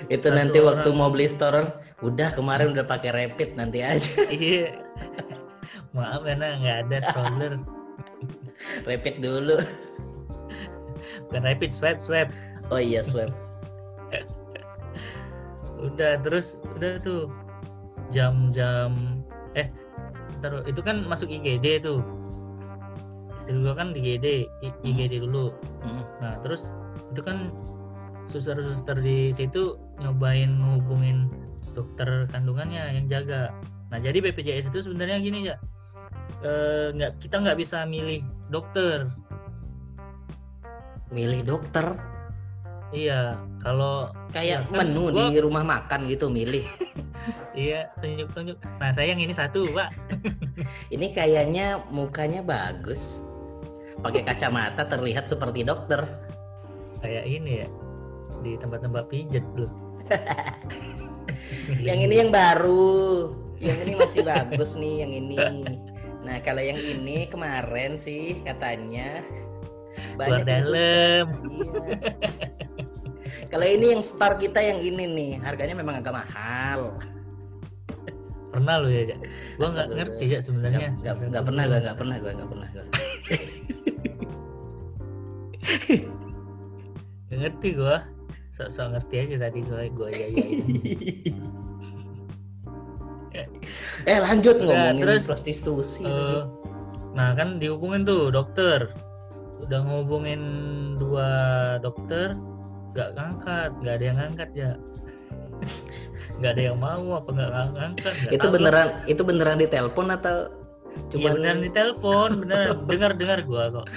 Itu 0.03 0.27
Satu 0.27 0.33
nanti 0.33 0.57
waktu 0.57 0.87
orang. 0.87 0.97
mau 0.97 1.09
beli 1.09 1.29
store, 1.29 1.61
udah 2.01 2.33
kemarin 2.33 2.73
udah 2.73 2.81
pakai 2.83 3.13
rapid 3.13 3.53
nanti 3.53 3.85
aja. 3.85 4.09
iya 4.27 4.81
maaf 5.91 6.23
ya 6.23 6.35
nak 6.35 6.51
nggak 6.61 6.77
ada 6.87 6.97
stroller 7.03 7.53
rapid 8.87 9.15
dulu. 9.19 9.57
bukan 11.27 11.41
rapid 11.43 11.71
swab 11.71 11.97
swab 11.99 12.29
Oh 12.71 12.79
iya 12.79 13.03
swab. 13.03 13.31
udah 15.81 16.21
terus 16.21 16.55
udah 16.77 17.01
tuh 17.01 17.27
jam-jam 18.13 19.23
eh 19.53 19.67
ntar 20.39 20.61
itu 20.63 20.79
kan 20.79 21.01
masuk 21.03 21.27
IGD 21.27 21.81
tuh 21.81 21.99
istri 23.35 23.57
gua 23.59 23.73
kan 23.73 23.91
di 23.91 23.99
IGD 23.99 24.27
I- 24.61 24.69
Hmm. 24.71 24.85
IGD 24.85 25.25
dulu 25.25 25.49
Mm. 25.81 26.03
nah 26.21 26.33
terus 26.39 26.71
itu 27.09 27.19
kan 27.19 27.49
suster-suster 28.29 28.95
di 28.95 29.33
situ 29.33 29.75
nyobain 29.99 30.53
ngehubungin 30.53 31.27
dokter 31.73 32.29
kandungannya 32.29 33.01
yang 33.01 33.05
jaga 33.09 33.49
nah 33.89 33.97
jadi 33.97 34.21
BPJS 34.21 34.69
itu 34.69 34.85
sebenarnya 34.85 35.17
gini 35.19 35.49
ya 35.49 35.55
Eh, 36.39 36.87
nggak 36.91 37.11
kita 37.19 37.35
nggak 37.37 37.57
bisa 37.57 37.83
milih 37.83 38.21
dokter 38.47 39.05
Milih 41.09 41.43
dokter 41.43 41.99
iya 42.91 43.39
kalau 43.57 44.11
kayak 44.31 44.47
Ya, 44.53 44.67
kan 44.67 44.83
menu 44.83 45.11
gua- 45.11 45.31
di 45.31 45.39
rumah 45.39 45.63
makan 45.63 46.07
gitu 46.07 46.27
milih. 46.27 46.67
iya 47.55 47.87
tunjuk-tunjuk 47.97 48.59
nah 48.79 48.91
saya 48.91 49.11
yang 49.11 49.21
ini 49.21 49.31
satu 49.31 49.63
pak 49.69 49.91
Ini 50.93 51.07
kayaknya 51.11 51.79
mukanya 51.87 52.41
bagus. 52.41 53.23
Pakai 53.97 54.23
kacamata 54.23 54.83
terlihat 54.83 55.23
seperti 55.25 55.61
dokter. 55.61 56.03
kayak 56.99 57.25
ini 57.25 57.63
ya 57.63 57.67
di 58.39 58.53
tempat-tempat 58.55 59.03
pijet 59.07 59.41
tuh 59.53 59.69
Yang 61.81 61.99
ini 62.05 62.15
yang 62.17 62.29
baru. 62.29 63.31
Yang 63.57 63.77
ini 63.79 63.93
masih 63.95 64.21
bagus 64.21 64.73
nih 64.75 64.95
yang 64.99 65.11
ini. 65.15 65.37
Nah, 66.21 66.37
kalau 66.45 66.61
yang 66.61 66.77
ini 66.77 67.25
kemarin 67.25 67.97
sih 67.97 68.41
katanya 68.45 69.25
banyak 70.15 70.45
dalam 70.45 70.71
Iya. 70.71 71.25
Kalau 73.51 73.67
ini 73.67 73.85
yang 73.91 74.03
star 74.05 74.39
kita 74.39 74.63
yang 74.63 74.79
ini 74.79 75.03
nih, 75.09 75.31
harganya 75.43 75.75
memang 75.75 75.99
agak 75.99 76.13
mahal. 76.15 76.95
pernah 78.51 78.83
lu 78.83 78.91
ya 78.91 79.07
Jak? 79.07 79.19
gua 79.55 79.67
nggak 79.71 79.87
ngerti 79.95 80.25
ya 80.27 80.39
sebenarnya 80.43 80.91
Nggak, 80.99 81.15
pernah 81.47 81.63
gua, 81.71 81.79
nggak 81.79 81.97
pernah 81.97 82.15
gua, 82.19 82.31
nggak 82.37 82.49
pernah 82.51 82.67
gua. 82.75 82.85
Ngerti 87.31 87.69
gua 87.79 87.97
sok-sok 88.51 88.87
ngerti 88.93 89.15
aja 89.23 89.35
tadi 89.47 89.59
gue 89.63 89.83
gue 89.95 90.09
ya 90.11 90.27
ya 90.27 90.45
eh 94.05 94.19
lanjut 94.19 94.59
ngomongin 94.59 95.03
terus, 95.03 95.23
prostitusi 95.27 96.03
Eh, 96.03 96.43
nah 97.15 97.31
kan 97.35 97.59
dihubungin 97.59 98.03
tuh 98.03 98.31
dokter. 98.31 98.91
Udah 99.61 99.79
ngehubungin 99.85 100.41
dua 100.97 101.29
dokter 101.79 102.35
nggak 102.91 103.09
ngangkat. 103.15 103.71
Nggak 103.79 103.93
ada 103.95 104.03
yang 104.03 104.17
ngangkat 104.19 104.49
ya 104.55 104.71
nggak 106.41 106.51
ada 106.57 106.63
yang 106.73 106.77
mau 106.81 107.21
apa 107.21 107.29
nggak 107.29 107.51
ng- 107.53 107.75
ngangkat 107.77 108.13
nggak 108.17 108.33
itu 108.33 108.47
lah. 108.47 108.53
beneran 108.53 108.87
itu 109.05 109.21
beneran 109.21 109.57
ditelepon 109.61 110.07
atau 110.09 110.37
Iya 110.91 111.07
cuma 111.07 111.29
beneran 111.39 111.59
ditelepon 111.63 112.29
beneran. 112.43 112.67
Dengar 112.91 113.11
dengar 113.15 113.39
gua 113.47 113.63
kok. 113.71 113.87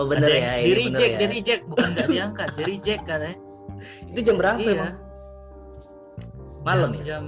Oh 0.00 0.08
bener 0.08 0.32
Ada 0.32 0.38
ya 0.40 0.52
di 0.64 0.72
reject 0.74 1.12
ya. 1.12 1.18
di 1.20 1.26
reject 1.38 1.62
bukan 1.70 1.88
nggak 1.94 2.08
diangkat 2.08 2.48
di 2.56 2.62
reject 2.66 3.02
katanya. 3.06 3.38
Itu 4.10 4.20
jam 4.26 4.36
berapa 4.40 4.58
iya. 4.58 4.74
emang? 4.74 4.94
Malam 6.66 6.90
jam, 6.90 6.98
ya 6.98 7.04
jam 7.06 7.24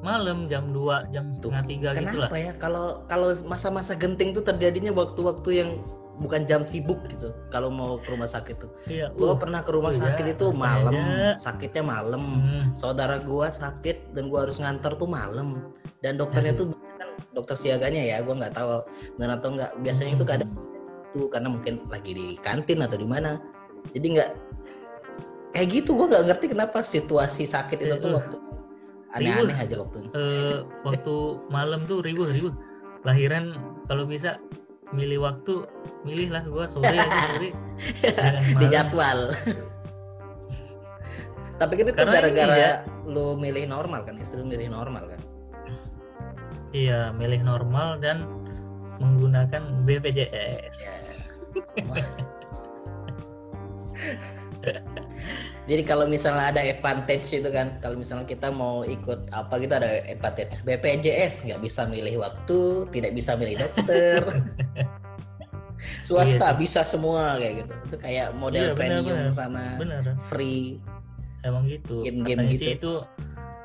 malam 0.00 0.48
jam 0.48 0.72
2 0.72 1.12
jam 1.12 1.28
setengah 1.32 1.62
tiga 1.68 1.88
gitu 1.92 2.16
lah. 2.16 2.28
kenapa 2.28 2.36
ya? 2.40 2.52
Kalau 2.56 3.04
kalau 3.04 3.36
masa-masa 3.44 3.92
genting 3.92 4.32
tuh 4.32 4.44
terjadinya 4.44 4.92
waktu-waktu 4.96 5.50
yang 5.52 5.70
bukan 6.20 6.44
jam 6.44 6.60
sibuk 6.62 7.00
gitu 7.08 7.32
kalau 7.48 7.72
mau 7.72 7.96
ke 7.96 8.12
rumah 8.12 8.28
sakit 8.28 8.56
tuh. 8.60 8.70
Iya 8.88 9.08
gua 9.16 9.34
uh, 9.34 9.38
pernah 9.40 9.64
ke 9.64 9.72
rumah 9.72 9.92
iya, 9.92 10.00
sakit 10.04 10.24
itu 10.36 10.46
malam 10.52 10.94
ada. 10.96 11.36
sakitnya 11.40 11.84
malam. 11.84 12.22
Hmm, 12.44 12.64
saudara 12.76 13.16
gua 13.20 13.48
sakit 13.48 14.12
dan 14.12 14.28
gua 14.28 14.48
harus 14.48 14.60
nganter 14.60 14.96
tuh 15.00 15.08
malam. 15.08 15.72
Dan 16.04 16.16
dokternya 16.20 16.56
Aduh. 16.56 16.72
tuh 16.72 16.96
kan 17.00 17.08
dokter 17.32 17.56
siaganya 17.56 18.00
ya 18.04 18.20
gua 18.20 18.36
nggak 18.36 18.52
tahu 18.52 18.84
benar 19.16 19.40
atau 19.40 19.48
nggak. 19.56 19.70
Biasanya 19.80 20.12
itu 20.16 20.24
kadang 20.28 20.50
tuh 21.10 21.26
karena 21.32 21.48
mungkin 21.48 21.74
lagi 21.88 22.12
di 22.12 22.26
kantin 22.40 22.84
atau 22.84 22.96
di 23.00 23.08
mana. 23.08 23.40
Jadi 23.96 24.06
nggak 24.20 24.30
kayak 25.56 25.68
gitu 25.72 25.96
gua 25.96 26.06
nggak 26.08 26.24
ngerti 26.32 26.46
kenapa 26.52 26.84
situasi 26.84 27.48
sakit 27.48 27.80
itu 27.80 27.96
tuh 27.96 28.12
Eh, 28.12 28.16
waktu 28.16 28.36
aneh-aneh 29.14 29.56
aja 29.58 29.74
waktunya 29.82 30.10
eh, 30.14 30.62
waktu 30.86 31.14
malam 31.50 31.82
tuh 31.86 31.98
ribu 32.02 32.26
ribu 32.30 32.54
lahiran 33.02 33.58
kalau 33.90 34.06
bisa 34.06 34.38
milih 34.90 35.22
waktu 35.22 35.66
milih 36.02 36.34
lah 36.34 36.42
gua 36.50 36.66
sore. 36.66 36.98
Sore 36.98 37.50
di 38.60 38.66
jadwal. 38.70 39.30
Tapi 41.60 41.72
kan 41.76 41.84
itu 41.92 41.94
Karena 41.94 42.14
gara-gara 42.16 42.56
ya. 42.56 42.72
lu 43.04 43.36
milih 43.36 43.68
normal 43.68 44.02
kan 44.08 44.16
istri 44.16 44.40
lu 44.40 44.48
milih 44.48 44.72
normal 44.72 45.04
kan? 45.10 45.20
Iya 46.70 47.10
milih 47.18 47.42
normal 47.42 47.98
dan 47.98 48.26
menggunakan 49.02 49.80
BPJS 49.84 50.76
Ya. 50.80 50.94
Jadi 55.70 55.86
kalau 55.86 56.02
misalnya 56.04 56.50
ada 56.50 56.62
advantage 56.66 57.30
itu 57.30 57.46
kan, 57.46 57.78
kalau 57.78 57.94
misalnya 57.94 58.26
kita 58.26 58.50
mau 58.50 58.82
ikut 58.82 59.30
apa 59.30 59.54
gitu 59.56 59.70
ada 59.70 60.02
advantage. 60.02 60.58
BPJS 60.66 61.46
nggak 61.46 61.62
bisa 61.62 61.86
milih 61.86 62.18
waktu, 62.18 62.58
tidak 62.90 63.12
bisa 63.14 63.38
milih 63.38 63.54
dokter. 63.54 64.18
Swasta 66.04 66.52
Iya 66.52 66.58
bisa 66.58 66.80
semua 66.82 67.38
kayak 67.38 67.64
gitu. 67.64 67.72
Itu 67.88 67.96
kayak 67.96 68.28
model 68.36 68.64
Iya, 68.66 68.76
premium 68.76 69.16
benar. 69.30 69.32
sama 69.32 69.64
bener 69.78 70.02
free. 70.28 70.76
emang 71.40 71.64
gitu 71.64 72.04
Game-game 72.04 72.36
katanya 72.36 72.52
gitu. 72.52 72.60
sih 72.60 72.70
itu 72.76 72.92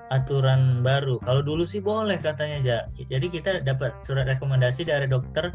aturan 0.07 0.79
baru 0.79 1.19
kalau 1.19 1.43
dulu 1.43 1.67
sih 1.67 1.83
boleh 1.83 2.15
katanya 2.23 2.57
ja 2.63 2.77
jadi 3.11 3.27
kita 3.27 3.49
dapat 3.67 3.91
surat 3.99 4.31
rekomendasi 4.31 4.87
dari 4.87 5.11
dokter 5.11 5.51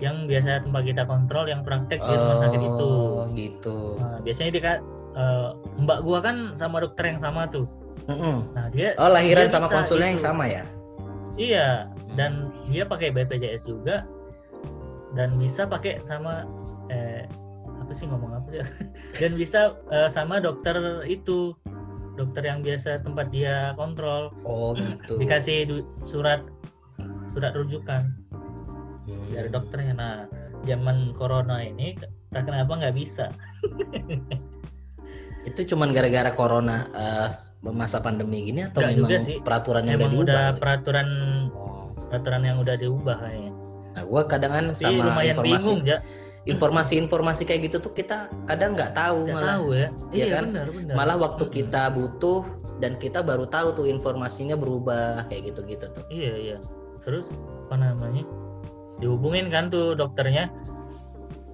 yang 0.00 0.24
biasa 0.24 0.64
tempat 0.64 0.82
kita 0.88 1.04
kontrol 1.04 1.44
yang 1.44 1.60
praktek 1.60 2.00
di 2.00 2.08
rumah 2.08 2.40
sakit 2.40 2.62
itu 2.62 2.88
Oh, 2.88 3.28
gitu. 3.36 4.00
nah, 4.00 4.16
biasanya 4.24 4.50
dia 4.56 4.62
eh, 5.12 5.48
mbak 5.78 6.00
gua 6.00 6.18
kan 6.18 6.52
sama 6.52 6.80
dokter 6.80 7.06
yang 7.06 7.18
sama 7.18 7.46
tuh 7.46 7.66
Mm-mm. 8.04 8.50
nah 8.52 8.66
dia 8.68 8.96
Oh 8.96 9.06
lahiran 9.06 9.46
Dia 9.46 9.54
sama 9.54 9.68
konsulnya 9.68 10.08
yang 10.08 10.18
itu. 10.18 10.26
sama 10.26 10.44
ya? 10.44 10.64
iya 11.34 11.86
dan 12.12 12.52
dia 12.66 12.84
pakai 12.84 13.08
BPJS 13.08 13.64
juga 13.64 14.04
dan 15.12 15.32
bisa 15.36 15.64
pakai 15.64 16.00
sama 16.02 16.44
eh 16.88 17.24
apa 17.74 17.92
sih 17.92 18.04
ngomong 18.04 18.32
apa 18.34 18.48
sih 18.50 18.60
dan 19.20 19.32
bisa 19.32 19.60
eh, 19.88 20.08
sama 20.08 20.38
dokter 20.38 20.76
itu 21.04 21.56
dokter 22.12 22.44
yang 22.44 22.60
biasa 22.60 23.00
tempat 23.00 23.28
dia 23.28 23.72
kontrol 23.72 24.28
Oh 24.44 24.72
gitu. 24.74 25.16
dikasih 25.16 25.64
du- 25.64 25.88
surat 26.02 26.44
surat 27.26 27.52
rujukan 27.52 28.12
Hmm. 29.02 29.26
dari 29.34 29.50
dokternya 29.50 29.94
nah 29.94 30.14
zaman 30.62 31.10
corona 31.12 31.58
ini 31.58 31.98
tak 32.30 32.46
kenapa 32.46 32.78
nggak 32.78 32.94
bisa 32.94 33.34
Itu 35.42 35.66
cuman 35.68 35.90
gara-gara 35.90 36.30
corona 36.32 36.86
eh, 36.88 37.28
masa 37.64 37.98
pandemi 37.98 38.42
gini 38.44 38.64
atau 38.64 38.78
Nggak 38.78 38.90
memang 38.90 39.00
juga 39.00 39.16
sih. 39.18 39.36
peraturan 39.38 39.84
yang 39.84 39.98
emang 39.98 40.12
udah 40.12 40.18
udah 40.18 40.42
diubah? 40.44 40.58
peraturan 40.58 41.08
Oh. 41.50 41.86
peraturan 42.04 42.42
yang 42.42 42.56
udah 42.58 42.76
diubah 42.76 43.16
kayaknya 43.20 43.52
Nah, 43.92 44.02
gua 44.04 44.22
kadang 44.24 44.50
kan 44.50 44.64
sama 44.72 45.04
lumayan 45.04 45.32
informasi 45.32 45.44
bingung 45.44 45.80
ya 45.84 45.98
informasi-informasi 46.42 47.42
kayak 47.44 47.60
gitu 47.64 47.76
tuh 47.78 47.92
kita 47.92 48.26
kadang 48.44 48.74
nggak 48.74 48.92
tahu 48.92 49.24
nggak 49.24 49.36
malah. 49.36 49.50
tahu 49.52 49.66
ya 49.70 49.88
Iya 50.10 50.18
iya 50.18 50.26
kan? 50.32 50.44
benar 50.48 50.68
benar 50.68 50.94
Malah 50.96 51.16
waktu 51.20 51.44
kita 51.48 51.82
butuh 51.88 52.40
dan 52.76 52.92
kita 52.96 53.22
baru 53.22 53.46
tahu 53.46 53.68
tuh 53.72 53.86
informasinya 53.86 54.54
berubah 54.54 55.30
kayak 55.30 55.54
gitu-gitu 55.54 55.86
tuh. 55.88 56.02
Iya 56.08 56.34
iya. 56.34 56.56
Terus 57.00 57.30
apa 57.62 57.78
namanya? 57.78 58.26
Dihubungin 58.98 59.46
kan 59.48 59.70
tuh 59.70 59.94
dokternya. 59.94 60.50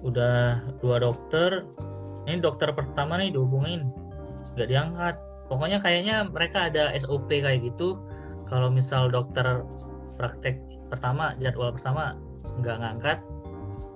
Udah 0.01 0.57
dua 0.79 0.97
dokter. 0.97 1.69
Ini 2.29 2.39
dokter 2.39 2.69
pertama 2.71 3.17
nih 3.17 3.33
dihubungin. 3.33 3.89
nggak 4.53 4.69
diangkat. 4.69 5.15
Pokoknya 5.49 5.77
kayaknya 5.79 6.15
mereka 6.29 6.69
ada 6.69 6.93
SOP 6.93 7.25
kayak 7.29 7.65
gitu. 7.65 7.97
Kalau 8.45 8.69
misal 8.69 9.09
dokter 9.09 9.65
praktek 10.15 10.61
pertama 10.89 11.33
jadwal 11.37 11.73
pertama 11.73 12.13
nggak 12.61 12.77
ngangkat 12.77 13.17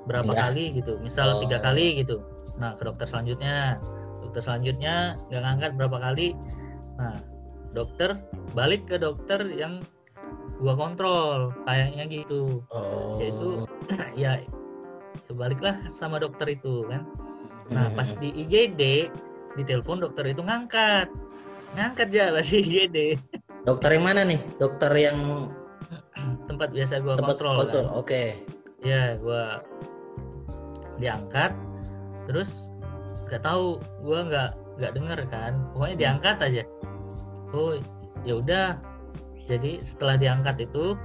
berapa 0.05 0.31
Iya. 0.33 0.39
kali 0.49 0.63
gitu. 0.77 0.97
Misal 0.99 1.41
tiga 1.41 1.57
Oh. 1.59 1.63
kali 1.63 2.01
gitu. 2.01 2.21
Nah 2.57 2.73
ke 2.73 2.85
dokter 2.85 3.05
selanjutnya, 3.05 3.77
dokter 4.21 4.41
selanjutnya 4.41 4.95
nggak 5.29 5.41
ngangkat 5.41 5.71
berapa 5.77 5.97
kali. 6.01 6.27
Nah 6.97 7.17
dokter 7.73 8.17
balik 8.53 8.85
ke 8.89 8.97
dokter 8.97 9.41
yang 9.49 9.81
gua 10.61 10.77
kontrol 10.77 11.49
kayaknya 11.65 12.05
gitu 12.07 12.61
Oh. 12.69 13.17
Yaitu- 13.19 13.65
ya 14.15 14.37
ya 14.37 15.33
baliklah 15.33 15.81
sama 15.89 16.21
dokter 16.21 16.45
itu 16.51 16.85
kan 16.87 17.09
nah 17.71 17.87
pas 17.93 18.09
di 18.17 18.29
IGD 18.33 18.81
di 19.53 19.63
telepon 19.63 20.01
dokter 20.01 20.25
itu 20.27 20.41
ngangkat 20.41 21.07
ngangkat 21.73 22.07
ya 22.11 22.31
pas 22.31 22.43
di 22.43 22.59
IGD 22.59 22.97
dokter 23.63 23.95
yang 23.95 24.03
mana 24.03 24.21
nih? 24.27 24.39
Dokter 24.59 24.91
yang 24.91 25.47
tempat 26.45 26.69
biasa 26.71 26.99
gua 26.99 27.15
tempat 27.15 27.39
kontrol 27.39 27.55
konsul. 27.63 27.83
kan. 27.87 27.95
Oke. 27.95 28.23
ya 28.83 29.15
gua 29.17 29.63
diangkat 30.99 31.55
terus 32.27 32.67
nggak 33.27 33.41
tahu 33.41 33.79
gua 34.03 34.19
nggak 34.27 34.49
nggak 34.79 34.91
denger 34.93 35.19
kan 35.31 35.53
pokoknya 35.73 35.95
Hmm. 35.95 36.01
diangkat 36.03 36.37
aja 36.43 36.63
oh 37.53 37.73
ya 38.23 38.33
udah 38.37 38.67
jadi 39.47 39.79
setelah 39.83 40.15
diangkat 40.19 40.67
itu 40.67 40.95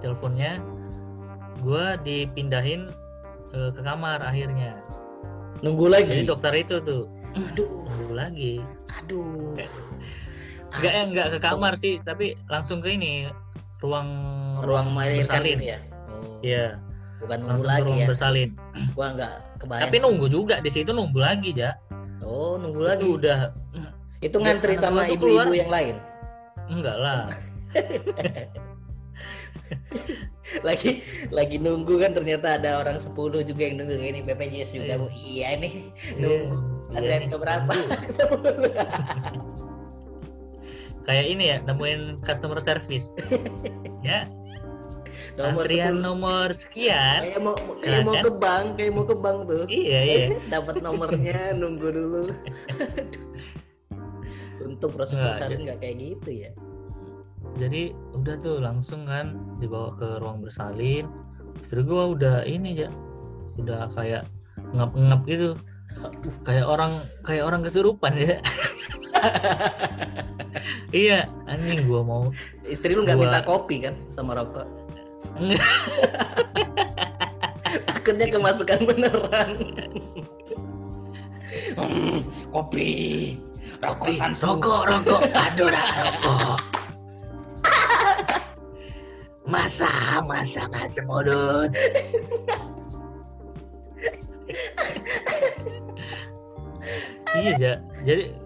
teleponnya 0.00 0.60
gua 1.64 1.96
dipindahin 2.00 2.92
eh, 3.54 3.70
ke 3.72 3.80
kamar 3.80 4.20
akhirnya 4.20 4.76
Nunggu 5.64 5.84
jadi 5.86 5.94
lagi. 5.96 6.18
dokter 6.24 6.52
itu 6.54 6.76
tuh 6.78 7.02
Aduh, 7.34 7.82
nunggu 7.88 8.14
lagi 8.14 8.52
aduh. 8.92 9.56
nggak 10.70 10.92
eh, 10.92 11.04
nggak 11.08 11.26
ke 11.30 11.38
kamar 11.40 11.72
sih 11.74 11.98
tapi 12.00 12.34
langsung 12.46 12.78
ke 12.78 12.90
ini 12.90 13.26
ruang 13.80 14.06
Ruang 14.60 14.92
melahirkan 14.92 15.40
bersalin 15.40 15.56
gitu 15.56 15.66
ya. 15.66 15.78
Oh, 16.06 16.38
Iya, 16.40 16.64
Bukan 17.18 17.36
nunggu 17.38 17.50
langsung 17.50 17.70
lagi 17.70 17.86
ruang 17.86 17.96
ya. 17.96 18.06
bersalin 18.06 18.48
Gua 18.92 19.06
nggak 19.12 19.32
kebayang. 19.58 19.82
tapi 19.82 19.96
nunggu 19.98 20.26
juga 20.28 20.54
di 20.58 20.68
situ 20.68 20.90
nunggu 20.90 21.18
lagi 21.18 21.50
ya 21.52 21.70
Oh, 22.20 22.54
nunggu 22.54 22.80
lagi. 22.82 23.00
itu 23.00 23.06
udah 23.16 23.38
Itu 24.20 24.36
Ya, 24.36 24.42
ngantri 24.46 24.74
sama 24.74 25.04
ibu-ibu 25.06 25.52
yang 25.52 25.68
lain. 25.68 25.96
enggak 26.66 26.96
lah 26.96 27.28
lagi 30.68 31.00
lagi 31.28 31.56
nunggu 31.56 31.96
kan 31.96 32.12
ternyata 32.12 32.56
ada 32.56 32.78
orang 32.78 32.96
10 32.96 33.14
juga 33.42 33.62
yang 33.62 33.76
nunggu 33.78 33.96
ini 33.96 34.20
BPJS 34.20 34.70
juga 34.72 34.84
Iya. 34.90 35.00
Bu. 35.00 35.06
Iya 35.08 35.48
nih 35.56 35.72
Iya, 35.74 36.16
nunggu. 36.16 36.54
iya 36.54 36.94
Antrian 36.94 37.20
nih, 37.20 37.28
ke 37.28 37.38
berapa? 37.38 37.72
kayak 41.04 41.26
ini 41.28 41.44
ya 41.46 41.60
nemuin 41.62 42.00
customer 42.22 42.58
service 42.58 43.12
ya 44.06 44.24
nomor 45.34 45.66
antrian 45.66 45.94
10. 45.96 46.00
nomor 46.00 46.48
sekian 46.54 47.20
Kayak 47.20 47.40
mau 47.42 47.54
kayak 47.76 48.00
mau 48.00 48.14
ke 48.16 48.30
bank, 48.32 48.66
kayak 48.78 48.92
mau 48.94 49.04
ke 49.04 49.16
bank 49.16 49.38
tuh. 49.44 49.64
iya 49.66 50.00
iya 50.00 50.26
Dapat 50.48 50.78
nomornya 50.78 51.52
nunggu 51.54 51.88
dulu. 51.90 52.22
Untuk 54.64 54.94
proses 54.94 55.18
bersalin 55.18 55.66
nggak 55.66 55.78
kayak 55.78 55.96
gitu 55.98 56.30
ya. 56.40 56.50
Jadi 57.54 57.94
udah 58.14 58.34
tuh 58.42 58.58
langsung 58.58 59.06
kan 59.06 59.38
dibawa 59.62 59.94
ke 59.94 60.18
ruang 60.18 60.42
bersalin. 60.42 61.06
Istri 61.62 61.86
gua 61.86 62.10
udah 62.14 62.42
ini 62.42 62.82
ya 62.82 62.90
udah 63.56 63.86
kayak 63.94 64.26
ngap-ngap 64.74 65.22
gitu. 65.26 65.54
Kayak 66.42 66.66
orang 66.66 66.92
kayak 67.22 67.44
orang 67.46 67.62
kesurupan 67.62 68.18
ya 68.18 68.42
iya 70.90 71.30
anjing 71.46 71.86
gua 71.86 72.02
mau 72.02 72.24
Istri 72.66 72.98
lu 72.98 73.06
nggak 73.06 73.14
Gua- 73.14 73.30
minta 73.30 73.40
kopi 73.46 73.84
kan 73.84 73.94
sama 74.10 74.34
rokok? 74.34 74.66
Akhirnya 77.86 78.26
kemasukan 78.34 78.78
beneran. 78.84 79.50
Hmm, 81.74 82.18
kopi, 82.50 82.90
rokok 83.78 84.10
rokok 84.42 84.82
rokok. 84.90 85.20
Aduh 85.38 85.70
rokok 85.70 86.58
masa 89.44 90.20
masa 90.24 90.64
masa 90.72 91.00
mulut 91.04 91.68
iya 97.34 97.52
ja. 97.58 97.72
Jadi 98.04 98.36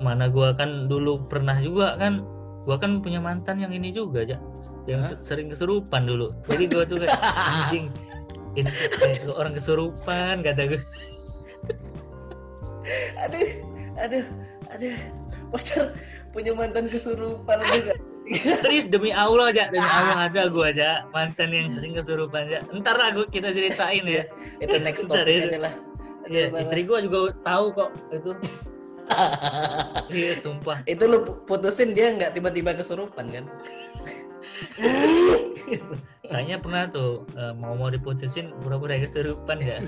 mana 0.00 0.30
gua 0.32 0.56
kan 0.56 0.88
dulu 0.88 1.20
pernah 1.28 1.58
juga 1.60 1.94
kan 2.00 2.24
gua 2.64 2.80
kan 2.80 3.04
punya 3.04 3.20
mantan 3.20 3.60
yang 3.60 3.72
ini 3.74 3.92
juga 3.92 4.24
ja. 4.24 4.38
Yang 4.88 5.12
se- 5.22 5.34
sering 5.34 5.52
kesurupan 5.52 6.08
dulu. 6.08 6.32
Jadi 6.48 6.64
gua 6.70 6.82
tuh 6.88 7.04
kayak 7.04 7.14
anjing 7.20 7.92
ini 8.58 8.70
kayak 8.98 9.30
orang 9.30 9.54
kesurupan 9.54 10.42
kata 10.42 10.74
gue 10.74 10.82
Aduh, 13.22 13.50
aduh, 14.00 14.26
aduh. 14.74 14.96
Pacar 15.54 15.94
punya 16.34 16.50
mantan 16.54 16.90
kesurupan 16.90 17.58
juga. 17.70 17.94
Serius 18.30 18.86
demi 18.86 19.10
Allah 19.10 19.50
aja, 19.50 19.64
demi 19.74 19.82
Allah 19.82 20.30
ada 20.30 20.46
gua 20.46 20.70
aja 20.70 21.02
mantan 21.10 21.50
yang 21.50 21.66
sering 21.74 21.98
kesurupan 21.98 22.46
aja. 22.46 22.62
Ntar 22.70 22.94
lah 22.94 23.10
gua 23.10 23.26
kita 23.26 23.50
ceritain 23.50 24.06
ya. 24.06 24.22
Itu 24.62 24.78
next 24.78 25.10
ya. 25.10 25.26
aja 25.26 25.58
lah. 25.58 25.74
Iya, 26.30 26.54
istri 26.62 26.86
gua 26.86 27.02
juga 27.02 27.34
tahu 27.42 27.74
kok 27.74 27.90
itu. 28.14 28.30
Iya, 30.10 30.38
sumpah. 30.38 30.86
itu 30.86 31.02
lu 31.02 31.42
putusin 31.42 31.98
dia 31.98 32.14
nggak 32.14 32.30
tiba-tiba 32.30 32.78
kesurupan 32.78 33.26
kan? 33.26 33.44
Kayaknya 36.30 36.56
pernah 36.62 36.86
tuh 36.94 37.26
eh, 37.34 37.50
mau 37.58 37.74
mau 37.74 37.90
diputusin 37.90 38.54
pura-pura 38.62 39.02
kesurupan 39.02 39.58
ya. 39.58 39.82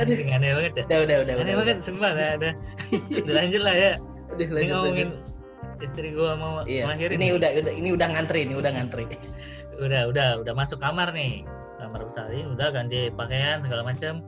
Aduh. 0.00 0.16
Aneh 0.32 0.52
banget 0.52 0.72
ya. 0.76 0.84
udah, 0.84 0.98
udah, 1.04 1.16
udah. 1.24 1.34
Aneh 1.36 1.44
udah, 1.44 1.56
banget 1.60 1.76
sumpah 1.84 2.10
dah, 2.12 2.30
dah. 2.40 2.52
Udah 3.12 3.34
lanjut 3.44 3.62
lah 3.64 3.76
ya. 3.76 3.92
Udah, 4.26 4.42
Ini 4.42 4.52
lanjut, 4.52 4.74
ngomongin 4.74 5.08
lanjut. 5.12 5.84
istri 5.84 6.08
gua 6.12 6.32
mau 6.34 6.52
Iya. 6.64 6.82
ngelahirin. 6.88 7.16
Ini 7.16 7.28
udah, 7.36 7.50
udah, 7.60 7.72
ini 7.72 7.88
udah 7.92 8.08
ngantri, 8.10 8.40
ini 8.44 8.54
udah 8.54 8.70
ngantri. 8.72 9.04
udah 9.76 10.08
udah 10.08 10.28
udah 10.40 10.54
masuk 10.56 10.80
kamar 10.80 11.12
nih 11.12 11.44
kamar 11.76 12.08
bersalin 12.08 12.48
udah 12.48 12.72
ganti 12.72 13.12
pakaian 13.12 13.60
segala 13.60 13.84
macam 13.84 14.24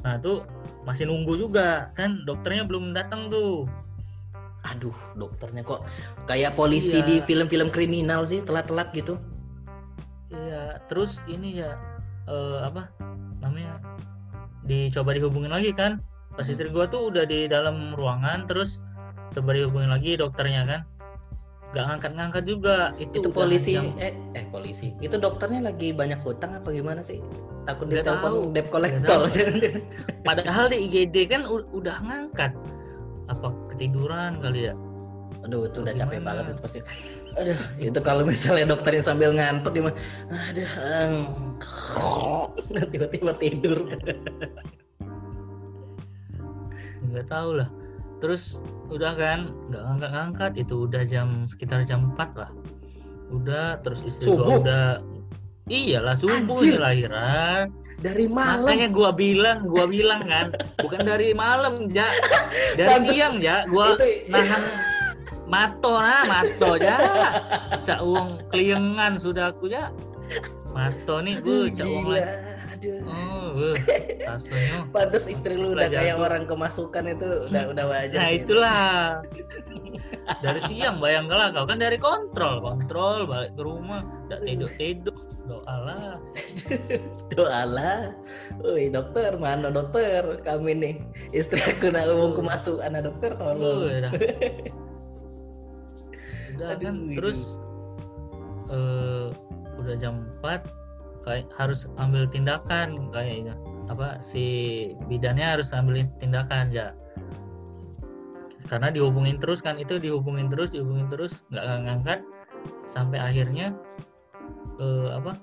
nah 0.00 0.16
tuh 0.16 0.44
masih 0.84 1.08
nunggu 1.08 1.36
juga 1.36 1.88
kan 1.92 2.20
dokternya 2.24 2.64
belum 2.64 2.92
datang 2.92 3.32
tuh 3.32 3.64
Aduh, 4.60 4.92
dokternya 5.16 5.64
kok 5.64 5.88
kayak 6.28 6.52
polisi 6.52 7.00
Iya. 7.00 7.08
di 7.08 7.16
film-film 7.24 7.72
kriminal 7.72 8.28
sih, 8.28 8.44
telat-telat 8.44 8.92
gitu. 8.92 9.16
iya 10.28 10.76
terus 10.84 11.24
ini 11.24 11.58
ya 11.58 11.80
eh, 12.28 12.58
apa 12.60 12.92
namanya 13.40 13.80
dicoba 14.62 15.16
dihubungin 15.16 15.48
lagi 15.48 15.72
kan 15.72 16.04
pas 16.40 16.48
Hmm. 16.48 16.56
istri 16.56 16.68
gua 16.72 16.88
tuh 16.88 17.12
udah 17.12 17.28
di 17.28 17.44
dalam 17.44 17.92
ruangan 17.92 18.48
terus 18.48 18.80
coba 19.36 19.52
dihubungin 19.52 19.92
lagi 19.92 20.16
dokternya 20.16 20.64
kan 20.64 20.80
nggak 21.70 21.84
ngangkat-ngangkat 21.86 22.44
juga 22.48 22.76
itu, 22.96 23.20
Itu 23.20 23.28
polisi, 23.30 23.76
jam- 23.78 23.94
eh, 24.00 24.10
eh 24.34 24.42
polisi. 24.48 24.90
Itu 24.98 25.20
dokternya 25.20 25.68
lagi 25.70 25.92
banyak 25.92 26.18
hutang 26.24 26.56
apa 26.56 26.66
gimana 26.72 26.98
sih? 26.98 27.22
Takut 27.62 27.86
ditelepon 27.86 28.50
debt 28.50 28.72
collector. 28.72 29.28
padahal 30.26 30.66
di 30.66 30.88
IGD 30.88 31.30
kan 31.30 31.44
udah 31.46 31.96
ngangkat 32.02 32.56
apa 33.28 33.48
ketiduran 33.70 34.40
kali 34.40 34.72
ya 34.72 34.74
Aduh, 35.46 35.70
itu 35.70 35.80
udah 35.80 35.94
capek 35.94 36.20
banget 36.20 36.44
itu 36.52 36.60
pasti. 36.60 36.78
Aduh, 37.38 37.60
itu 37.78 37.98
kalau 38.02 38.26
misalnya 38.26 38.74
dokternya 38.74 39.00
sambil 39.06 39.30
ngantuk 39.30 39.72
gimana? 39.72 39.94
Aduh, 40.26 40.70
em, 40.90 41.14
tiba-tiba 42.92 43.32
tidur. 43.38 43.78
Nggak 47.10 47.28
tahu 47.28 47.58
lah 47.58 47.68
terus 48.20 48.60
udah 48.92 49.16
kan 49.16 49.48
nggak 49.72 49.82
ngangkat-ngangkat 49.82 50.52
itu 50.60 50.84
udah 50.84 51.02
jam 51.04 51.48
sekitar 51.48 51.82
jam 51.82 52.12
4 52.14 52.36
lah 52.36 52.50
udah 53.30 53.78
terus 53.80 54.02
istri 54.04 54.28
Subuh? 54.28 54.44
gua 54.44 54.54
udah 54.60 54.84
iyalah 55.70 56.16
subuh 56.18 56.58
Anjir. 56.58 56.76
lahiran 56.78 57.70
Dari 58.00 58.26
malam. 58.26 58.64
makanya 58.64 58.88
gua 58.90 59.10
bilang 59.12 59.58
gua 59.64 59.84
bilang 59.86 60.22
kan 60.24 60.50
bukan 60.80 61.00
dari 61.00 61.30
malam 61.32 61.86
ja 61.88 62.08
dari 62.74 62.88
Pantes. 62.90 63.08
siang 63.14 63.34
ja 63.38 63.64
gua 63.68 63.94
Itu- 63.96 64.28
nahan 64.28 64.62
mato 65.46 65.94
nah 65.98 66.22
mato 66.26 66.70
ja 66.76 66.96
cak 67.82 68.00
uang 68.02 68.38
keliengan 68.50 69.16
sudah 69.16 69.50
aku 69.50 69.66
ja 69.66 69.90
mato 70.70 71.18
nih 71.22 71.38
bu 71.40 71.66
cak 71.70 71.86
uang 71.86 72.06
lagi 72.06 72.30
Aduh. 72.80 73.04
oh 73.04 73.76
rasanya 74.22 74.88
Pantes 74.94 75.28
istri 75.28 75.52
lu 75.52 75.72
udah 75.72 75.84
Udah 75.84 76.00
kayak 76.00 76.16
jago. 76.16 76.24
orang 76.24 76.44
kemasukan 76.44 77.04
itu 77.10 77.28
udah 77.46 77.62
udah 77.68 77.84
wajar 77.86 78.16
Nah 78.16 78.26
sih. 78.26 78.34
itu. 78.34 78.44
itulah 78.48 78.80
dari 80.44 80.60
siang 80.62 80.96
bayangkanlah 80.96 81.50
kau 81.50 81.66
kan 81.66 81.76
dari 81.76 81.96
kontrol 81.96 82.56
kontrol 82.58 83.26
balik 83.26 83.52
ke 83.52 83.60
rumah 83.60 84.00
tidak 84.24 84.40
tidur 84.46 84.70
tidur 84.74 85.16
doa 85.44 85.74
lah 85.82 86.14
Doalah. 87.28 88.14
Woi 88.62 88.86
dokter, 88.88 89.34
mana 89.34 89.68
dokter? 89.68 90.38
Kami 90.40 90.72
nih 90.72 90.94
istri 91.30 91.58
aku 91.58 91.90
nak 91.90 92.06
ngomong 92.06 92.32
kemasukan 92.34 92.86
nah, 92.88 93.02
dokter 93.02 93.34
tolong. 93.34 93.90
udah 93.90 94.12
udah 96.56 96.68
Aduh, 96.70 96.78
kan 96.78 96.94
terus 97.10 97.40
eh 98.70 99.26
udah 99.76 99.94
jam 99.96 100.22
4 100.40 100.79
kayak 101.24 101.48
harus 101.56 101.84
ambil 102.00 102.24
tindakan 102.28 103.12
kayaknya 103.12 103.54
apa 103.90 104.22
si 104.22 104.44
bidannya 105.10 105.58
harus 105.58 105.74
ambil 105.74 106.06
tindakan 106.22 106.70
ya 106.70 106.94
karena 108.70 108.94
dihubungin 108.94 109.42
terus 109.42 109.58
kan 109.58 109.76
itu 109.82 109.98
dihubungin 109.98 110.46
terus 110.46 110.70
dihubungin 110.70 111.10
terus 111.10 111.42
nggak 111.50 111.64
ngangkat 111.84 112.20
sampai 112.86 113.18
akhirnya 113.18 113.74
eh 114.78 115.10
apa 115.10 115.34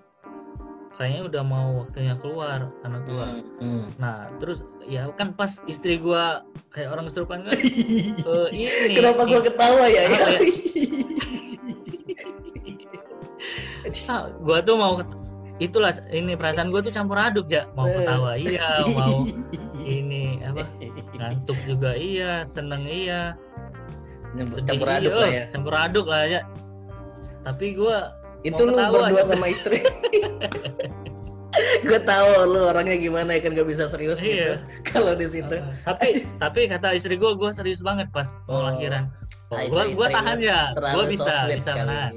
kayaknya 0.97 1.21
udah 1.29 1.43
mau 1.45 1.67
waktunya 1.85 2.17
keluar 2.17 2.73
anak 2.81 3.05
gua 3.05 3.27
Hmm, 3.37 3.43
hmm. 3.61 3.85
nah 4.01 4.31
terus 4.41 4.65
ya 4.81 5.11
kan 5.13 5.35
pas 5.37 5.61
istri 5.69 6.01
gua 6.01 6.41
kayak 6.73 6.89
orang 6.89 7.05
kesurupan 7.05 7.45
kan 7.45 7.53
eh, 7.53 8.47
ini 8.57 8.97
Kenapa 8.97 9.27
gua 9.29 9.41
ketawa 9.45 9.85
ya? 9.91 10.03
Ya? 10.07 10.09
ya? 10.09 10.39
Ah, 14.11 14.27
gua 14.43 14.59
tuh 14.59 14.75
mau 14.75 14.99
itulah 15.57 15.89
ini 16.07 16.33
perasaan 16.33 16.69
gua 16.69 16.79
tuh 16.79 16.91
campur 16.91 17.15
aduk 17.15 17.47
ya 17.47 17.65
mau 17.73 17.83
Eh. 17.83 17.97
ketawa 17.97 18.31
iya 18.35 18.67
mau 18.87 19.25
ini 19.97 20.41
apa 20.41 20.63
ngantuk 21.13 21.57
juga 21.63 21.91
iya 21.93 22.43
seneng 22.43 22.83
iya 22.83 23.33
Nyebut- 24.33 24.59
sedih 24.59 24.67
campur 24.69 24.87
iya, 24.87 24.97
aduk 24.99 25.13
lah 25.15 25.29
ya. 25.29 25.43
campur 25.49 25.73
aduk 25.75 26.05
lah 26.05 26.23
ya 26.23 26.41
tapi 27.41 27.73
gua 27.73 28.13
Itu 28.39 28.63
lu 28.63 28.71
ketawa 28.71 28.93
berdua 28.93 29.17
aja. 29.17 29.29
sama 29.29 29.45
istri. 29.47 29.81
gue 31.79 31.99
tahu 31.99 32.29
lu 32.47 32.69
orangnya 32.69 32.97
gimana 32.99 33.33
ya 33.33 33.41
kan 33.41 33.51
gak 33.51 33.65
bisa 33.65 33.89
serius 33.89 34.21
gitu 34.21 34.53
Iya. 34.53 34.61
kalau 34.85 35.17
di 35.17 35.25
situ. 35.25 35.49
uh, 35.51 35.73
tapi 35.83 36.21
tapi 36.43 36.59
kata 36.69 36.93
istri 36.93 37.17
gua 37.17 37.33
gua 37.33 37.49
serius 37.49 37.81
banget 37.81 38.05
pas 38.11 38.29
mau 38.45 38.61
Oh. 38.61 38.63
lahiran 38.69 39.09
Ah, 39.49 39.65
gua 39.65 39.89
gua 39.89 40.05
istri 40.05 40.13
tahan 40.13 40.37
ya 40.39 40.59
so 40.85 41.01
bisa 41.03 41.33
bisa 41.49 41.71
menahan 41.73 42.11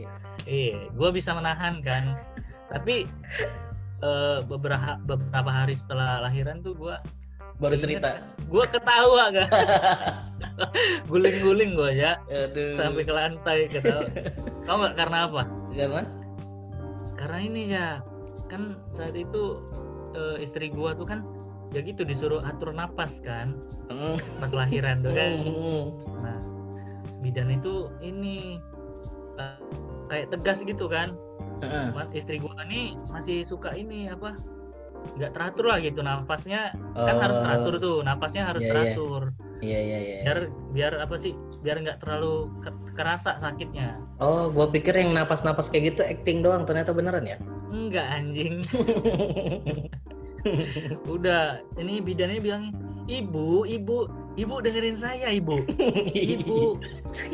iya 0.44 0.76
gua 0.92 1.08
bisa 1.08 1.30
menahan 1.32 1.74
kan 1.80 2.02
tapi 2.70 3.06
eh, 4.00 4.38
beberapa 4.46 4.96
beberapa 5.02 5.50
hari 5.50 5.74
setelah 5.74 6.22
lahiran 6.22 6.62
tuh 6.62 6.74
gua 6.74 6.98
Baru 7.60 7.76
cerita. 7.76 8.24
gua 8.48 8.64
ketawa 8.64 9.28
kan 9.30 9.48
guling-guling 11.10 11.76
gua 11.76 11.90
ya 11.92 12.16
Aduh. 12.26 12.76
sampai 12.76 13.02
ke 13.04 13.12
lantai 13.12 13.58
ketawa 13.68 14.08
tau 14.64 14.76
nggak 14.78 14.94
karena 14.96 15.18
apa 15.28 15.42
Karena? 15.70 16.02
karena 17.16 17.38
ini 17.38 17.62
ya 17.68 17.86
kan 18.48 18.80
saat 18.90 19.12
itu 19.12 19.60
eh, 20.14 20.36
istri 20.40 20.72
gua 20.72 20.96
tuh 20.96 21.04
kan 21.04 21.20
ya 21.70 21.84
gitu 21.84 22.02
disuruh 22.02 22.42
atur 22.42 22.72
napas 22.72 23.20
kan 23.22 23.54
Hmm. 23.86 24.16
pas 24.40 24.50
lahiran 24.50 24.98
tuh 24.98 25.12
kan 25.12 25.30
Hmm. 25.44 25.84
nah 26.18 26.38
bidan 27.20 27.52
itu 27.52 27.92
ini 28.00 28.56
eh, 29.36 29.58
kayak 30.08 30.32
tegas 30.32 30.64
gitu 30.64 30.88
kan 30.88 31.12
Cuman 31.60 32.06
istri 32.10 32.36
gua 32.36 32.62
nih 32.62 32.94
masih 33.06 33.42
suka 33.42 33.72
ini 33.72 34.06
apa 34.06 34.30
nggak 35.00 35.32
teratur 35.32 35.64
lah 35.66 35.78
gitu 35.78 36.00
nafasnya 36.00 36.70
kan 36.92 37.14
harus 37.18 37.34
Oh. 37.34 37.42
teratur 37.42 37.72
tuh 37.76 37.96
nafasnya 38.00 38.42
harus 38.44 38.60
Iya, 38.60 38.66
iya. 38.66 38.74
teratur 38.74 39.22
Iya 39.60 39.78
iya 39.78 39.98
iya. 39.98 40.16
biar 40.22 40.38
biar 40.70 40.92
apa 41.00 41.14
sih 41.16 41.32
biar 41.58 41.78
nggak 41.78 41.98
terlalu 41.98 42.48
ke- 42.58 42.92
kerasa 42.92 43.34
sakitnya 43.36 43.96
Oh, 44.16 44.48
gua 44.48 44.66
pikir 44.66 44.92
yang 44.92 45.10
napas-napas 45.10 45.66
kayak 45.66 45.82
gitu 45.90 46.00
acting 46.02 46.40
doang, 46.40 46.64
ternyata 46.64 46.90
beneran 46.90 47.24
ya? 47.24 47.36
enggak 47.70 48.04
anjing 48.04 48.60
udah 51.06 51.60
ini 51.76 52.00
bidannya 52.00 52.38
bilangin 52.38 52.72
ibu 53.06 53.62
ibu 53.62 54.08
ibu 54.34 54.54
dengerin 54.58 54.96
saya 54.96 55.28
ibu 55.28 55.60
ibu 56.34 56.74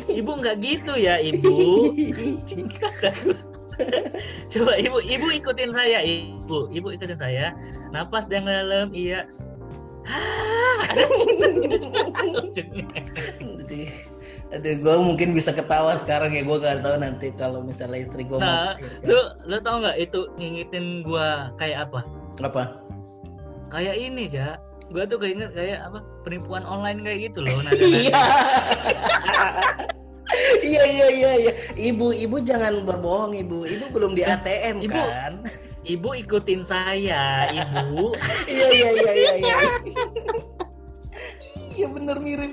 ibu 0.09 0.33
nggak 0.33 0.59
gitu 0.59 0.95
ya 0.95 1.17
ibu 1.17 1.97
coba 4.53 4.73
ibu 4.81 4.99
ibu 5.05 5.27
ikutin 5.33 5.71
saya 5.73 6.01
ibu. 6.03 6.69
Ibu 6.73 6.89
ikutin 6.97 7.19
saya. 7.19 7.53
Napas 7.93 8.27
yang 8.33 8.47
dalam 8.47 8.91
iya. 8.95 9.29
Jadi, 12.55 13.91
Aduh, 14.55 14.75
gue 14.79 14.95
mungkin 15.03 15.35
bisa 15.35 15.51
ketawa 15.51 15.99
sekarang 15.99 16.31
ya. 16.31 16.47
Gue 16.47 16.63
gak 16.63 16.87
tahu 16.87 16.97
nanti 17.03 17.35
kalau 17.35 17.59
misalnya 17.67 18.07
istri 18.07 18.23
gue 18.23 18.39
Nah, 18.39 18.79
lu 19.03 19.19
lu 19.43 19.59
tau 19.59 19.83
nggak 19.83 19.99
itu 19.99 20.31
ngingetin 20.39 21.03
gua 21.03 21.51
kayak 21.59 21.91
apa? 21.91 22.01
Apa? 22.39 22.87
kayak 23.67 23.99
ini 23.99 24.31
ya 24.31 24.63
gua 24.95 25.03
tuh 25.11 25.19
keinget 25.19 25.51
kayak 25.51 25.83
apa? 25.83 25.99
Penipuan 26.23 26.63
online 26.63 27.03
kayak 27.03 27.31
gitu 27.31 27.43
loh 27.43 27.59
Iya. 27.75 28.15
Iya 30.63 30.83
iya 30.85 31.07
iya 31.11 31.33
iya. 31.39 31.53
Ibu 31.79 32.11
ibu 32.11 32.37
jangan 32.43 32.83
berbohong 32.83 33.39
ibu. 33.39 33.63
Ibu 33.63 33.95
belum 33.95 34.19
di 34.19 34.27
ATM 34.27 34.83
Ibu. 34.83 34.95
kan? 34.95 35.35
ibu 35.87 36.19
ikutin 36.19 36.67
saya 36.67 37.47
ibu 37.55 38.11
Iya 38.51 38.69
iya 38.75 38.91
iya 38.91 39.13
iya 39.15 39.33
iya. 39.39 39.57
Iya 41.79 41.87
bener 41.95 42.19
mirip 42.19 42.53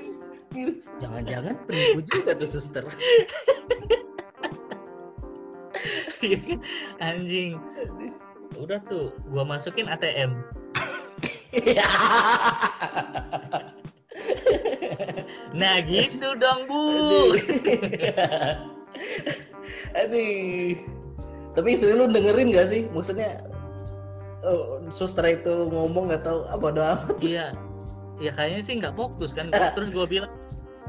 mirip. 0.53 0.77
Jangan-jangan 1.01 1.57
penipu 1.65 2.05
juga 2.05 2.37
tuh 2.37 2.49
suster. 2.49 2.85
Iya 6.23 6.39
kan? 6.39 6.59
anjing 7.03 7.59
udah 8.55 8.79
tuh 8.87 9.11
gua 9.27 9.43
masukin 9.43 9.91
ATM 9.91 10.39
nah 15.53 15.79
gitu 15.85 16.33
dong 16.35 16.65
bu 16.65 16.83
Aduh. 19.93 20.73
Tapi 21.53 21.67
istri 21.69 21.93
lu 21.93 22.09
dengerin 22.09 22.49
gak 22.49 22.65
sih? 22.65 22.89
Maksudnya 22.89 23.45
oh, 24.41 24.81
suster 24.89 25.25
itu 25.29 25.69
ngomong 25.69 26.09
tahu 26.21 26.45
apa 26.49 26.67
doang. 26.73 27.01
iya 27.21 27.53
ya 28.21 28.29
kayaknya 28.29 28.61
sih 28.61 28.73
nggak 28.77 28.93
fokus 28.93 29.33
kan 29.33 29.49
terus 29.49 29.89
gua 29.89 30.05
bilang 30.05 30.29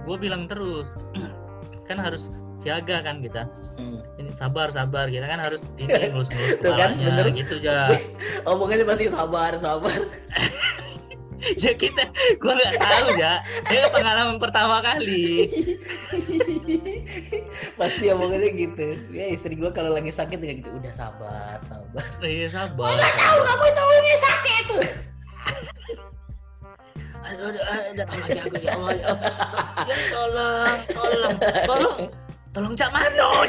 gua 0.04 0.20
bilang 0.20 0.44
terus 0.44 0.92
kan 1.88 1.96
harus 1.96 2.28
siaga 2.60 3.00
kan 3.00 3.24
kita 3.24 3.48
ini 4.20 4.30
sabar 4.32 4.72
sabar 4.72 5.08
kita 5.08 5.24
kan 5.28 5.40
harus 5.40 5.60
ini 5.76 6.12
ngelus 6.12 6.28
ngelus 6.32 6.60
Tuh 6.60 6.72
kan, 6.76 6.96
kepalanya 6.96 7.08
bener. 7.24 7.26
gitu 7.36 7.56
ya 7.60 7.88
Omongannya 8.48 8.84
pasti 8.88 9.08
sabar 9.08 9.56
sabar. 9.56 9.98
ya 11.64 11.72
kita 11.76 12.08
gua 12.40 12.52
nggak 12.56 12.74
tahu 12.80 13.06
ya 13.20 13.42
ini 13.68 13.88
pengalaman 13.92 14.36
pertama 14.40 14.80
kali 14.80 15.48
pasti 17.80 18.04
omongannya 18.12 18.50
gitu. 18.54 18.96
Ya 19.12 19.24
istri 19.28 19.54
gua 19.58 19.70
kalau 19.74 19.92
lagi 19.92 20.10
sakit 20.10 20.38
kayak 20.40 20.64
gitu. 20.64 20.70
Udah 20.76 20.92
sabar 20.94 21.58
sabar. 21.60 22.02
iya 22.24 22.48
sabar 22.48 22.88
kamu 23.44 23.66
tahu 23.76 23.90
ini 24.00 24.12
sakit. 24.18 24.66
aduh, 27.24 27.48
aduh, 27.48 27.64
aduh, 27.64 27.92
datang 27.96 28.20
lagi 28.20 28.36
aku 28.36 28.56
ya 28.60 28.68
ya, 28.68 28.76
Allah. 28.76 29.16
ya 29.88 29.96
tolong 30.12 30.76
tolong 30.92 31.36
tolong 31.64 31.96
tolong 32.52 32.76
cak 32.76 32.92
mano 32.92 33.32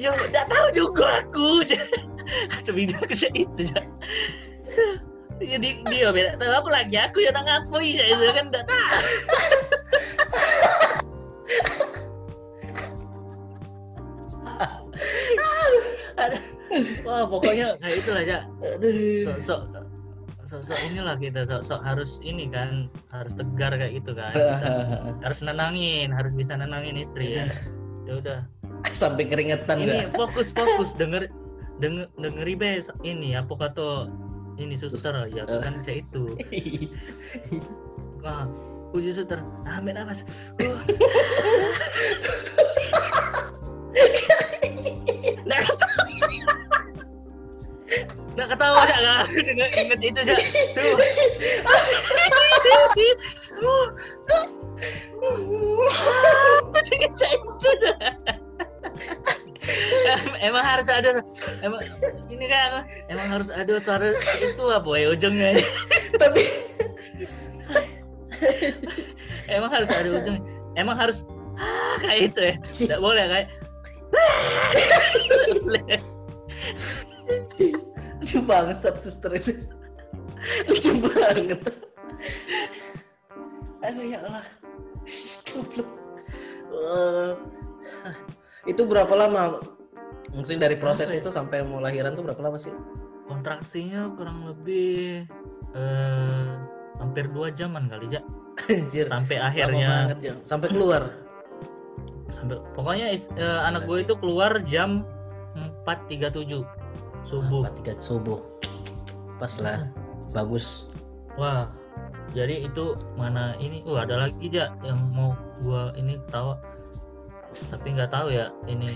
ya 0.00 0.14
nggak 0.14 0.46
tahu 0.46 0.66
juga 0.70 1.26
aku 1.26 1.66
tapi 2.66 2.90
dia 2.90 2.98
kerja 3.02 3.28
itu 3.34 3.70
ya 3.70 3.82
jadi 5.40 5.80
dia 5.88 6.12
beda. 6.12 6.36
Tahu 6.36 6.52
apa 6.52 6.68
lagi. 6.68 7.00
Aku 7.00 7.24
yang 7.24 7.32
ngapui 7.32 7.96
saya 7.96 8.12
itu 8.12 8.28
kan? 8.32 8.52
Nggak 8.52 8.64
tahu. 8.68 9.00
Wah 17.02 17.26
pokoknya 17.26 17.74
kayak 17.82 17.98
itulah 17.98 18.22
ya 18.22 18.46
sok 19.42 19.74
sok 20.46 20.62
sok 20.70 20.78
inilah 20.86 21.18
kita 21.18 21.42
sok 21.42 21.66
sok 21.66 21.82
harus 21.82 22.22
ini 22.22 22.46
kan 22.46 22.86
harus 23.10 23.34
tegar 23.34 23.74
kayak 23.74 23.98
gitu 23.98 24.14
kan. 24.14 24.30
Kita 24.36 24.70
harus 25.24 25.42
nenangin 25.42 26.12
harus 26.12 26.36
bisa 26.36 26.54
nenangin 26.54 26.94
istri 27.00 27.40
ya. 27.40 27.48
Ya 28.04 28.12
udah. 28.20 28.44
Sampai 28.92 29.26
keringetan 29.26 29.82
ini 29.82 30.06
nggak? 30.06 30.14
fokus 30.14 30.54
fokus 30.54 30.94
denger 30.94 31.26
denger 31.80 32.06
dengeri 32.16 32.54
be 32.54 32.70
ini 33.02 33.32
apa 33.34 33.52
kata 33.56 34.12
ini 34.60 34.76
suster 34.76 35.16
ya 35.32 35.48
Eh. 35.48 35.60
kan 35.64 35.74
saya 35.80 36.04
itu 36.04 36.36
wah 38.24 38.44
uji 38.92 39.10
suster 39.16 39.40
ambil 39.64 39.96
nafas 39.96 40.20
Uh. 40.60 40.76
Nggak 45.40 45.60
ketawa. 45.66 46.04
Nggak 48.38 48.48
ketawa 48.54 48.80
nggak 48.86 49.20
inget 49.34 49.70
inget 49.74 50.00
itu 50.04 50.20
Sumpah. 50.70 51.08
Inget 56.90 57.12
saya 57.18 57.34
itu 57.34 57.70
dah. 57.82 57.98
Em- 60.10 60.38
emang 60.52 60.64
harus 60.64 60.88
ada 60.90 61.22
emang 61.62 61.80
ini 62.32 62.46
kan 62.48 62.84
emang 63.08 63.28
harus 63.30 63.48
ada 63.52 63.78
suara 63.78 64.12
itu 64.40 64.64
apa 64.70 64.90
ya 64.98 65.08
ujungnya 65.14 65.54
Tapi 66.18 66.42
emang 69.48 69.70
harus 69.70 69.90
ada 69.90 70.08
ujungnya 70.08 70.42
emang 70.74 70.96
harus 70.96 71.24
ah, 71.60 71.96
kayak 72.02 72.20
itu 72.32 72.40
ya 72.40 72.54
tidak 72.74 72.98
boleh 73.04 73.24
kayak 73.28 73.48
lucu 78.30 78.46
bangsat 78.46 78.94
suster 79.02 79.34
itu. 79.34 79.58
Lucu 80.70 80.90
banget. 81.02 81.58
Aduh 83.82 84.06
ya 84.06 84.18
Allah. 84.22 84.46
Goblok. 85.50 85.90
Itu 88.66 88.82
berapa 88.84 89.12
lama? 89.14 89.56
Maksudnya 90.30 90.70
dari 90.70 90.76
proses 90.78 91.10
ya? 91.10 91.18
itu 91.18 91.28
sampai 91.28 91.64
mau 91.66 91.82
lahiran 91.82 92.14
tuh 92.14 92.24
berapa 92.26 92.40
lama 92.42 92.58
sih? 92.60 92.72
kontraksinya 93.30 94.10
kurang 94.18 94.42
lebih 94.42 95.22
eh, 95.70 96.50
hampir 96.98 97.30
dua 97.30 97.54
jaman 97.54 97.86
kali 97.86 98.10
ya 98.10 98.22
Anjir. 98.66 99.06
sampai 99.06 99.38
akhirnya 99.38 99.86
banget 100.10 100.18
ya. 100.18 100.34
Sampai 100.42 100.66
keluar. 100.66 101.14
sampai 102.34 102.58
pokoknya 102.74 103.06
is- 103.14 103.30
eh, 103.38 103.60
anak 103.62 103.86
gue 103.86 104.02
itu 104.02 104.18
keluar 104.18 104.58
jam 104.66 105.06
4.37 105.86 106.66
subuh 107.22 107.62
Empat 107.62 107.74
tiga 107.78 107.94
subuh. 108.02 108.40
Pas 109.38 109.54
lah. 109.62 109.86
Bagus. 110.34 110.90
wah 111.38 111.70
jadi 112.34 112.66
itu 112.66 112.94
mana 113.14 113.54
ini 113.62 113.82
uh 113.86 114.02
ada 114.02 114.26
lagi 114.26 114.50
ya 114.50 114.74
yang 114.82 114.98
mau 115.14 115.34
gua 115.62 115.94
ini 115.94 116.18
ketawa 116.26 116.58
tapi 117.68 117.86
nggak 117.90 118.10
tahu 118.10 118.28
ya 118.30 118.48
ini. 118.66 118.94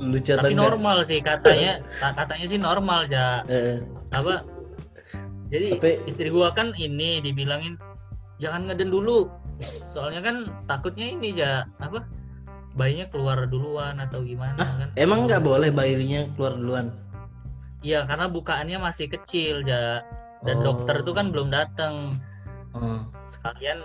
Lucu 0.00 0.32
tapi 0.32 0.52
enggak? 0.52 0.64
normal 0.66 0.96
sih 1.02 1.20
katanya 1.20 1.84
ka- 1.94 2.16
katanya 2.16 2.46
sih 2.46 2.56
normal 2.56 3.04
ya 3.06 3.44
Eh, 3.46 3.84
apa? 4.10 4.44
Jadi 5.50 5.66
Tapi- 5.74 6.00
istri 6.06 6.28
gua 6.28 6.50
kan 6.50 6.72
ini 6.74 7.18
dibilangin 7.18 7.74
jangan 8.38 8.64
ngeden 8.64 8.88
dulu. 8.88 9.28
Soalnya 9.86 10.22
kan 10.22 10.36
takutnya 10.64 11.10
ini 11.10 11.34
ya 11.34 11.66
apa? 11.76 12.00
Bayinya 12.72 13.10
keluar 13.10 13.44
duluan 13.44 13.98
atau 13.98 14.22
gimana 14.22 14.56
kan? 14.56 14.88
Emang 14.94 15.26
nggak 15.26 15.42
boleh 15.42 15.68
bayinya 15.68 16.24
keluar 16.34 16.54
duluan? 16.54 16.88
iya 17.80 18.04
karena 18.04 18.28
bukaannya 18.28 18.76
masih 18.76 19.08
kecil 19.08 19.64
ya 19.64 20.04
dan 20.42 20.60
Oh. 20.60 20.64
dokter 20.66 21.00
tuh 21.00 21.16
kan 21.16 21.32
belum 21.32 21.48
datang 21.48 22.20
Oh. 22.70 23.00
sekalian 23.24 23.80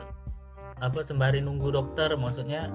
apa 0.76 1.00
sembari 1.00 1.40
nunggu 1.40 1.72
dokter 1.72 2.12
maksudnya 2.14 2.68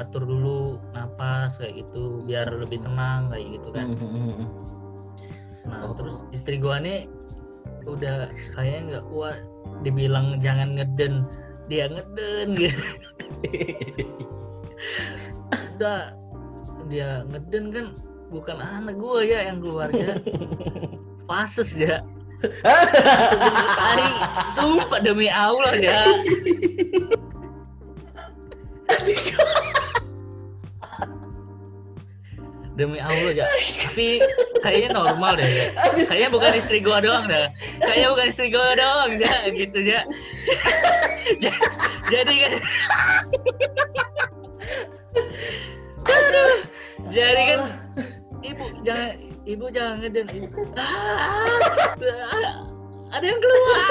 atur 0.00 0.24
dulu 0.24 0.80
napas 0.96 1.60
kayak 1.60 1.84
gitu 1.84 2.24
biar 2.24 2.48
lebih 2.48 2.80
tenang 2.80 3.28
kayak 3.28 3.60
gitu 3.60 3.68
kan. 3.74 3.86
Hmm, 3.92 4.08
hmm, 4.08 4.32
hmm. 4.32 4.48
nah 5.62 5.86
Oh. 5.86 5.94
terus 5.94 6.26
istri 6.34 6.58
gua 6.58 6.82
nih 6.82 7.06
udah 7.86 8.30
kayaknya 8.56 8.80
nggak 8.98 9.04
kuat 9.12 9.38
dibilang 9.84 10.38
jangan 10.40 10.74
ngeden. 10.78 11.22
Dia 11.70 11.86
ngeden 11.88 12.58
gitu. 12.58 12.82
Udah 15.78 16.14
dia 16.90 17.22
ngeden 17.30 17.64
kan 17.70 17.86
bukan 18.32 18.58
anak 18.58 18.98
gua 18.98 19.22
ya 19.22 19.52
yang 19.52 19.62
keluarnya 19.62 20.18
fases 21.28 21.70
ya. 21.76 22.02
Tai 23.78 24.10
sumpah 24.50 24.98
demi 24.98 25.30
Allah 25.30 25.78
ya 25.78 26.02
demi 32.72 32.98
Allah 32.98 33.32
ya 33.36 33.46
tapi 33.84 34.22
kayaknya 34.64 34.90
normal 34.96 35.36
deh 35.36 35.44
ya. 35.44 35.66
kayaknya 36.08 36.30
bukan 36.32 36.50
istri 36.56 36.78
gua 36.80 36.98
doang 37.04 37.28
dah 37.28 37.46
kayaknya 37.84 38.08
bukan 38.08 38.26
istri 38.32 38.48
gua 38.48 38.72
doang 38.72 39.12
ya 39.20 39.34
gitu 39.52 39.78
ya 39.84 40.00
jadi 42.12 42.34
kan 42.34 42.52
jadi 47.12 47.42
kan 47.44 47.60
ibu 48.40 48.64
jangan 48.80 49.12
ibu 49.44 49.66
jangan 49.68 49.94
ngeden. 50.00 50.26
Ibu. 50.32 50.60
Ah, 50.78 51.60
ada 53.12 53.24
yang 53.26 53.40
keluar. 53.42 53.84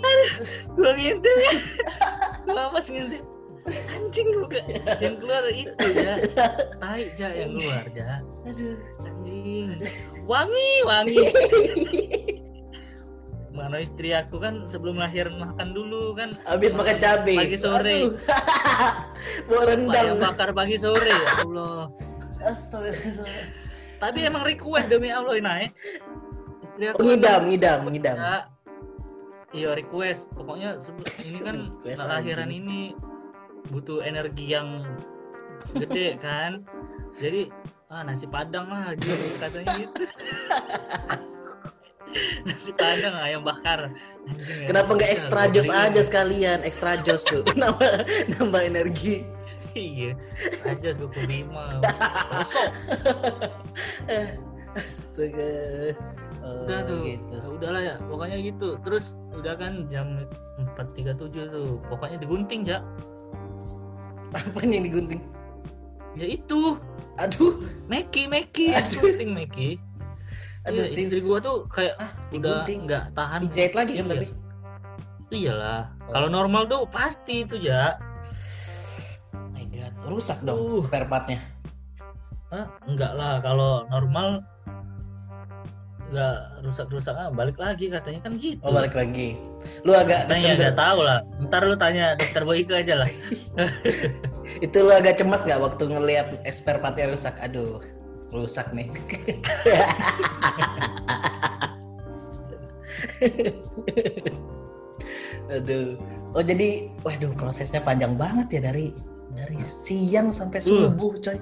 Aduh. 0.00 0.32
Gua 0.80 0.90
ngintip. 0.96 1.36
Ya 1.44 1.52
gua 2.48 2.72
pas 2.72 2.86
ngintip 2.88 3.29
anjing 4.10 4.28
juga 4.28 4.58
yang 4.98 5.14
keluar 5.16 5.44
itu 5.48 5.86
ya 5.94 6.14
tai 6.76 7.06
ja 7.14 7.28
yang 7.30 7.54
keluar 7.54 7.84
ja 7.94 8.18
Aduh. 8.42 8.74
anjing 9.00 9.68
wangi 10.26 10.72
wangi 10.82 11.22
mana 13.50 13.78
istri 13.78 14.10
aku 14.10 14.38
kan 14.38 14.66
sebelum 14.66 14.94
lahir 14.96 15.26
makan 15.28 15.70
dulu 15.70 16.14
kan 16.14 16.34
Habis 16.42 16.74
makan 16.74 16.96
cabai. 16.98 17.36
pagi 17.38 17.54
sore 17.54 17.94
ayam 19.46 19.62
rendang. 19.68 20.18
bakar 20.18 20.50
pagi 20.50 20.74
sore 20.74 21.06
ya 21.06 21.46
Allah 21.46 21.86
Astagfirullah. 22.40 23.46
tapi 23.98 24.18
emang 24.24 24.42
request 24.42 24.86
demi 24.88 25.10
Allah 25.10 25.34
ini 25.34 25.44
naik 25.44 25.70
istri 26.64 26.84
aku 26.88 26.98
Ngidam, 27.04 27.40
ngidam, 27.46 27.78
ngidam. 27.86 28.16
Ya, 28.16 28.36
iya 29.52 29.70
request. 29.74 30.32
Pokoknya 30.32 30.80
ini 31.20 31.38
kan 31.38 31.56
lahiran 31.84 32.48
ini 32.48 32.96
butuh 33.70 34.02
energi 34.02 34.52
yang 34.52 34.84
gede 35.72 36.18
kan. 36.18 36.66
Jadi 37.18 37.48
ah 37.90 38.06
nasi 38.06 38.26
padang 38.26 38.70
lah 38.70 38.94
gitu 38.94 39.14
katanya 39.42 39.66
gitu. 39.78 40.02
nasi 42.46 42.70
padang 42.74 43.14
ayam 43.18 43.42
bakar. 43.46 43.90
Anjing. 44.26 44.66
Kenapa 44.66 44.90
nggak 44.94 45.10
ekstra 45.14 45.46
jos 45.50 45.70
aja 45.70 46.00
sekalian? 46.02 46.62
Ekstra 46.66 46.98
jos 47.02 47.22
tuh. 47.26 47.42
nambah 47.60 48.06
nambah 48.38 48.62
energi. 48.62 49.26
Iya. 49.70 50.18
Aja 50.66 50.90
gue 50.98 51.24
lima. 51.30 51.78
Kosong. 51.78 52.72
Astaga. 54.78 55.50
Oh, 56.40 56.66
Udah 56.66 56.78
tuh. 56.86 56.98
gitu. 57.06 57.34
Ya 57.38 57.46
udahlah 57.46 57.82
ya. 57.82 57.94
Pokoknya 58.06 58.36
gitu. 58.42 58.68
Terus 58.82 59.14
udah 59.30 59.54
kan 59.54 59.86
jam 59.86 60.26
4.37 60.78 61.54
tuh. 61.54 61.78
Pokoknya 61.86 62.18
digunting 62.18 62.66
ya. 62.66 62.82
Apa 64.30 64.58
yang 64.62 64.84
digunting? 64.86 65.20
Ya 66.14 66.26
itu. 66.26 66.78
Aduh, 67.16 67.60
Meki, 67.86 68.26
Meki, 68.26 68.72
Aduh. 68.72 69.00
gunting 69.02 69.32
Meki. 69.36 69.70
aduh 70.60 70.84
sih. 70.84 71.08
istri 71.08 71.24
gua 71.24 71.40
tuh 71.40 71.64
kayak 71.72 71.96
Ah, 71.96 72.12
udah 72.36 72.68
nggak 72.68 73.04
tahan. 73.16 73.40
Dijahit 73.48 73.72
lagi 73.72 73.92
kan 73.96 74.04
Iya. 74.04 74.12
tapi. 74.12 74.26
Iyalah. 75.30 75.80
Oh. 76.04 76.12
Kalau 76.12 76.28
normal 76.28 76.62
tuh 76.68 76.84
pasti 76.90 77.48
itu 77.48 77.56
ya. 77.56 77.96
My 79.54 79.64
God, 79.64 79.94
rusak 80.04 80.38
dong 80.44 80.58
Uh. 80.58 80.80
spare 80.84 81.08
partnya. 81.08 81.40
Hah? 82.50 82.66
Enggak 82.84 83.14
lah. 83.14 83.38
Kalau 83.40 83.86
normal 83.88 84.42
nggak 86.10 86.66
rusak-rusak 86.66 87.14
ah 87.14 87.30
balik 87.30 87.56
lagi 87.56 87.86
katanya 87.86 88.20
kan 88.20 88.34
gitu. 88.36 88.60
Oh 88.66 88.74
balik 88.74 88.92
lagi. 88.92 89.38
Lu 89.86 89.94
agak 89.94 90.26
Tanya 90.26 90.54
kecender- 90.54 90.58
nggak 90.58 90.76
tahu 90.76 90.98
lah. 91.06 91.18
Ntar 91.46 91.62
lu 91.64 91.76
tanya 91.78 92.18
dokter 92.18 92.42
Boyke 92.42 92.74
aja 92.74 92.94
lah. 93.00 93.08
Itu 94.66 94.76
lu 94.82 94.90
agak 94.90 95.16
cemas 95.16 95.46
nggak 95.46 95.62
waktu 95.62 95.82
ngelihat 95.86 96.42
spare 96.50 96.82
partnya 96.82 97.14
rusak? 97.14 97.38
Aduh, 97.38 97.78
rusak 98.34 98.74
nih. 98.74 98.90
Aduh. 105.50 105.98
Oh 106.30 106.42
jadi, 106.42 106.90
waduh 107.02 107.34
prosesnya 107.34 107.82
panjang 107.82 108.14
banget 108.14 108.60
ya 108.60 108.70
dari 108.70 108.94
dari 109.34 109.58
siang 109.58 110.30
sampai 110.30 110.62
Uh. 110.62 110.90
subuh, 110.90 111.12
coy. 111.18 111.38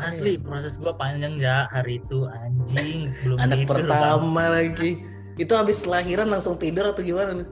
Asli 0.00 0.40
proses 0.40 0.80
gua 0.80 0.96
panjang 0.96 1.36
ya 1.36 1.68
hari 1.68 2.00
itu 2.00 2.24
anjing 2.32 3.12
belum 3.24 3.36
Anak 3.36 3.56
tidur, 3.64 3.68
Bang. 3.68 3.88
pertama 3.92 4.44
lagi. 4.48 4.90
Itu 5.36 5.52
habis 5.56 5.84
lahiran 5.88 6.28
langsung 6.28 6.56
tidur 6.60 6.92
atau 6.92 7.00
gimana? 7.04 7.40
lu? 7.40 7.44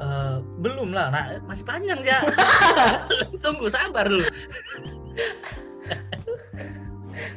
Eh, 0.00 0.36
belum 0.64 0.96
lah, 0.96 1.12
nah, 1.12 1.24
masih 1.44 1.64
panjang 1.68 2.00
ya. 2.00 2.24
Tunggu 3.44 3.68
sabar 3.68 4.08
lu. 4.08 4.24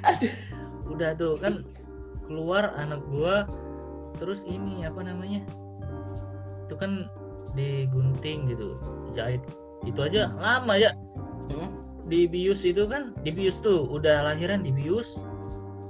Aduh. 0.08 0.32
Udah 0.96 1.12
tuh 1.20 1.36
kan 1.40 1.68
keluar 2.28 2.72
anak 2.80 3.04
gua 3.12 3.44
terus 4.16 4.48
ini 4.48 4.88
apa 4.88 5.04
namanya? 5.04 5.44
Itu 6.68 6.80
kan 6.80 7.12
digunting 7.52 8.48
gitu, 8.48 8.80
jahit. 9.12 9.44
Itu 9.84 10.08
aja 10.08 10.32
lama 10.40 10.80
ya. 10.80 10.96
Hmm? 11.52 11.83
Dibius 12.04 12.68
itu 12.68 12.84
kan, 12.84 13.16
dibius 13.24 13.64
tuh 13.64 13.88
udah 13.88 14.28
lahiran 14.28 14.62
dibius. 14.62 15.24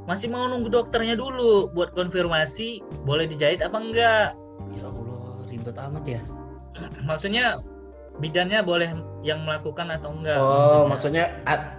Masih 0.05 0.27
mau 0.27 0.45
nunggu 0.45 0.69
dokternya 0.69 1.15
dulu 1.15 1.71
buat 1.71 1.95
konfirmasi 1.95 2.83
boleh 3.01 3.25
dijahit 3.25 3.63
apa 3.63 3.77
enggak. 3.79 4.27
Ya 4.75 4.83
Allah, 4.85 5.41
ribet 5.47 5.73
amat 5.79 6.03
ya. 6.05 6.21
Maksudnya 7.09 7.57
bidannya 8.19 8.61
boleh 8.61 8.93
yang 9.25 9.41
melakukan 9.41 9.89
atau 9.89 10.13
enggak. 10.13 10.37
Oh, 10.37 10.85
maksudnya. 10.85 11.25
maksudnya 11.31 11.49
at- 11.49 11.73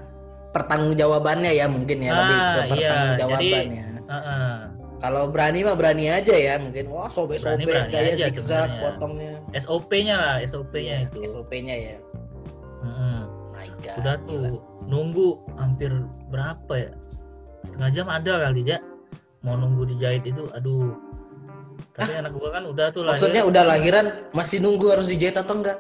pertanggungjawabannya 0.55 1.51
ya 1.53 1.67
mungkin 1.67 1.99
ya 1.99 2.11
lebih 2.15 2.35
ke 2.35 2.43
Ah, 2.43 2.55
iya. 2.55 2.65
pertanggungjawabannya. 2.71 3.85
Heeh. 4.07 4.55
Kalau 5.03 5.29
berani 5.29 5.61
mah 5.61 5.77
berani 5.77 6.05
aja 6.09 6.33
ya 6.33 6.55
mungkin. 6.57 6.89
Wah, 6.89 7.11
sobek-sobek 7.13 7.67
Berani-berani 7.67 7.93
gaya 7.93 8.31
zigzag 8.31 8.71
potongnya. 8.81 9.37
SOP-nya 9.53 10.15
lah, 10.17 10.35
SOP-nya 10.41 10.95
Iya, 10.97 11.07
itu. 11.07 11.19
SOP-nya 11.29 11.75
ya. 11.77 11.97
God. 13.85 13.97
Udah 14.01 14.15
gila. 14.17 14.27
tuh 14.27 14.41
nunggu 14.89 15.29
hampir 15.61 15.91
berapa 16.33 16.73
ya? 16.73 16.91
Setengah 17.69 17.91
jam 17.93 18.07
ada 18.09 18.33
kali 18.49 18.63
ya. 18.65 18.79
Mau 19.45 19.61
nunggu 19.61 19.85
dijahit 19.93 20.25
itu, 20.25 20.49
aduh. 20.57 20.97
Tapi 21.93 22.17
anak 22.17 22.33
gua 22.35 22.49
kan 22.49 22.65
udah 22.65 22.87
tuh 22.91 23.05
lahir. 23.05 23.21
Maksudnya 23.21 23.43
udah 23.45 23.63
lahiran 23.69 24.07
masih 24.33 24.59
nunggu 24.65 24.89
harus 24.97 25.07
dijahit 25.07 25.37
atau 25.37 25.61
enggak? 25.61 25.79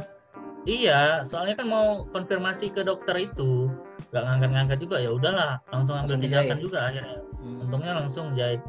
Iya, 0.64 1.28
soalnya 1.28 1.61
kan 1.61 1.66
mau 1.68 2.09
konfirmasi 2.09 2.72
ke 2.72 2.80
dokter 2.84 3.28
itu. 3.28 3.68
Gak 4.16 4.24
ngangkat-ngangkat 4.24 4.78
juga 4.80 4.96
ya 4.96 5.12
udahlah, 5.12 5.61
langsung 5.68 6.00
ambil 6.00 6.16
tindakan 6.16 6.59
juga 6.61 6.88
akhirnya. 6.88 7.20
Hmm. 7.36 7.62
Untungnya 7.68 7.92
langsung 8.00 8.32
jahit. 8.32 8.64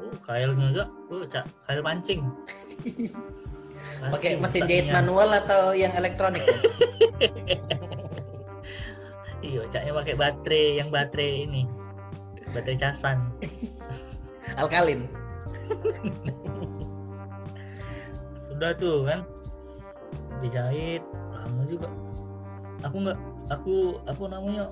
Uh, 0.00 0.16
kailnya 0.24 0.72
juga, 0.72 0.84
uh, 1.12 1.24
cak, 1.28 1.44
kail 1.68 1.80
pancing. 1.84 2.20
Pakai 4.12 4.40
mesin 4.40 4.64
jahit 4.64 4.88
manual 4.88 5.28
atau 5.36 5.76
yang 5.76 5.92
elektronik? 5.92 6.40
Iya, 9.44 9.68
caknya 9.68 9.92
pakai 9.92 10.14
baterai, 10.16 10.64
yang 10.80 10.88
baterai 10.88 11.44
ini. 11.44 11.62
Baterai 12.56 12.80
casan. 12.80 13.28
Alkalin. 14.60 15.04
Udah 18.56 18.72
tuh 18.80 19.04
kan. 19.04 19.20
Dijahit 20.40 21.04
lama 21.36 21.62
juga. 21.68 21.92
Aku 22.88 22.96
nggak 23.04 23.18
aku 23.52 24.00
apa 24.08 24.24
namanya? 24.32 24.64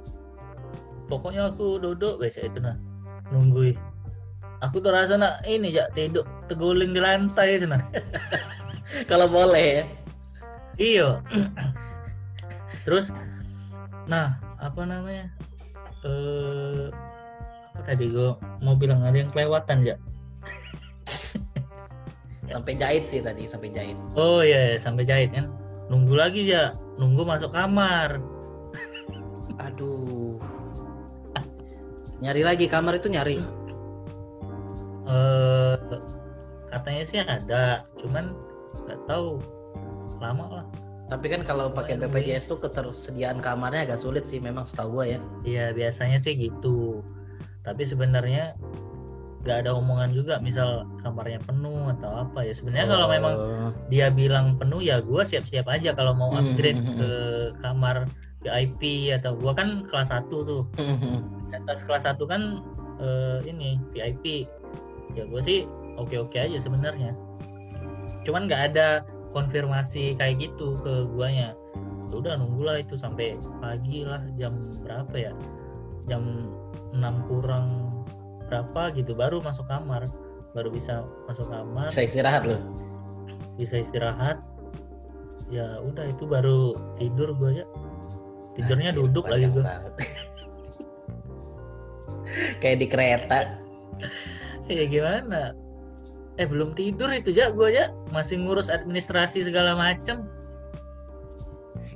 Pokoknya 1.12 1.52
aku 1.52 1.76
duduk 1.76 2.16
biasa 2.16 2.48
itu 2.48 2.64
nah. 2.64 2.80
Nungguin. 3.28 3.76
Aku 4.64 4.80
tuh 4.80 4.94
rasa 4.94 5.18
nak 5.18 5.42
ini 5.44 5.74
ya 5.74 5.90
tidur 5.92 6.24
teguling 6.48 6.96
di 6.96 7.00
lantai 7.02 7.60
itu 7.60 7.68
nah. 7.68 7.82
Kalau 9.10 9.28
boleh 9.28 9.68
ya. 9.68 9.84
Iya. 10.80 11.08
Terus 12.86 13.10
nah, 14.06 14.38
apa 14.62 14.80
namanya? 14.86 15.26
Eh 16.06 16.86
apa 17.72 17.80
tadi 17.82 18.14
gua 18.14 18.38
mau 18.62 18.78
bilang 18.78 19.02
ada 19.02 19.18
yang 19.18 19.34
kelewatan 19.34 19.82
ya. 19.82 19.96
Sampai 22.52 22.76
jahit 22.78 23.08
sih 23.08 23.24
tadi, 23.24 23.48
sampai 23.48 23.72
jahit. 23.72 23.96
Oh 24.12 24.44
iya, 24.44 24.76
iya, 24.76 24.78
sampai 24.78 25.08
jahit 25.08 25.32
kan. 25.32 25.48
Nunggu 25.88 26.12
lagi 26.12 26.44
ya, 26.44 26.68
nunggu 27.00 27.24
masuk 27.24 27.48
kamar. 27.48 28.20
Aduh. 29.56 30.36
Nyari 32.20 32.44
lagi 32.44 32.68
kamar 32.68 33.00
itu 33.00 33.08
nyari. 33.08 33.40
Eh 35.08 35.74
katanya 36.68 37.02
sih 37.08 37.24
ada, 37.24 37.88
cuman 37.96 38.36
nggak 38.84 39.00
tahu 39.08 39.40
lama 40.20 40.60
lah. 40.60 40.66
Tapi 41.12 41.26
kan 41.28 41.44
kalau 41.44 41.68
pakai 41.68 42.00
BPJS 42.00 42.48
tuh 42.48 42.56
ketersediaan 42.56 43.44
kamarnya 43.44 43.84
agak 43.84 44.00
sulit 44.00 44.24
sih 44.24 44.40
memang 44.40 44.64
setahu 44.64 44.96
gua 44.96 45.04
ya. 45.04 45.20
Iya 45.44 45.76
biasanya 45.76 46.16
sih 46.16 46.32
gitu. 46.34 47.04
Tapi 47.60 47.84
sebenarnya 47.84 48.56
nggak 49.42 49.66
ada 49.66 49.74
omongan 49.74 50.14
juga, 50.14 50.38
misal 50.38 50.88
kamarnya 51.02 51.42
penuh 51.44 51.90
atau 51.92 52.24
apa 52.24 52.48
ya. 52.48 52.54
Sebenarnya 52.56 52.86
kalau 52.88 53.06
memang 53.12 53.34
Oh. 53.36 53.70
dia 53.92 54.08
bilang 54.08 54.56
penuh 54.56 54.80
ya 54.80 55.04
gue 55.04 55.20
siap-siap 55.20 55.68
aja 55.68 55.92
kalau 55.92 56.16
mau 56.16 56.32
Hmm, 56.32 56.56
upgrade 56.56 56.80
hmm, 56.80 56.88
hmm, 56.88 56.96
ke 56.96 57.10
kamar 57.60 57.96
VIP 58.40 58.82
atau 59.12 59.36
gua 59.36 59.52
kan 59.52 59.84
kelas 59.86 60.08
1 60.08 60.42
tuh 60.42 60.62
Hmm, 60.80 61.22
atas 61.52 61.84
kelas 61.84 62.08
1 62.08 62.24
kan 62.24 62.62
eh, 62.98 63.38
ini 63.44 63.76
VIP 63.90 64.46
ya 65.12 65.28
gue 65.28 65.42
sih 65.42 65.58
oke 65.98 66.16
oke 66.16 66.38
aja 66.38 66.56
sebenarnya 66.56 67.12
cuman 68.22 68.46
nggak 68.46 68.62
ada 68.72 69.02
konfirmasi 69.32 70.14
kayak 70.16 70.38
gitu 70.38 70.76
ke 70.80 71.08
guanya. 71.12 71.56
Ya 72.12 72.14
udah 72.20 72.34
nunggulah 72.36 72.84
itu 72.84 72.94
sampai 72.94 73.34
pagi 73.58 74.04
lah 74.04 74.20
jam 74.36 74.60
berapa 74.84 75.16
ya? 75.16 75.32
Jam 76.06 76.52
6 76.92 77.28
kurang 77.32 77.66
berapa 78.46 78.92
gitu 78.92 79.16
baru 79.16 79.40
masuk 79.40 79.64
kamar. 79.66 80.04
Baru 80.52 80.68
bisa 80.68 81.08
masuk 81.24 81.48
kamar. 81.48 81.88
Bisa 81.88 82.04
istirahat 82.04 82.44
loh. 82.44 82.60
bisa 83.56 83.84
istirahat. 83.84 84.40
Ya 85.52 85.76
udah 85.84 86.08
itu 86.08 86.24
baru 86.24 86.72
tidur 86.96 87.36
gue 87.36 87.60
aja 87.60 87.64
tidurnya 88.56 88.90
Anjir, 88.92 89.02
duduk 89.08 89.24
lagi 89.28 89.46
gue. 89.48 89.64
Kayak 92.60 92.76
di 92.80 92.86
kereta. 92.88 93.38
ya 94.72 94.88
gimana 94.88 95.52
eh 96.42 96.46
belum 96.50 96.74
tidur 96.74 97.06
itu 97.14 97.30
aja 97.38 97.54
gue 97.54 97.66
aja 97.70 97.94
masih 98.10 98.42
ngurus 98.42 98.66
administrasi 98.66 99.46
segala 99.46 99.78
macem 99.78 100.26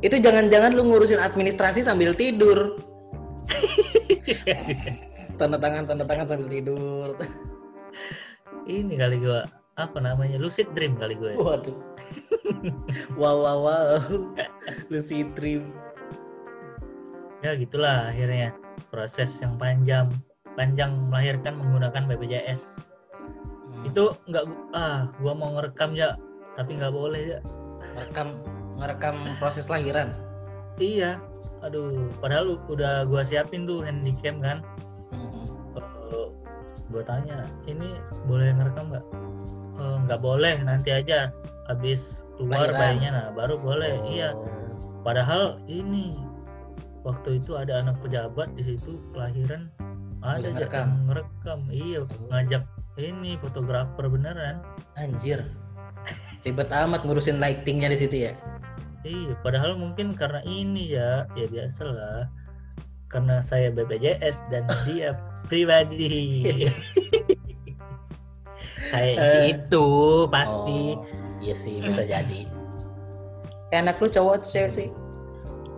Itu 0.04 0.20
jangan-jangan 0.20 0.76
lu 0.76 0.92
ngurusin 0.92 1.16
administrasi 1.16 1.80
sambil 1.80 2.12
tidur. 2.12 2.76
Tanda 5.40 5.56
tangan, 5.56 5.88
tanda 5.88 6.04
tangan 6.04 6.28
sambil 6.28 6.52
tidur. 6.52 7.16
ini 8.68 9.00
kali 9.00 9.24
gue 9.24 9.40
apa 9.80 9.98
namanya 10.00 10.36
lucid 10.36 10.68
dream 10.76 11.00
kali 11.00 11.16
gue 11.16 11.32
Waduh. 11.40 11.76
wow, 13.20 13.36
wow, 13.40 13.58
wow. 13.64 14.00
Lucid 14.92 15.32
Dream. 15.32 15.72
ya 17.44 17.56
gitulah 17.56 18.10
akhirnya 18.10 18.52
proses 18.88 19.38
yang 19.38 19.54
panjang 19.60 20.08
panjang 20.56 20.92
melahirkan 21.12 21.54
menggunakan 21.60 22.08
BPJS 22.08 22.80
itu 23.86 24.04
nggak 24.26 24.44
ah 24.72 25.06
gua 25.18 25.32
mau 25.32 25.54
ngerekam 25.54 25.94
ya 25.94 26.18
tapi 26.58 26.74
nggak 26.74 26.90
boleh 26.90 27.36
ya 27.36 27.40
ngerekam 27.94 28.28
ngerekam 28.76 29.14
proses 29.38 29.66
lahiran. 29.66 30.10
iya 30.76 31.16
aduh 31.62 32.12
padahal 32.20 32.60
udah 32.68 33.06
gua 33.06 33.22
siapin 33.22 33.64
tuh 33.64 33.80
handycam 33.80 34.42
kan 34.42 34.60
Hmm. 35.06 36.32
Gua 36.86 37.02
tanya 37.02 37.50
ini 37.66 37.98
boleh 38.24 38.54
ngerekam 38.54 38.90
nggak 38.90 39.04
"Eh, 39.76 39.96
nggak 40.06 40.20
boleh 40.22 40.54
nanti 40.62 40.94
aja 40.94 41.26
habis 41.66 42.22
keluar 42.38 42.70
Lahiran. 42.70 42.78
bayinya 42.78 43.10
nah 43.10 43.26
baru 43.34 43.58
boleh 43.58 43.92
Oh. 43.98 44.06
iya 44.06 44.28
padahal 45.02 45.58
ini 45.66 46.14
waktu 47.02 47.38
itu 47.38 47.58
ada 47.58 47.82
anak 47.82 47.98
pejabat 48.00 48.54
di 48.54 48.62
situ 48.62 48.98
kelahiran 49.10 49.66
ada 50.22 50.46
ngerekam? 50.46 50.88
ngerekam 51.06 51.60
iya 51.70 52.00
ngajak 52.30 52.62
ini 52.96 53.36
fotografer 53.36 54.06
beneran 54.06 54.60
Anjir. 54.94 55.44
Ribet 56.42 56.70
amat 56.70 57.02
ngurusin 57.02 57.36
lightingnya 57.36 57.90
di 57.90 57.98
situ 57.98 58.16
ya. 58.22 58.32
iya 59.02 59.38
padahal 59.38 59.74
mungkin 59.74 60.14
karena 60.14 60.42
ini 60.42 60.90
ya 60.90 61.30
ya 61.34 61.46
biasa 61.46 61.82
lah 61.84 62.22
karena 63.06 63.38
saya 63.38 63.70
BPJS 63.70 64.42
dan 64.48 64.66
dia 64.86 65.14
pribadi 65.46 66.42
kayak 68.90 69.16
si 69.20 69.36
Eh. 69.36 69.44
itu 69.52 69.86
pasti 70.26 70.80
Oh, 70.94 71.06
iya 71.38 71.54
sih 71.54 71.78
bisa 71.78 72.02
jadi. 72.02 72.46
Eh, 73.68 73.78
anak 73.78 73.98
lu 73.98 74.06
cowok 74.06 74.40
atau 74.40 74.48
cewek 74.48 74.70
sih? 74.72 74.88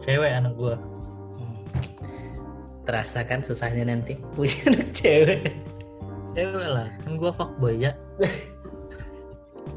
cewek 0.00 0.30
anak 0.30 0.52
gua 0.54 0.76
Hmm. 1.36 1.64
Terasa 2.82 3.20
kan 3.22 3.40
susahnya 3.40 3.84
nanti 3.84 4.16
punya 4.32 4.56
anak 4.68 4.88
cewek. 4.92 5.52
Cewek 6.38 6.68
lah 6.70 6.86
kan 7.02 7.12
gua 7.18 7.34
fuckboy 7.34 7.74
ya 7.74 7.92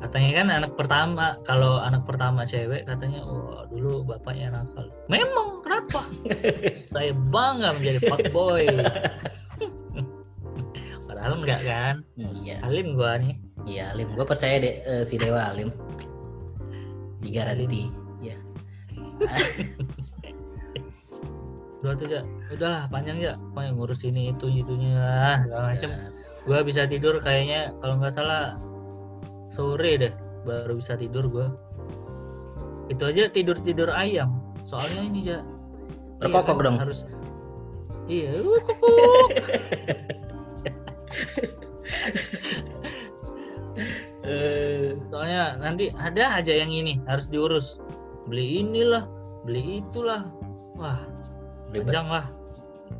katanya 0.01 0.31
kan 0.37 0.47
anak 0.61 0.71
pertama 0.77 1.25
kalau 1.45 1.81
anak 1.81 2.05
pertama 2.05 2.45
cewek 2.45 2.85
katanya 2.85 3.25
wah 3.25 3.65
dulu 3.69 4.03
bapaknya 4.03 4.51
nakal. 4.51 4.89
Memang 5.07 5.61
kenapa? 5.61 6.01
Saya 6.73 7.13
bangga 7.13 7.77
menjadi 7.77 7.99
fuckboy. 8.09 8.65
Padahal 11.07 11.37
enggak 11.37 11.61
kan? 11.63 11.95
Iya, 12.17 12.65
alim 12.65 12.97
gua 12.97 13.21
nih. 13.21 13.37
Iya 13.65 13.93
Alim. 13.93 14.17
Gue 14.17 14.25
percaya 14.25 14.57
deh 14.57 14.75
eh, 14.81 15.03
si 15.05 15.21
Dewa 15.21 15.53
Alim. 15.53 15.69
Digaranti. 17.21 17.93
Ya. 18.25 18.37
dua 21.81 21.97
tuh 21.97 22.13
ya 22.13 22.21
udahlah 22.53 22.85
panjang 22.93 23.17
ya 23.17 23.33
pokoknya 23.41 23.73
ngurus 23.73 24.05
ini 24.05 24.29
itu 24.29 24.45
itunya 24.53 25.01
segala 25.41 25.73
macem 25.73 25.89
Gua 26.41 26.65
bisa 26.65 26.89
tidur 26.89 27.21
kayaknya 27.21 27.69
kalau 27.81 28.01
nggak 28.01 28.13
salah 28.17 28.57
sore 29.53 29.97
deh 29.99 30.13
baru 30.41 30.77
bisa 30.81 30.97
tidur 30.97 31.29
gua. 31.29 31.47
Itu 32.89 33.05
aja 33.07 33.29
tidur 33.29 33.55
tidur 33.61 33.93
ayam. 33.93 34.41
Soalnya 34.65 35.01
ini 35.05 35.21
ya 35.27 35.39
Berkokok 36.21 36.61
dong. 36.61 36.77
harus 36.77 37.05
iya 38.05 38.29
soalnya 45.09 45.57
nanti 45.57 45.89
ada 45.97 46.41
aja 46.41 46.53
yang 46.53 46.69
ini 46.73 47.01
harus 47.09 47.29
diurus. 47.29 47.81
Beli 48.29 48.65
inilah 48.65 49.05
beli 49.45 49.81
itulah. 49.81 50.29
Wah 50.77 51.01
panjang 51.73 52.07
lah 52.09 52.25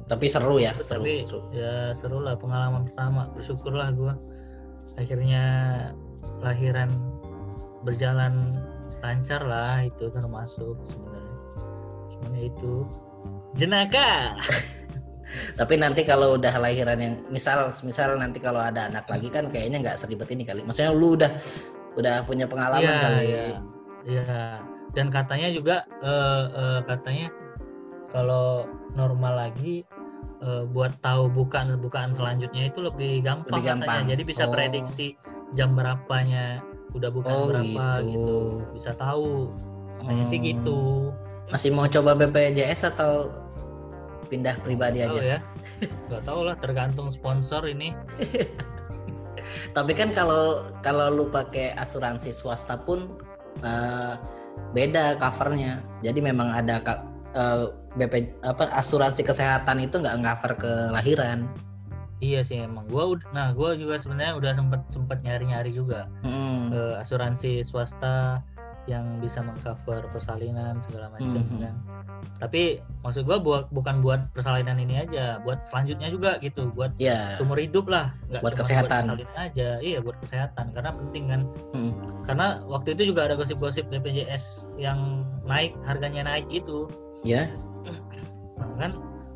Tapi 0.08 0.26
seru 0.28 0.58
ya, 0.60 0.76
seru. 0.82 1.04
tapi 1.04 1.14
seru. 1.24 1.42
ya 1.54 1.92
seru 1.96 2.20
lah 2.20 2.36
pengalaman 2.36 2.88
pertama 2.88 3.32
bersyukurlah 3.32 3.92
gua 3.96 4.14
akhirnya 5.00 5.44
lahiran 6.44 6.92
berjalan 7.82 8.60
lancar 9.02 9.42
lah 9.42 9.82
itu 9.88 10.12
termasuk 10.14 10.78
sebenarnya 10.86 11.38
cuman 12.12 12.32
ya 12.38 12.44
itu 12.52 12.74
jenaka 13.58 14.36
Tapi 15.32 15.80
nanti 15.80 16.04
kalau 16.04 16.36
udah 16.36 16.60
lahiran 16.60 17.00
yang 17.00 17.16
misal 17.32 17.72
misal 17.88 18.20
nanti 18.20 18.44
kalau 18.44 18.60
ada 18.60 18.92
anak 18.92 19.08
lagi 19.08 19.32
kan 19.32 19.48
kayaknya 19.48 19.80
nggak 19.80 19.96
seribet 19.96 20.28
ini 20.28 20.44
kali. 20.44 20.60
Maksudnya 20.68 20.92
lu 20.92 21.16
udah 21.16 21.32
udah 21.96 22.28
punya 22.28 22.52
pengalaman 22.52 22.84
Iya, 22.84 23.00
kali. 23.00 23.24
iya. 23.24 23.46
Iya, 24.02 24.26
dan 24.92 25.08
katanya 25.08 25.48
juga 25.56 25.88
eh, 26.04 26.44
eh, 26.52 26.80
katanya 26.84 27.28
kalau 28.12 28.68
normal 28.94 29.48
lagi 29.48 29.88
eh, 30.42 30.64
buat 30.68 30.98
tahu 31.00 31.30
bukaan 31.30 31.78
bukaan 31.78 32.12
selanjutnya 32.12 32.68
itu 32.68 32.82
lebih 32.82 33.22
gampang, 33.22 33.54
Lebih 33.54 33.62
katanya. 33.64 33.86
gampang. 33.86 34.02
Jadi 34.10 34.22
bisa 34.26 34.44
Oh. 34.46 34.52
prediksi 34.52 35.08
jam 35.54 35.78
berapanya 35.78 36.66
udah 36.92 37.10
bukan 37.10 37.32
Oh, 37.32 37.46
berapa 37.48 37.88
gitu. 38.02 38.10
gitu. 38.10 38.40
Bisa 38.74 38.92
tahu. 38.94 39.48
Katanya 40.02 40.26
sih 40.26 40.40
Hmm. 40.42 40.48
gitu. 40.50 40.80
Masih 41.48 41.70
mau 41.70 41.86
coba 41.86 42.18
BPJS 42.18 42.90
atau 42.90 43.30
pindah 44.28 44.58
pribadi 44.60 45.04
Tahu 45.04 45.14
aja? 45.14 45.38
ya. 45.38 45.40
Gak 46.10 46.24
tahu 46.26 46.42
lah 46.42 46.56
tergantung 46.58 47.14
sponsor 47.14 47.70
ini. 47.70 47.94
Tapi 49.78 49.92
kan 49.94 50.10
kalau 50.10 50.70
kalau 50.80 51.10
lu 51.10 51.26
pakai 51.28 51.74
asuransi 51.76 52.30
swasta 52.32 52.78
pun 52.78 53.14
eh, 53.62 54.14
beda 54.74 55.18
covernya. 55.18 55.86
Jadi 56.02 56.18
memang 56.18 56.50
ada 56.50 56.82
eh, 57.34 57.66
BP 57.92 58.14
apa 58.42 58.72
asuransi 58.72 59.22
kesehatan 59.22 59.80
itu 59.80 60.00
nggak 60.00 60.20
cover 60.20 60.52
kelahiran. 60.58 61.48
Iya 62.22 62.46
sih 62.46 62.62
emang. 62.62 62.86
Gua 62.88 63.18
udah 63.18 63.28
nah 63.34 63.50
gua 63.52 63.74
juga 63.74 63.98
sebenarnya 63.98 64.38
udah 64.38 64.52
sempet 64.54 64.82
sempet 64.90 65.20
nyari-nyari 65.22 65.74
juga 65.74 66.06
Hmm. 66.22 66.70
eh, 66.70 67.02
asuransi 67.02 67.66
swasta 67.66 68.46
yang 68.90 69.22
bisa 69.22 69.42
mengcover 69.42 70.10
persalinan 70.10 70.82
segala 70.82 71.10
macam 71.10 71.38
Mhm. 71.38 71.60
kan. 71.62 71.76
Tapi 72.38 72.78
maksud 73.02 73.26
gua 73.26 73.38
buat 73.38 73.66
bukan 73.70 74.02
buat 74.02 74.30
persalinan 74.34 74.78
ini 74.78 75.02
aja, 75.02 75.38
buat 75.42 75.62
selanjutnya 75.62 76.10
juga 76.10 76.38
gitu, 76.38 76.70
buat 76.72 76.94
Ya. 76.98 77.38
seumur 77.38 77.58
hidup 77.58 77.86
lah, 77.86 78.14
nggak 78.30 78.42
Buat 78.42 78.56
kesehatan. 78.58 79.02
buat 79.10 79.18
persalinan 79.18 79.38
aja. 79.38 79.70
Iya, 79.82 79.98
buat 80.02 80.18
kesehatan 80.22 80.66
karena 80.74 80.92
penting 80.94 81.24
kan. 81.26 81.42
Hmm. 81.74 81.94
Karena 82.26 82.48
waktu 82.66 82.94
itu 82.94 83.14
juga 83.14 83.26
ada 83.30 83.34
gosip-gosip 83.34 83.90
BPJS 83.90 84.70
yang 84.78 85.26
naik, 85.46 85.74
harganya 85.86 86.26
naik 86.26 86.46
gitu. 86.50 86.86
Ya. 87.22 87.50
Nah, 88.58 88.70
kan 88.78 88.92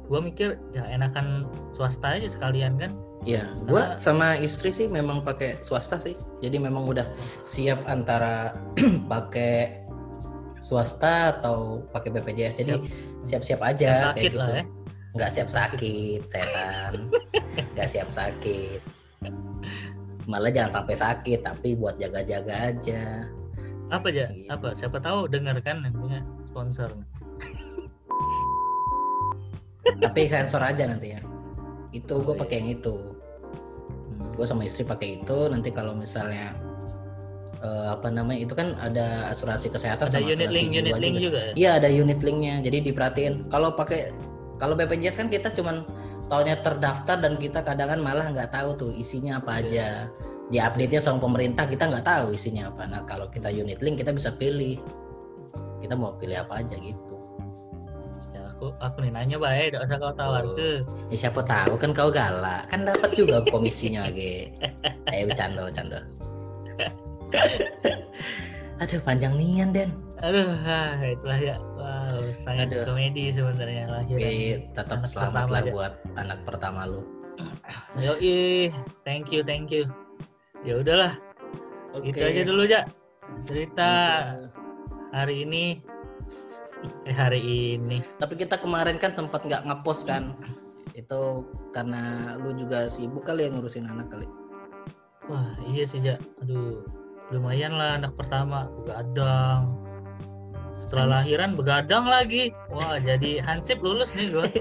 gua 0.05 0.21
mikir 0.21 0.57
ya 0.73 0.85
enakan 0.89 1.49
swasta 1.73 2.17
aja 2.17 2.29
sekalian 2.29 2.77
kan. 2.77 2.93
Ya, 3.25 3.49
gua 3.65 3.97
sama 3.97 4.37
istri 4.37 4.69
sih 4.69 4.85
memang 4.85 5.25
pakai 5.25 5.57
swasta 5.65 5.97
sih. 5.97 6.13
Jadi 6.45 6.61
memang 6.61 6.85
udah 6.85 7.09
siap 7.41 7.81
antara 7.89 8.53
pakai 9.11 9.81
swasta 10.61 11.37
atau 11.37 11.85
pakai 11.93 12.09
BPJS. 12.13 12.61
Jadi 12.61 12.73
siap-siap 13.25 13.61
aja 13.65 14.13
Yang 14.13 14.15
kayak 14.17 14.25
gitu. 14.29 14.37
lah 14.37 14.49
ya. 14.49 14.63
Nggak 15.15 15.31
siap 15.31 15.49
sakit, 15.49 16.21
setan. 16.27 16.93
Nggak 17.73 17.89
siap 17.89 18.09
sakit. 18.11 18.79
Malah 20.25 20.49
jangan 20.49 20.81
sampai 20.81 20.95
sakit, 20.97 21.39
tapi 21.45 21.77
buat 21.77 21.95
jaga-jaga 22.01 22.73
aja. 22.73 23.29
Apa 23.93 24.09
aja? 24.09 24.25
Gitu. 24.33 24.49
Apa? 24.49 24.73
Siapa 24.73 24.97
tahu 24.97 25.29
dengar 25.29 25.55
kan 25.61 25.85
yang 25.85 25.93
punya 25.93 26.19
sponsor. 26.49 26.89
Tapi 30.01 30.27
sensor 30.27 30.61
aja 30.61 30.89
nanti 30.89 31.13
ya 31.13 31.21
itu 31.93 32.13
gue 32.19 32.33
Oh, 32.33 32.37
pakai 32.37 32.59
yang 32.59 32.69
itu 32.75 32.95
gue 34.35 34.45
sama 34.47 34.67
istri 34.67 34.83
pakai 34.83 35.21
itu 35.23 35.37
nanti 35.47 35.71
kalau 35.71 35.95
misalnya 35.95 36.51
eh, 37.63 37.87
apa 37.91 38.11
namanya 38.11 38.39
itu 38.43 38.53
kan 38.53 38.75
ada 38.79 39.31
asuransi 39.31 39.71
kesehatan 39.71 40.11
Ada 40.11 40.19
sama 40.19 40.27
unit 40.27 40.37
asuransi 40.47 40.55
link, 40.55 40.67
jiwa 40.71 40.79
unit 40.83 40.95
link 40.99 41.15
juga. 41.15 41.23
juga 41.23 41.39
ya. 41.39 41.53
Iya 41.55 41.69
ada 41.79 41.89
unit 41.89 42.19
linknya. 42.21 42.55
Jadi 42.61 42.77
diperhatiin. 42.91 43.33
Kalau 43.47 43.69
pakai 43.73 44.11
kalau 44.59 44.73
BPJS 44.75 45.15
kan 45.23 45.27
kita 45.31 45.51
cuman 45.55 45.83
taunya 46.27 46.57
terdaftar 46.59 47.17
dan 47.21 47.37
kita 47.37 47.61
kadang 47.61 47.91
kan 47.95 47.99
malah 48.01 48.27
nggak 48.31 48.49
tahu 48.51 48.69
tuh 48.75 48.91
isinya 48.95 49.39
apa 49.39 49.63
aja. 49.63 50.09
Di 50.51 50.61
update-nya 50.61 51.01
sama 51.01 51.17
pemerintah 51.23 51.65
kita 51.65 51.89
nggak 51.89 52.05
tahu 52.05 52.35
isinya 52.35 52.69
apa. 52.69 52.85
Nah 52.91 53.01
kalau 53.07 53.31
kita 53.31 53.49
unit 53.49 53.79
link 53.81 54.01
kita 54.01 54.11
bisa 54.11 54.33
pilih. 54.35 54.77
Kita 55.81 55.93
mau 55.93 56.17
pilih 56.17 56.41
apa 56.43 56.59
aja 56.65 56.75
gitu. 56.81 57.04
Aku 58.55 58.71
aku 58.79 59.03
nih 59.03 59.11
nanya 59.11 59.35
bae, 59.35 59.67
tidak 59.67 59.83
usah 59.83 59.99
kau 59.99 60.15
tawar 60.15 60.47
Oh. 60.47 60.55
ke. 60.55 60.79
Ya, 61.11 61.27
siapa 61.27 61.43
tahu 61.43 61.75
kan 61.75 61.91
kau 61.91 62.07
galak 62.07 62.63
kan 62.71 62.87
dapat 62.87 63.11
juga 63.11 63.43
komisinya 63.51 64.07
ge. 64.15 64.47
Eh 65.11 65.27
bercanda 65.27 65.67
bercanda. 65.67 65.99
Aduh 68.81 68.99
panjang 69.03 69.33
nian 69.39 69.71
Den. 69.71 69.91
Aduh, 70.23 70.55
ah, 70.63 70.95
itulah 71.03 71.39
ya. 71.39 71.55
Wow, 71.75 72.23
sangat 72.43 72.71
Aduh. 72.71 72.83
komedi 72.87 73.31
sebenarnya 73.31 73.87
lahiran. 73.87 74.19
Tapi 74.19 74.35
tetap 74.71 74.99
anak 75.03 75.11
selamat 75.11 75.45
lah 75.51 75.61
buat 75.71 75.93
anak 76.15 76.39
pertama 76.47 76.87
lu. 76.87 77.03
Yoi, 77.99 78.71
thank 79.03 79.31
you, 79.31 79.43
thank 79.43 79.71
you. 79.71 79.87
Ya 80.63 80.79
udahlah, 80.79 81.19
itu 82.01 82.19
aja 82.19 82.41
dulu 82.47 82.63
ya. 82.67 82.87
Cerita 83.43 83.89
hari 85.11 85.43
ini. 85.43 85.83
Eh 87.05 87.15
hari 87.15 87.41
ini. 87.77 88.03
Tapi 88.19 88.35
kita 88.35 88.59
kemarin 88.59 88.99
kan 88.99 89.13
sempat 89.15 89.45
nggak 89.47 89.65
ngepost 89.65 90.05
kan. 90.09 90.35
Itu 90.95 91.45
karena 91.75 92.35
lu 92.39 92.55
juga 92.55 92.87
sibuk 92.87 93.27
kali 93.27 93.47
yang 93.47 93.59
ngurusin 93.59 93.87
anak 93.87 94.07
kali. 94.11 94.27
Wah 95.27 95.57
iya 95.71 95.83
sih 95.87 96.01
ja. 96.03 96.15
Aduh, 96.43 96.85
lumayan 97.33 97.73
lah 97.75 97.97
anak 97.97 98.13
pertama 98.19 98.69
begadang. 98.79 99.75
Setelah 100.75 101.23
lahiran 101.23 101.55
begadang 101.55 102.05
lagi. 102.05 102.51
Wah 102.69 102.99
jadi 102.99 103.39
hansip 103.41 103.79
lulus 103.81 104.13
nih 104.13 104.29
gue. 104.29 104.45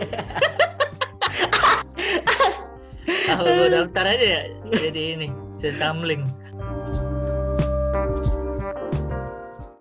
Kalau 3.29 3.51
gue 3.51 3.69
daftar 3.73 4.05
aja 4.15 4.27
ya 4.27 4.43
jadi 4.73 5.03
ini 5.19 5.29
sesamling. 5.59 6.25